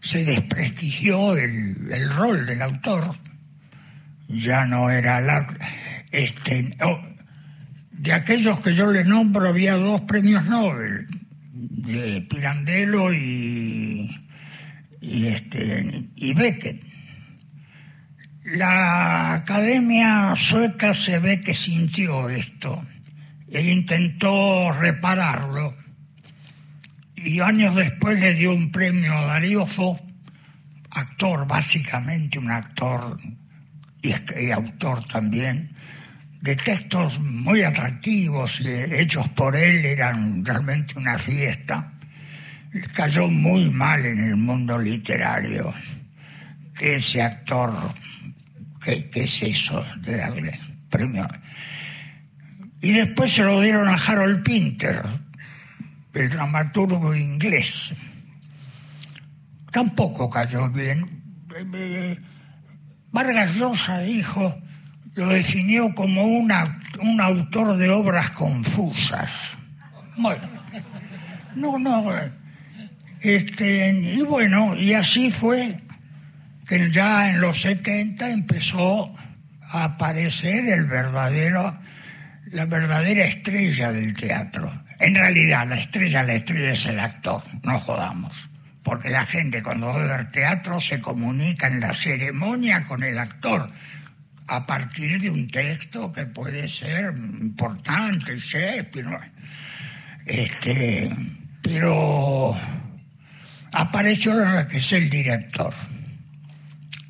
Se 0.00 0.24
desprestigió 0.24 1.36
el, 1.36 2.10
rol 2.10 2.46
del 2.46 2.60
autor, 2.60 3.14
ya 4.26 4.64
no 4.64 4.90
era 4.90 5.20
la... 5.20 5.46
Este, 6.10 6.76
de 7.92 8.12
aquellos 8.12 8.60
que 8.60 8.74
yo 8.74 8.90
le 8.90 9.04
nombro 9.04 9.46
había 9.46 9.74
dos 9.74 10.00
premios 10.02 10.44
Nobel, 10.46 11.06
de 11.52 12.22
Pirandello 12.22 13.12
y, 13.12 14.10
y, 15.00 15.26
este, 15.26 16.08
y 16.16 16.34
Beckett. 16.34 16.87
La 18.52 19.34
academia 19.34 20.34
sueca 20.34 20.94
se 20.94 21.18
ve 21.18 21.42
que 21.42 21.52
sintió 21.52 22.30
esto 22.30 22.82
e 23.50 23.70
intentó 23.70 24.72
repararlo 24.72 25.76
y 27.14 27.40
años 27.40 27.74
después 27.74 28.18
le 28.18 28.32
dio 28.32 28.54
un 28.54 28.70
premio 28.70 29.12
a 29.12 29.26
Darío 29.26 29.66
Fo, 29.66 30.00
actor, 30.90 31.46
básicamente 31.46 32.38
un 32.38 32.50
actor 32.50 33.20
y, 34.00 34.50
autor 34.50 35.06
también, 35.06 35.68
de 36.40 36.56
textos 36.56 37.20
muy 37.20 37.60
atractivos 37.62 38.62
y 38.62 38.68
hechos 38.68 39.28
por 39.28 39.56
él 39.56 39.84
eran 39.84 40.42
realmente 40.42 40.98
una 40.98 41.18
fiesta. 41.18 41.92
Cayó 42.94 43.28
muy 43.28 43.70
mal 43.70 44.06
en 44.06 44.20
el 44.20 44.36
mundo 44.36 44.78
literario 44.78 45.74
que 46.74 46.96
ese 46.96 47.20
actor, 47.20 47.74
¿qué, 48.82 49.08
qué 49.10 49.24
es 49.24 49.42
eso 49.42 49.84
de 50.00 50.16
darle 50.16 50.60
premio? 50.90 51.28
Y 52.80 52.92
después 52.92 53.32
se 53.32 53.44
lo 53.44 53.60
dieron 53.60 53.88
a 53.88 53.94
Harold 53.94 54.42
Pinter, 54.44 55.02
el 56.14 56.30
dramaturgo 56.30 57.14
inglés. 57.14 57.92
Tampoco 59.72 60.30
cayó 60.30 60.68
bien. 60.70 61.22
Vargas 63.10 63.56
Llosa 63.56 64.00
dijo, 64.00 64.60
lo 65.14 65.28
definió 65.28 65.92
como 65.94 66.22
una, 66.22 66.80
un 67.00 67.20
autor 67.20 67.76
de 67.76 67.90
obras 67.90 68.30
confusas. 68.30 69.32
Bueno, 70.16 70.48
no, 71.56 71.78
no. 71.78 72.04
Este, 73.20 73.90
y 73.90 74.22
bueno, 74.22 74.76
y 74.76 74.92
así 74.92 75.30
fue 75.30 75.80
que 76.68 76.90
ya 76.90 77.30
en 77.30 77.40
los 77.40 77.60
70 77.62 78.30
empezó 78.30 79.14
a 79.62 79.84
aparecer 79.84 80.68
el 80.68 80.84
verdadero, 80.84 81.78
la 82.52 82.66
verdadera 82.66 83.24
estrella 83.24 83.90
del 83.90 84.14
teatro, 84.14 84.72
en 84.98 85.14
realidad, 85.14 85.66
la 85.68 85.78
estrella, 85.78 86.22
la 86.24 86.34
estrella 86.34 86.72
es 86.72 86.86
el 86.86 86.98
actor, 86.98 87.42
no 87.62 87.78
jodamos. 87.78 88.48
Porque 88.82 89.10
la 89.10 89.26
gente 89.26 89.62
cuando 89.62 89.88
va 89.88 90.14
a 90.14 90.30
teatro 90.30 90.80
se 90.80 91.00
comunica 91.00 91.68
en 91.68 91.80
la 91.80 91.92
ceremonia 91.92 92.82
con 92.82 93.02
el 93.02 93.18
actor 93.18 93.70
a 94.46 94.66
partir 94.66 95.20
de 95.20 95.30
un 95.30 95.48
texto 95.48 96.10
que 96.10 96.24
puede 96.24 96.68
ser 96.68 97.14
importante, 97.16 98.36
pero, 98.90 99.20
este, 100.24 101.10
pero 101.62 102.56
apareció 103.72 104.34
la 104.34 104.66
que 104.66 104.78
es 104.78 104.92
el 104.92 105.10
director. 105.10 105.74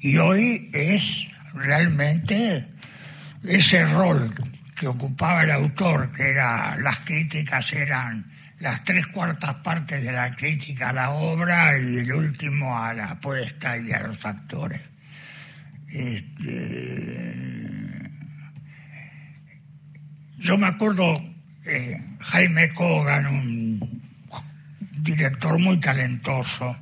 Y 0.01 0.17
hoy 0.19 0.71
es 0.73 1.27
realmente 1.55 2.69
ese 3.43 3.85
rol 3.87 4.33
que 4.77 4.87
ocupaba 4.87 5.43
el 5.43 5.51
autor, 5.51 6.13
que 6.13 6.29
era 6.29 6.77
las 6.77 7.01
críticas 7.01 7.73
eran 7.73 8.31
las 8.61 8.85
tres 8.85 9.07
cuartas 9.09 9.55
partes 9.57 10.03
de 10.03 10.13
la 10.13 10.35
crítica 10.35 10.91
a 10.91 10.93
la 10.93 11.11
obra 11.11 11.79
y 11.79 11.99
el 11.99 12.13
último 12.13 12.77
a 12.77 12.93
la 12.95 13.11
apuesta 13.13 13.77
y 13.77 13.93
a 13.93 14.01
los 14.01 14.25
actores. 14.25 14.83
Este, 15.89 17.35
yo 20.39 20.59
me 20.59 20.67
acuerdo 20.67 21.25
que 21.65 22.01
Jaime 22.21 22.69
Kogan, 22.71 23.27
un 23.27 24.03
director 24.93 25.59
muy 25.59 25.81
talentoso, 25.81 26.77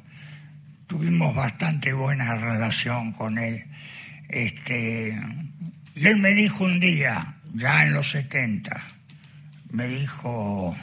tuvimos 0.87 1.35
bastante 1.35 1.93
buena 1.93 2.35
relación 2.35 3.13
con 3.13 3.39
él. 3.39 3.65
Este, 4.29 5.21
y 5.95 6.07
él 6.07 6.17
me 6.19 6.31
dijo 6.31 6.65
un 6.65 6.81
día, 6.81 7.37
ya 7.55 7.85
en 7.87 7.95
los 7.95 8.11
70, 8.11 8.81
me 9.71 9.87
dijo, 9.87 10.77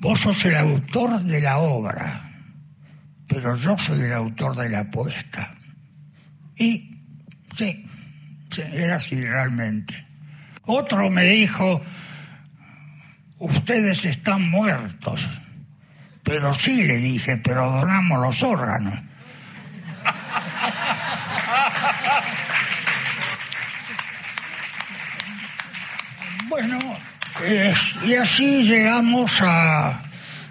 vos 0.00 0.20
sos 0.20 0.44
el 0.44 0.56
autor 0.56 1.22
de 1.22 1.40
la 1.40 1.58
obra, 1.58 2.30
pero 3.26 3.56
yo 3.56 3.76
soy 3.76 4.00
el 4.00 4.12
autor 4.12 4.56
de 4.56 4.68
la 4.68 4.80
apuesta. 4.80 5.54
Y 6.56 6.98
sí, 7.56 7.86
sí 8.50 8.62
era 8.72 8.96
así 8.96 9.24
realmente. 9.24 10.06
Otro 10.64 11.10
me 11.10 11.24
dijo, 11.24 11.82
ustedes 13.38 14.04
están 14.04 14.48
muertos. 14.50 15.28
Pero 16.22 16.54
sí, 16.54 16.84
le 16.84 16.96
dije, 16.96 17.36
pero 17.38 17.70
donamos 17.70 18.20
los 18.20 18.42
órganos. 18.42 18.94
Bueno, 26.48 26.78
y 28.04 28.14
así 28.14 28.64
llegamos 28.64 29.40
a, 29.40 30.02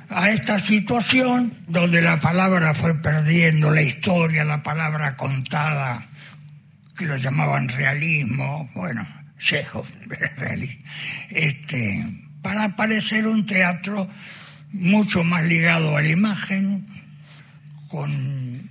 a 0.09 0.29
esta 0.29 0.59
situación 0.59 1.57
donde 1.67 2.01
la 2.01 2.19
palabra 2.19 2.73
fue 2.73 2.95
perdiendo 2.95 3.69
la 3.69 3.81
historia, 3.81 4.43
la 4.43 4.63
palabra 4.63 5.15
contada, 5.15 6.07
que 6.97 7.05
lo 7.05 7.15
llamaban 7.17 7.69
realismo, 7.69 8.69
bueno, 8.73 9.07
Chejo, 9.39 9.85
realista, 10.37 10.89
este, 11.29 12.05
para 12.41 12.75
parecer 12.75 13.25
un 13.25 13.45
teatro 13.45 14.09
mucho 14.71 15.23
más 15.23 15.43
ligado 15.45 15.97
a 15.97 16.01
la 16.01 16.09
imagen, 16.09 16.87
con 17.87 18.69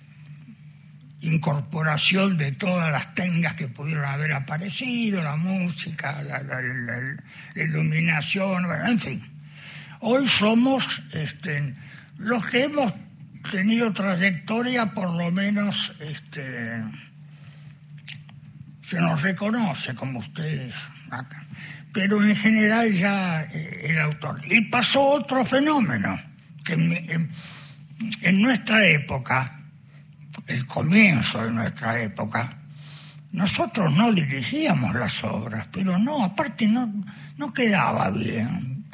incorporación 1.20 2.38
de 2.38 2.53
todas 2.53 2.92
las 2.92 3.14
tengas 3.14 3.55
que 3.57 3.68
pudieron 3.68 4.05
haber 4.05 4.32
aparecido, 4.32 5.22
la 5.22 5.36
música, 5.36 6.22
la, 6.22 6.42
iluminación, 7.57 8.66
en 8.86 8.99
fin. 8.99 9.22
Hoy 10.01 10.28
somos 10.28 11.03
este, 11.12 11.74
los 12.18 12.46
que 12.46 12.64
hemos 12.64 12.92
tenido 13.51 13.92
trayectoria 13.92 14.86
por 14.86 15.11
lo 15.11 15.32
menos 15.32 15.92
este, 15.99 16.84
se 18.82 19.01
nos 19.01 19.22
reconoce 19.22 19.94
como 19.94 20.20
ustedes 20.20 20.74
acá. 21.11 21.47
Pero 21.93 22.22
en 22.22 22.36
general 22.36 22.93
ya 22.93 23.43
eh, 23.43 23.86
el 23.91 24.01
autor. 24.01 24.41
Y 24.51 24.61
pasó 24.62 25.03
otro 25.03 25.45
fenómeno, 25.45 26.20
que 26.64 26.74
en, 26.74 27.30
en- 28.22 28.43
nuestra 28.43 28.86
época, 28.86 29.61
el 30.47 30.64
comienzo 30.66 31.45
de 31.45 31.51
nuestra 31.51 32.01
época, 32.03 32.59
nosotros 33.32 33.95
no 33.95 34.12
dirigíamos 34.12 34.95
las 34.95 35.22
obras, 35.24 35.66
pero 35.72 35.99
no, 35.99 36.24
aparte 36.24 36.66
no, 36.66 36.93
no 37.36 37.53
quedaba 37.53 38.11
bien. 38.11 38.84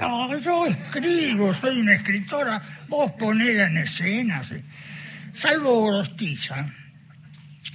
Yo 0.43 0.67
escribo, 0.67 1.55
soy 1.55 1.81
una 1.81 1.95
escritora, 1.95 2.61
vos 2.89 3.13
ponela 3.13 3.67
en 3.67 3.79
escena. 3.79 4.43
Salvo 5.35 5.81
Gorostiza, 5.81 6.67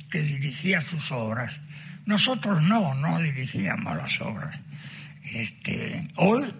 que 0.09 0.21
dirigía 0.21 0.81
sus 0.81 1.11
obras, 1.11 1.59
nosotros 2.05 2.61
no, 2.63 2.93
no 2.95 3.19
dirigíamos 3.19 3.95
las 3.95 4.19
obras. 4.21 4.57
Este, 5.33 6.07
hoy 6.15 6.53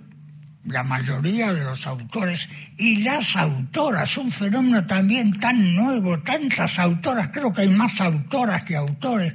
la 0.65 0.83
mayoría 0.83 1.53
de 1.53 1.63
los 1.63 1.87
autores 1.87 2.47
y 2.77 3.03
las 3.03 3.35
autoras, 3.35 4.17
un 4.17 4.31
fenómeno 4.31 4.85
también 4.85 5.39
tan 5.39 5.75
nuevo, 5.75 6.19
tantas 6.19 6.77
autoras, 6.79 7.29
creo 7.29 7.51
que 7.51 7.61
hay 7.61 7.69
más 7.69 7.99
autoras 8.01 8.63
que 8.63 8.75
autores, 8.75 9.33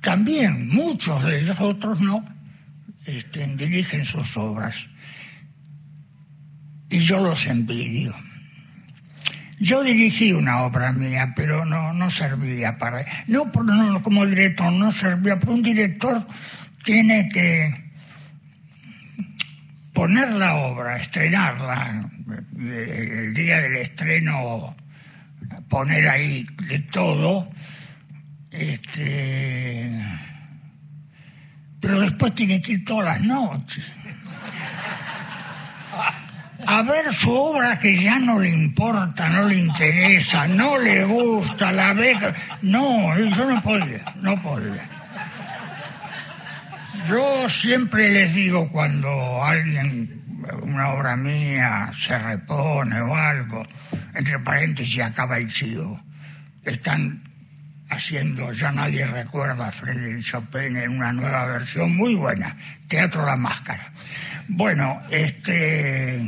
también 0.00 0.68
muchos 0.68 1.24
de 1.24 1.40
ellos, 1.40 1.56
otros 1.58 2.00
no, 2.00 2.24
este, 3.06 3.46
dirigen 3.56 4.04
sus 4.04 4.36
obras. 4.36 4.88
Y 6.90 7.00
yo 7.00 7.20
los 7.20 7.46
envidio. 7.46 8.14
Yo 9.58 9.82
dirigí 9.82 10.32
una 10.32 10.62
obra 10.62 10.92
mía, 10.92 11.32
pero 11.34 11.64
no, 11.64 11.92
no 11.92 12.08
servía 12.10 12.78
para... 12.78 13.04
No, 13.26 13.50
no, 13.52 14.02
como 14.02 14.24
director, 14.24 14.72
no 14.72 14.92
servía, 14.92 15.38
porque 15.38 15.54
un 15.54 15.62
director 15.62 16.26
tiene 16.84 17.28
que 17.28 17.87
poner 19.92 20.32
la 20.32 20.54
obra, 20.54 20.96
estrenarla, 20.96 22.10
eh, 22.60 23.24
el 23.24 23.34
día 23.34 23.62
del 23.62 23.76
estreno 23.76 24.76
poner 25.68 26.08
ahí 26.08 26.46
de 26.68 26.78
todo, 26.80 27.50
este, 28.50 29.90
pero 31.80 32.00
después 32.00 32.34
tiene 32.34 32.60
que 32.60 32.72
ir 32.72 32.84
todas 32.84 33.04
las 33.04 33.20
noches 33.22 33.84
a 36.66 36.82
ver 36.82 37.12
su 37.14 37.32
obra 37.32 37.78
que 37.78 37.96
ya 37.96 38.18
no 38.18 38.38
le 38.38 38.50
importa, 38.50 39.28
no 39.30 39.44
le 39.44 39.56
interesa, 39.56 40.46
no 40.46 40.78
le 40.78 41.04
gusta, 41.04 41.72
la 41.72 41.94
ve. 41.94 42.14
No, 42.62 43.18
yo 43.18 43.50
no 43.50 43.62
podía, 43.62 44.04
no 44.20 44.40
podía. 44.42 44.97
Yo 47.08 47.48
siempre 47.48 48.10
les 48.12 48.34
digo 48.34 48.68
cuando 48.70 49.42
alguien, 49.42 50.42
una 50.62 50.90
obra 50.90 51.16
mía, 51.16 51.90
se 51.98 52.18
repone 52.18 53.00
o 53.00 53.16
algo, 53.16 53.62
entre 54.14 54.38
paréntesis 54.40 55.00
acaba 55.00 55.38
el 55.38 55.48
chivo. 55.50 55.98
Están 56.64 57.22
haciendo, 57.88 58.52
ya 58.52 58.72
nadie 58.72 59.06
recuerda 59.06 59.68
a 59.68 59.72
Frédéric 59.72 60.22
Chopin 60.22 60.76
en 60.76 60.90
una 60.90 61.12
nueva 61.12 61.46
versión 61.46 61.96
muy 61.96 62.14
buena, 62.14 62.54
Teatro 62.88 63.24
La 63.24 63.36
Máscara. 63.36 63.90
Bueno, 64.46 64.98
este 65.10 66.20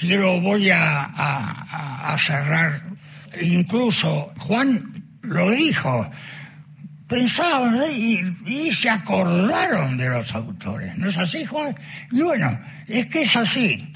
quiero, 0.00 0.40
voy 0.40 0.70
a, 0.70 2.16
cerrar. 2.18 2.82
Incluso 3.40 4.32
Juan 4.38 5.04
lo 5.22 5.50
dijo, 5.50 6.10
pensaban 7.08 7.74
¿eh? 7.76 7.92
y, 7.92 8.20
y 8.46 8.72
se 8.72 8.88
acordaron 8.90 9.96
de 9.98 10.08
los 10.08 10.34
autores. 10.34 10.96
¿No 10.98 11.08
es 11.08 11.16
así, 11.18 11.44
Juan? 11.44 11.76
Y 12.10 12.22
bueno, 12.22 12.58
es 12.88 13.06
que 13.06 13.22
es 13.22 13.36
así. 13.36 13.90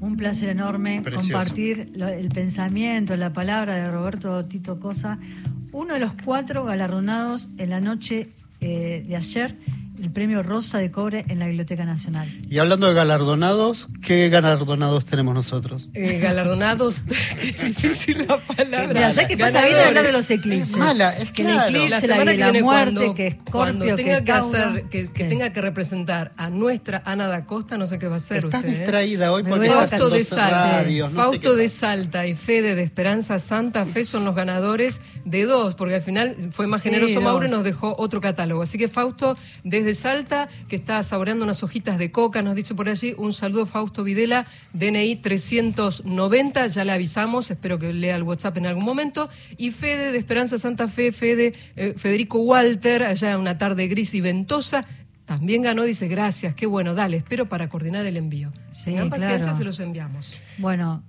Un 0.00 0.16
placer 0.16 0.50
enorme 0.50 1.00
Precioso. 1.02 1.32
compartir 1.32 1.92
lo- 1.96 2.08
el 2.08 2.28
pensamiento, 2.28 3.16
la 3.16 3.32
palabra 3.32 3.74
de 3.76 3.90
Roberto 3.90 4.44
Tito 4.46 4.78
Cosa, 4.78 5.18
uno 5.72 5.94
de 5.94 6.00
los 6.00 6.12
cuatro 6.24 6.64
galardonados 6.64 7.48
en 7.58 7.70
la 7.70 7.80
noche 7.80 8.28
eh, 8.60 9.04
de 9.06 9.16
ayer, 9.16 9.56
el 10.04 10.12
premio 10.12 10.42
Rosa 10.42 10.78
de 10.78 10.90
Cobre 10.90 11.24
en 11.28 11.38
la 11.38 11.46
Biblioteca 11.46 11.86
Nacional. 11.86 12.28
Y 12.50 12.58
hablando 12.58 12.86
de 12.86 12.92
galardonados, 12.92 13.88
¿qué 14.02 14.28
galardonados 14.28 15.06
tenemos 15.06 15.34
nosotros? 15.34 15.88
Eh, 15.94 16.18
galardonados, 16.18 17.04
qué 17.40 17.64
difícil 17.64 18.26
la 18.28 18.38
palabra. 18.38 18.92
Mira, 18.92 19.10
¿sabes 19.12 19.28
qué 19.28 19.38
pasa? 19.38 19.62
Viene 19.62 19.80
a 19.80 19.88
hablar 19.88 20.04
de 20.04 20.12
los 20.12 20.30
eclipses. 20.30 20.76
Mala, 20.76 21.16
es 21.16 21.30
que 21.30 21.42
claro. 21.42 21.68
el 21.68 21.74
eclipse, 21.74 21.88
la 21.88 21.96
la, 21.96 22.00
semana 22.02 22.30
de 22.32 22.36
que 22.36 22.40
la 22.40 22.50
viene 22.50 22.62
muerte, 22.62 22.94
cuando, 22.94 23.14
que 23.14 23.38
cuando 23.50 23.94
tenga 23.96 24.24
que 24.24 24.32
hacer 24.32 24.84
que, 24.90 25.04
tenga 25.06 25.52
que 25.52 25.62
representar 25.62 26.32
a 26.36 26.50
nuestra 26.50 27.02
Ana 27.06 27.26
da 27.26 27.46
Costa 27.46 27.78
no 27.78 27.86
sé 27.86 27.98
qué 27.98 28.06
va 28.06 28.14
a 28.14 28.16
hacer 28.18 28.44
Estás 28.44 28.60
usted 28.60 28.74
¿eh? 28.74 28.78
distraída 28.78 29.32
hoy 29.32 29.42
estás 29.42 29.90
Fausto 29.90 30.10
de 30.10 30.24
Salta, 30.24 30.72
radios, 30.72 31.12
no 31.12 31.16
sé 31.16 31.22
Fausto 31.22 31.56
de. 31.56 31.68
Salta 31.70 32.26
y 32.26 32.34
Fede 32.34 32.74
de 32.74 32.82
Esperanza 32.82 33.38
Santa 33.38 33.86
Fe 33.86 34.04
son 34.04 34.26
los 34.26 34.34
ganadores 34.34 35.00
de 35.24 35.44
dos, 35.44 35.74
porque 35.74 35.94
al 35.94 36.02
final 36.02 36.50
fue 36.52 36.66
más 36.66 36.82
Sí, 36.82 36.90
generoso 36.90 37.22
Mauro 37.22 37.46
y 37.46 37.50
nos 37.50 37.64
dejó 37.64 37.94
otro 37.98 38.20
catálogo. 38.20 38.62
Así 38.62 38.76
que 38.76 38.88
Fausto 38.88 39.36
desde 39.62 39.93
Salta, 39.94 40.48
que 40.68 40.76
está 40.76 41.02
saboreando 41.02 41.44
unas 41.44 41.62
hojitas 41.62 41.98
de 41.98 42.10
coca, 42.10 42.42
nos 42.42 42.54
dice 42.54 42.74
por 42.74 42.88
allí, 42.88 43.14
un 43.16 43.32
saludo 43.32 43.66
Fausto 43.66 44.04
Videla, 44.04 44.46
DNI 44.72 45.16
390, 45.16 46.66
ya 46.66 46.84
le 46.84 46.92
avisamos, 46.92 47.50
espero 47.50 47.78
que 47.78 47.92
lea 47.92 48.16
el 48.16 48.22
WhatsApp 48.22 48.56
en 48.58 48.66
algún 48.66 48.84
momento. 48.84 49.28
Y 49.56 49.70
Fede 49.70 50.12
de 50.12 50.18
Esperanza 50.18 50.58
Santa 50.58 50.88
Fe, 50.88 51.12
Fede, 51.12 51.54
eh, 51.76 51.94
Federico 51.96 52.38
Walter, 52.38 53.02
allá 53.04 53.38
una 53.38 53.58
tarde 53.58 53.86
gris 53.88 54.14
y 54.14 54.20
ventosa. 54.20 54.84
También 55.24 55.62
ganó, 55.62 55.84
dice, 55.84 56.06
gracias, 56.06 56.54
qué 56.54 56.66
bueno, 56.66 56.94
dale, 56.94 57.16
espero 57.16 57.48
para 57.48 57.68
coordinar 57.68 58.04
el 58.04 58.16
envío. 58.16 58.52
Sí, 58.72 58.86
Tengan 58.86 59.08
paciencia, 59.08 59.38
claro. 59.38 59.56
se 59.56 59.64
los 59.64 59.80
enviamos. 59.80 60.38
Bueno, 60.58 61.02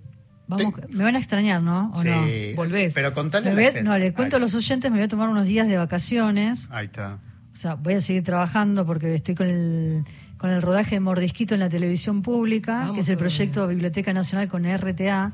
vamos, 0.47 0.73
me 0.89 1.03
van 1.03 1.15
a 1.15 1.19
extrañar, 1.19 1.61
¿no? 1.61 1.91
¿O 1.93 2.01
Sí, 2.01 2.07
no? 2.07 2.55
Volvés. 2.55 2.93
Pero 2.93 3.13
contale 3.13 3.49
a 3.49 3.53
la 3.53 3.61
gente. 3.61 3.83
no, 3.83 3.97
le 3.97 4.13
cuento 4.13 4.38
a 4.38 4.39
los 4.39 4.55
oyentes, 4.55 4.89
me 4.89 4.97
voy 4.97 5.05
a 5.05 5.09
tomar 5.09 5.27
unos 5.27 5.47
días 5.47 5.67
de 5.67 5.75
vacaciones. 5.77 6.69
Ahí 6.71 6.86
está. 6.86 7.19
O 7.56 7.58
sea, 7.58 7.76
voy 7.76 7.93
a 7.93 8.01
seguir 8.01 8.24
trabajando 8.24 8.86
porque 8.86 9.16
estoy 9.16 9.34
con 9.34 9.47
el, 9.47 10.03
con 10.38 10.49
el 10.49 10.62
rodaje 10.62 10.95
de 10.95 10.99
Mordisquito 10.99 11.53
en 11.53 11.62
la 11.62 11.70
televisión 11.70 12.22
pública, 12.22 12.80
Vamos 12.80 12.95
que 12.95 12.99
es 12.99 13.08
el 13.10 13.16
todavía. 13.16 13.36
proyecto 13.38 13.68
Biblioteca 13.68 14.14
Nacional 14.14 14.47
con 14.49 14.66
RTA, 14.66 15.32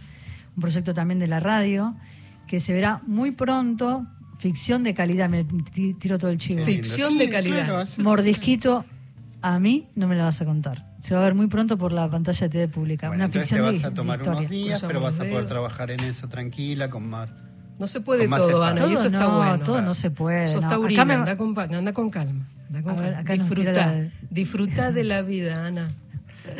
un 0.56 0.62
proyecto 0.62 0.94
también 0.94 1.18
de 1.20 1.26
la 1.28 1.40
radio, 1.40 1.96
que 2.48 2.60
se 2.60 2.74
verá 2.74 3.02
muy 3.08 3.32
pronto, 3.32 4.06
ficción 4.38 4.84
de 4.84 4.94
calidad, 4.94 5.30
me 5.30 5.44
ti- 5.44 5.96
tiro 5.96 6.20
todo 6.20 6.30
el 6.30 6.38
chivo. 6.38 6.64
Ficción 6.64 7.18
de 7.18 7.28
calidad. 7.30 7.66
claro, 7.66 7.84
Mordisquito, 8.04 8.86
a 9.42 9.58
mí 9.60 9.88
no 9.96 10.08
me 10.08 10.16
la 10.16 10.26
vas 10.26 10.40
a 10.42 10.46
contar. 10.46 10.86
Se 11.00 11.16
va 11.16 11.22
a 11.22 11.24
ver 11.24 11.34
muy 11.34 11.48
pronto 11.48 11.76
por 11.80 11.92
la 11.92 12.08
pantalla 12.08 12.48
de 12.48 12.50
TV 12.50 12.68
pública. 12.68 13.08
Bueno, 13.08 13.24
una 13.26 13.34
ficción 13.34 13.62
te 13.62 13.66
de, 13.66 13.72
vas 13.72 13.84
a 13.86 13.94
tomar 13.96 14.22
unos 14.22 14.48
días, 14.48 14.84
pero 14.86 15.02
vas 15.02 15.20
a 15.20 15.24
poder 15.24 15.48
trabajar 15.48 15.90
en 15.90 16.02
eso 16.02 16.30
tranquila, 16.30 16.92
con 16.92 17.10
más... 17.10 17.34
No 17.82 17.88
se 17.88 18.00
puede 18.00 18.26
todo, 18.28 18.36
espacio. 18.38 18.64
Ana, 18.64 18.82
y 18.88 18.94
eso 18.94 18.96
Todo 18.96 19.06
está 19.08 19.20
no, 19.28 19.38
bueno. 19.38 19.64
todo 19.64 19.82
no 19.82 19.94
se 19.96 20.12
puede, 20.12 20.46
Sos 20.48 20.62
no. 20.64 20.70
taurina, 20.70 21.04
me- 21.04 21.14
anda, 21.16 21.36
con, 21.36 21.58
anda 21.58 21.94
con 21.94 22.10
calma. 22.12 22.48
anda 22.68 22.84
con 22.84 22.96
ver, 22.96 23.14
calma. 23.26 23.34
Disfruta, 23.34 23.72
la- 23.72 24.08
disfruta 24.30 24.92
de 24.92 25.04
la 25.04 25.22
vida, 25.24 25.66
Ana. 25.66 25.90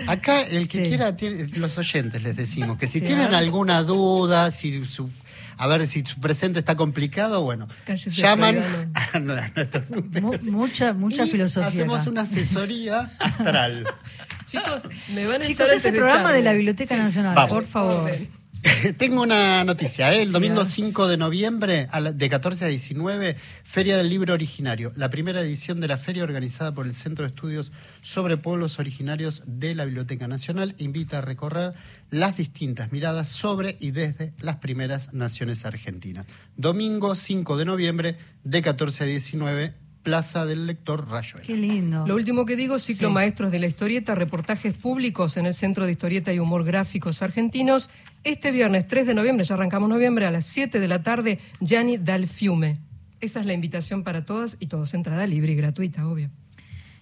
Acá 0.08 0.42
el 0.42 0.68
que 0.68 0.84
Sí. 0.84 0.90
quiera, 0.90 1.16
tiene- 1.16 1.46
los 1.58 1.78
oyentes 1.78 2.24
les 2.24 2.36
decimos 2.36 2.78
que 2.80 2.88
si 2.88 3.00
Sí, 3.00 3.06
tienen 3.06 3.36
alguna 3.36 3.84
duda, 3.84 4.52
si 4.52 4.84
su, 4.86 5.10
a 5.58 5.68
ver 5.68 5.86
si 5.86 6.02
su 6.04 6.20
presente 6.20 6.58
está 6.58 6.76
complicado, 6.76 7.44
bueno, 7.44 7.68
Cállese, 7.86 8.10
llaman 8.10 8.56
a, 8.96 9.20
nu- 9.20 9.34
a 9.34 9.48
nuestros 9.56 9.90
números. 9.92 10.44
mucha 10.46 10.94
mucha 10.94 11.26
y 11.26 11.30
filosofía. 11.30 11.68
Hacemos 11.70 12.02
acá. 12.02 12.10
una 12.10 12.22
asesoría 12.22 13.12
astral. 13.20 13.84
Chicos, 14.46 14.90
me 15.14 15.26
van 15.28 15.36
a 15.42 15.46
Chicos, 15.46 15.66
echar 15.68 15.76
ese 15.78 15.92
de 15.92 16.00
programa 16.00 16.34
de 16.34 16.42
la 16.42 16.54
Biblioteca 16.54 16.96
Sí. 16.96 17.00
Nacional, 17.02 17.36
Vamos. 17.36 17.52
por 17.52 17.66
favor. 17.68 17.94
Orden. 18.06 18.28
Tengo 18.98 19.22
una 19.22 19.64
noticia, 19.64 20.14
¿eh? 20.14 20.22
el 20.22 20.28
Sí, 20.28 20.34
domingo 20.34 20.62
a 20.62 20.64
ver. 20.64 20.68
5 20.72 21.08
de 21.08 21.18
noviembre, 21.18 21.88
de 22.14 22.30
14 22.30 22.66
a 22.66 22.68
19, 22.68 23.36
Feria 23.64 23.98
del 23.98 24.10
Libro 24.10 24.34
Originario, 24.34 24.92
la 24.96 25.10
primera 25.10 25.42
edición 25.42 25.80
de 25.80 25.88
la 25.88 25.98
feria 25.98 26.24
organizada 26.24 26.74
por 26.74 26.86
el 26.86 26.94
Centro 26.94 27.24
de 27.24 27.30
Estudios 27.30 27.72
sobre 28.02 28.38
Pueblos 28.38 28.78
Originarios 28.80 29.44
de 29.48 29.74
la 29.74 29.86
Biblioteca 29.86 30.28
Nacional, 30.28 30.76
invita 30.78 31.20
a 31.20 31.22
recorrer 31.22 31.74
las 32.10 32.38
distintas 32.38 32.92
miradas 32.92 33.30
sobre 33.30 33.78
y 33.80 33.92
desde 33.92 34.34
las 34.40 34.58
primeras 34.58 35.14
naciones 35.14 35.66
argentinas. 35.66 36.28
Domingo 36.56 37.16
5 37.16 37.58
de 37.58 37.66
noviembre, 37.66 38.18
de 38.44 38.62
14 38.62 39.04
a 39.04 39.08
19, 39.08 39.74
Plaza 40.04 40.46
del 40.48 40.66
Lector 40.66 41.08
Rayuela. 41.08 41.46
Qué 41.46 41.56
lindo. 41.56 42.06
Lo 42.08 42.16
último 42.16 42.46
que 42.46 42.56
digo, 42.56 42.80
ciclo 42.80 43.10
Sí. 43.10 43.14
Maestros 43.14 43.52
de 43.52 43.60
la 43.60 43.68
Historieta, 43.68 44.16
reportajes 44.16 44.74
públicos 44.74 45.38
en 45.38 45.46
el 45.46 45.54
Centro 45.54 45.86
de 45.86 45.92
Historieta 45.92 46.34
y 46.34 46.40
Humor 46.40 46.64
Gráficos 46.64 47.22
Argentinos. 47.22 47.92
Este 48.24 48.52
viernes 48.52 48.88
3 48.88 49.08
de 49.08 49.14
noviembre, 49.16 49.44
ya 49.44 49.56
arrancamos 49.56 49.90
noviembre, 49.90 50.26
a 50.28 50.32
las 50.32 50.46
7 50.46 50.80
de 50.80 50.88
la 50.88 51.02
tarde, 51.02 51.40
Gianni 51.60 51.98
Dal 51.98 52.28
Fiume. 52.28 52.78
Esa 53.20 53.40
es 53.40 53.46
la 53.46 53.54
invitación 53.54 54.04
para 54.04 54.26
todas 54.26 54.58
y 54.60 54.68
todos. 54.68 54.94
Entrada 54.94 55.26
libre 55.26 55.54
y 55.54 55.56
gratuita, 55.56 56.08
obvio. 56.08 56.30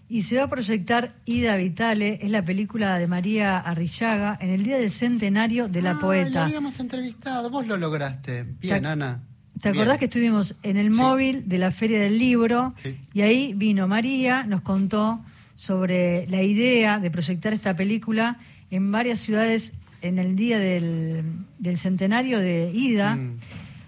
Y 0.08 0.22
se 0.22 0.38
va 0.38 0.44
a 0.44 0.48
proyectar 0.50 1.14
Ida 1.26 1.56
Vitale, 1.58 2.20
es 2.22 2.32
la 2.32 2.42
película 2.44 2.98
de 2.98 3.08
María 3.08 3.58
Arrillaga, 3.58 4.38
en 4.42 4.50
el 4.50 4.64
día 4.64 4.78
del 4.78 4.90
centenario 4.90 5.68
de 5.68 5.82
la 5.82 5.92
Ah, 5.92 6.00
poeta. 6.00 6.30
La 6.32 6.44
habíamos 6.46 6.80
entrevistado, 6.80 7.50
vos 7.50 7.68
lo 7.68 7.78
lograste. 7.78 8.44
Bien, 8.60 8.82
¿Te- 8.82 8.88
Ana. 8.88 9.22
¿Te 9.62 9.72
Bien. 9.72 9.82
acordás 9.82 10.00
que 10.00 10.06
estuvimos 10.06 10.58
en 10.64 10.78
el 10.78 10.94
Sí. 10.94 10.98
móvil 11.00 11.48
de 11.50 11.58
la 11.58 11.72
Feria 11.72 12.00
del 12.00 12.18
Libro? 12.18 12.74
Sí. 12.82 12.98
Y 13.14 13.22
ahí 13.22 13.54
vino 13.56 13.88
María, 13.90 14.46
nos 14.46 14.62
contó 14.62 15.20
sobre 15.56 16.26
la 16.28 16.42
idea 16.42 16.98
de 17.00 17.12
proyectar 17.12 17.52
esta 17.54 17.76
película 17.76 18.40
en 18.72 18.90
varias 18.92 19.20
ciudades 19.20 19.74
en 20.02 20.20
el 20.20 20.36
día 20.36 20.60
del, 20.60 21.24
del 21.58 21.78
centenario 21.78 22.40
de 22.40 22.72
Ida. 22.74 23.16
Mm. 23.16 23.38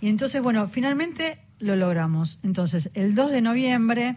Y 0.02 0.10
entonces, 0.10 0.42
bueno, 0.42 0.68
finalmente 0.68 1.38
lo 1.60 1.76
logramos. 1.76 2.40
Entonces, 2.44 2.90
el 2.96 3.14
2 3.16 3.32
de 3.32 3.42
noviembre 3.42 4.16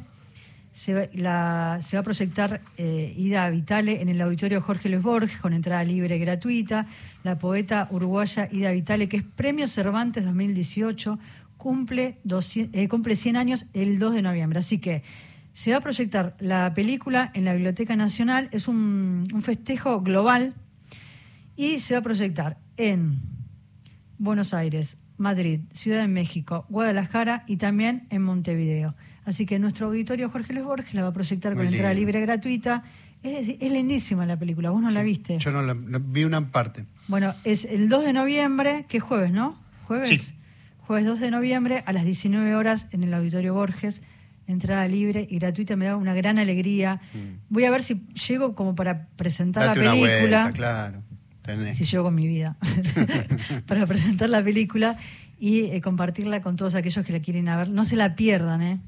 se 0.72 0.95
va, 0.95 1.03
la- 1.12 1.78
se 1.80 1.97
va 1.97 2.01
a 2.01 2.05
proyectar 2.05 2.61
eh, 2.78 3.14
Ida 3.16 3.49
Vitale 3.51 4.01
en 4.01 4.09
el 4.09 4.20
auditorio 4.20 4.61
Jorge 4.61 4.88
Luis 4.88 5.03
Borges 5.03 5.38
con 5.38 5.53
entrada 5.53 5.84
libre 5.84 6.16
y 6.16 6.18
gratuita. 6.18 6.86
La 7.22 7.38
poeta 7.38 7.86
uruguaya 7.90 8.49
Ida 8.51 8.70
Vitale, 8.72 9.09
que 9.09 9.18
es 9.18 9.22
Premio 9.22 9.68
Cervantes 9.68 10.24
2018, 10.24 11.18
cumple, 11.59 12.16
200 12.24 12.74
eh, 12.78 12.88
cumple 12.88 13.14
100 13.14 13.36
años 13.36 13.66
el 13.72 13.99
2 13.99 14.14
de 14.14 14.22
noviembre. 14.22 14.59
Así 14.59 14.78
que 14.78 15.03
se 15.53 15.70
va 15.70 15.76
a 15.76 15.80
proyectar 15.80 16.34
la 16.40 16.72
película 16.74 17.30
en 17.34 17.45
la 17.45 17.53
Biblioteca 17.53 17.95
Nacional. 17.95 18.49
Es 18.51 18.66
un, 18.66 19.24
un 19.32 19.42
festejo 19.42 20.01
global 20.01 20.55
y 21.57 21.79
se 21.79 21.95
va 21.95 22.01
a 22.01 22.03
proyectar 22.03 22.59
en 22.77 23.21
Buenos 24.19 24.55
Aires, 24.55 24.99
Madrid, 25.17 25.61
Ciudad 25.73 26.01
de 26.01 26.09
México, 26.09 26.67
Guadalajara 26.69 27.45
y 27.47 27.57
también 27.57 28.07
en 28.11 28.23
Montevideo. 28.23 28.95
Así 29.25 29.47
que 29.47 29.59
nuestro 29.59 29.87
auditorio 29.87 30.29
Jorge 30.29 30.53
Luis 30.53 30.65
Borges 30.67 30.95
la 30.95 31.03
va 31.03 31.09
a 31.09 31.13
proyectar 31.13 31.55
Muy 31.55 31.65
con 31.65 31.73
entrada 31.75 31.95
libre 31.95 32.21
gratuita. 32.21 32.85
Es, 33.23 33.57
es 33.59 33.73
lindísima 33.73 34.27
la 34.27 34.39
película, 34.39 34.71
vos 34.71 34.83
no 34.83 34.91
la 34.91 35.03
viste. 35.03 35.39
Yo 35.39 35.51
no 35.51 35.63
la 35.63 35.75
vi 35.75 36.25
una 36.25 36.51
parte. 36.51 36.85
Bueno, 37.09 37.35
es 37.45 37.65
el 37.65 37.89
2 37.89 38.05
de 38.05 38.13
noviembre, 38.13 38.85
que 38.89 38.99
es 38.99 39.03
jueves, 39.03 39.33
¿no? 39.33 39.59
Jueves. 39.87 40.09
Sí. 40.09 40.35
Jueves 40.87 41.07
2 41.07 41.21
de 41.21 41.31
noviembre 41.31 41.83
a 41.87 41.93
las 41.95 42.05
19 42.05 42.55
horas 42.55 42.89
en 42.91 43.03
el 43.03 43.15
Auditorio 43.15 43.55
Borges. 43.55 44.03
Entrada 44.47 44.87
libre 44.89 45.27
y 45.31 45.39
gratuita, 45.39 45.75
me 45.75 45.87
da 45.87 45.97
una 45.97 46.13
gran 46.13 46.39
alegría. 46.39 47.01
Voy 47.49 47.65
a 47.65 47.71
ver 47.71 47.83
si 47.83 48.07
llego 48.29 48.55
como 48.55 48.75
para 48.75 49.07
presentar 49.17 49.63
Mm. 49.63 49.67
Date 49.69 49.81
la 49.81 49.93
una 49.95 50.03
película. 50.03 50.43
vuelta, 50.43 50.53
claro. 50.53 51.03
Tenés. 51.45 51.76
Si 51.76 51.84
llego 51.84 52.05
con 52.05 52.14
mi 52.14 52.26
vida. 52.26 52.57
para 53.66 53.86
presentar 53.86 54.30
la 54.30 54.42
película 54.42 54.97
y 55.38 55.66
eh, 55.66 55.80
compartirla 55.80 56.40
con 56.40 56.57
todos 56.57 56.74
aquellos 56.74 57.05
que 57.05 57.12
la 57.12 57.20
quieren 57.20 57.45
ver. 57.45 57.68
No 57.68 57.84
se 57.84 57.97
la 57.97 58.16
pierdan, 58.16 58.62
¿eh? 58.62 58.80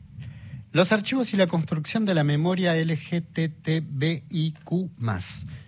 Los 0.72 0.92
archivos 0.92 1.32
y 1.32 1.36
la 1.36 1.46
construcción 1.46 2.04
de 2.04 2.14
la 2.14 2.24
memoria 2.24 2.74
LGTBIQ+. 2.74 4.20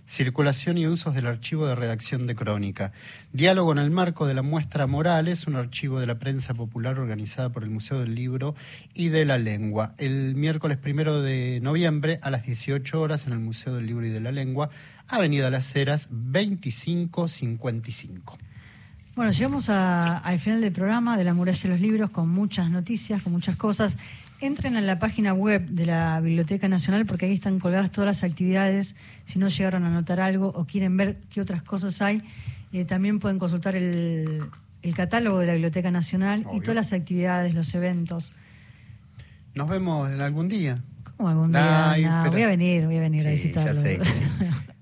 Circulación 0.05 0.79
y 0.79 0.87
usos 0.87 1.15
del 1.15 1.27
archivo 1.27 1.67
de 1.67 1.75
redacción 1.75 2.27
de 2.27 2.35
crónica. 2.35 2.93
Diálogo 3.33 3.73
en 3.73 3.79
el 3.79 3.91
marco 3.91 4.27
de 4.27 4.35
la 4.35 4.43
muestra 4.43 4.87
Morales, 4.87 5.47
un 5.47 5.57
archivo 5.57 6.01
de 6.01 6.07
la 6.07 6.19
prensa 6.19 6.55
popular 6.55 6.99
organizada 6.99 7.51
por 7.51 7.63
el 7.63 7.71
Museo 7.71 8.01
del 8.01 8.15
Libro 8.15 8.55
y 8.95 9.09
de 9.09 9.25
la 9.25 9.39
Lengua. 9.39 9.95
El 9.99 10.35
miércoles 10.35 10.79
primero 10.79 11.23
de 11.23 11.61
noviembre 11.63 12.19
a 12.23 12.31
las 12.31 12.45
18 12.45 13.01
horas 13.01 13.27
en 13.27 13.35
el 13.35 13.39
Museo 13.39 13.75
del 13.75 13.87
Libro 13.87 14.07
y 14.07 14.11
de 14.11 14.21
la 14.21 14.33
Lengua, 14.33 14.71
Avenida 15.09 15.51
Las 15.51 15.75
Heras 15.75 16.09
2555. 16.11 18.39
Bueno, 19.17 19.33
llegamos 19.33 19.69
a- 19.69 20.19
al 20.19 20.39
final 20.39 20.61
del 20.61 20.71
programa 20.73 21.17
de 21.17 21.25
La 21.25 21.35
Muralla 21.35 21.61
de 21.61 21.69
los 21.71 21.81
Libros 21.81 22.11
con 22.11 22.29
muchas 22.29 22.71
noticias, 22.71 23.21
con 23.23 23.33
muchas 23.33 23.57
cosas. 23.57 23.97
Entren 24.41 24.77
a 24.77 24.81
la 24.81 25.01
página 25.01 25.35
web 25.35 25.67
de 25.69 25.87
la 25.87 26.21
Biblioteca 26.21 26.69
Nacional 26.69 27.05
porque 27.07 27.27
ahí 27.27 27.33
están 27.33 27.59
colgadas 27.59 27.91
todas 27.91 28.07
las 28.07 28.23
actividades. 28.23 28.95
Si 29.25 29.41
no 29.41 29.49
llegaron 29.49 29.83
a 29.85 29.89
anotar 29.89 30.21
algo 30.21 30.49
o 30.55 30.65
quieren 30.67 30.97
ver 30.97 31.17
qué 31.31 31.41
otras 31.41 31.63
cosas 31.63 32.01
hay, 32.01 32.23
eh, 32.73 32.85
también 32.85 33.19
pueden 33.19 33.41
consultar 33.41 33.75
el, 33.75 34.43
el 34.83 34.95
catálogo 34.95 35.41
de 35.41 35.47
la 35.47 35.53
Biblioteca 35.55 35.91
Nacional 35.91 36.47
y 36.55 36.61
todas 36.61 36.77
las 36.77 36.93
actividades, 36.93 37.55
los 37.55 37.75
eventos. 37.75 38.35
Nos 39.55 39.69
vemos 39.69 40.09
en 40.13 40.21
algún 40.21 40.49
día. 40.49 40.79
¿Cómo 41.17 41.29
algún 41.31 41.51
día? 41.51 41.91
Ay, 41.91 42.05
No, 42.05 42.21
pero- 42.23 42.33
voy 42.35 42.43
a 42.43 42.47
venir, 42.47 42.87
voy 42.87 42.97
a 42.99 43.01
venir 43.01 43.27
a 43.27 43.31
visitarlos. 43.31 43.83
ya 43.83 43.89
sé 43.89 43.99
que 43.99 44.05
sí. 44.05 44.21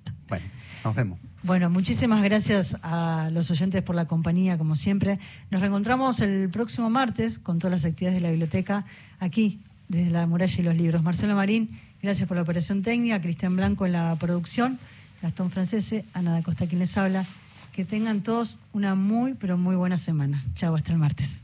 Nos 0.87 0.95
vemos. 0.95 1.19
Bueno, 1.43 1.69
muchísimas 1.69 2.23
gracias 2.23 2.77
a 2.83 3.29
los 3.33 3.51
oyentes 3.51 3.83
por 3.83 3.97
la 3.97 4.07
compañía, 4.07 4.57
como 4.57 4.77
siempre. 4.77 5.19
Nos 5.51 5.61
reencontramos 5.61 6.21
el 6.21 6.49
próximo 6.49 6.91
martes 6.91 7.41
con 7.41 7.59
todas 7.59 7.73
las 7.73 7.85
actividades 7.91 8.17
de 8.17 8.21
la 8.21 8.31
biblioteca 8.31 8.85
aquí, 9.19 9.61
desde 9.89 10.11
la 10.11 10.27
muralla 10.27 10.61
y 10.61 10.63
los 10.63 10.77
libros. 10.77 11.03
Marcelo 11.03 11.35
Marín, 11.35 11.79
gracias 12.03 12.29
por 12.29 12.37
la 12.37 12.43
operación 12.43 12.83
técnica, 12.83 13.21
Cristian 13.21 13.57
Blanco 13.57 13.85
en 13.85 13.93
la 13.93 14.15
producción, 14.15 14.79
Gastón 15.23 15.51
Francese, 15.51 16.05
Ana 16.15 16.33
da 16.33 16.43
Costa 16.43 16.67
quien 16.67 16.79
les 16.79 16.97
habla. 16.97 17.25
Que 17.73 17.85
tengan 17.85 18.23
todos 18.23 18.57
una 18.73 18.95
muy, 18.95 19.35
pero 19.35 19.59
muy 19.59 19.77
buena 19.77 19.97
semana. 19.97 20.43
Chao, 20.55 20.75
hasta 20.77 20.93
el 20.93 20.99
martes. 20.99 21.43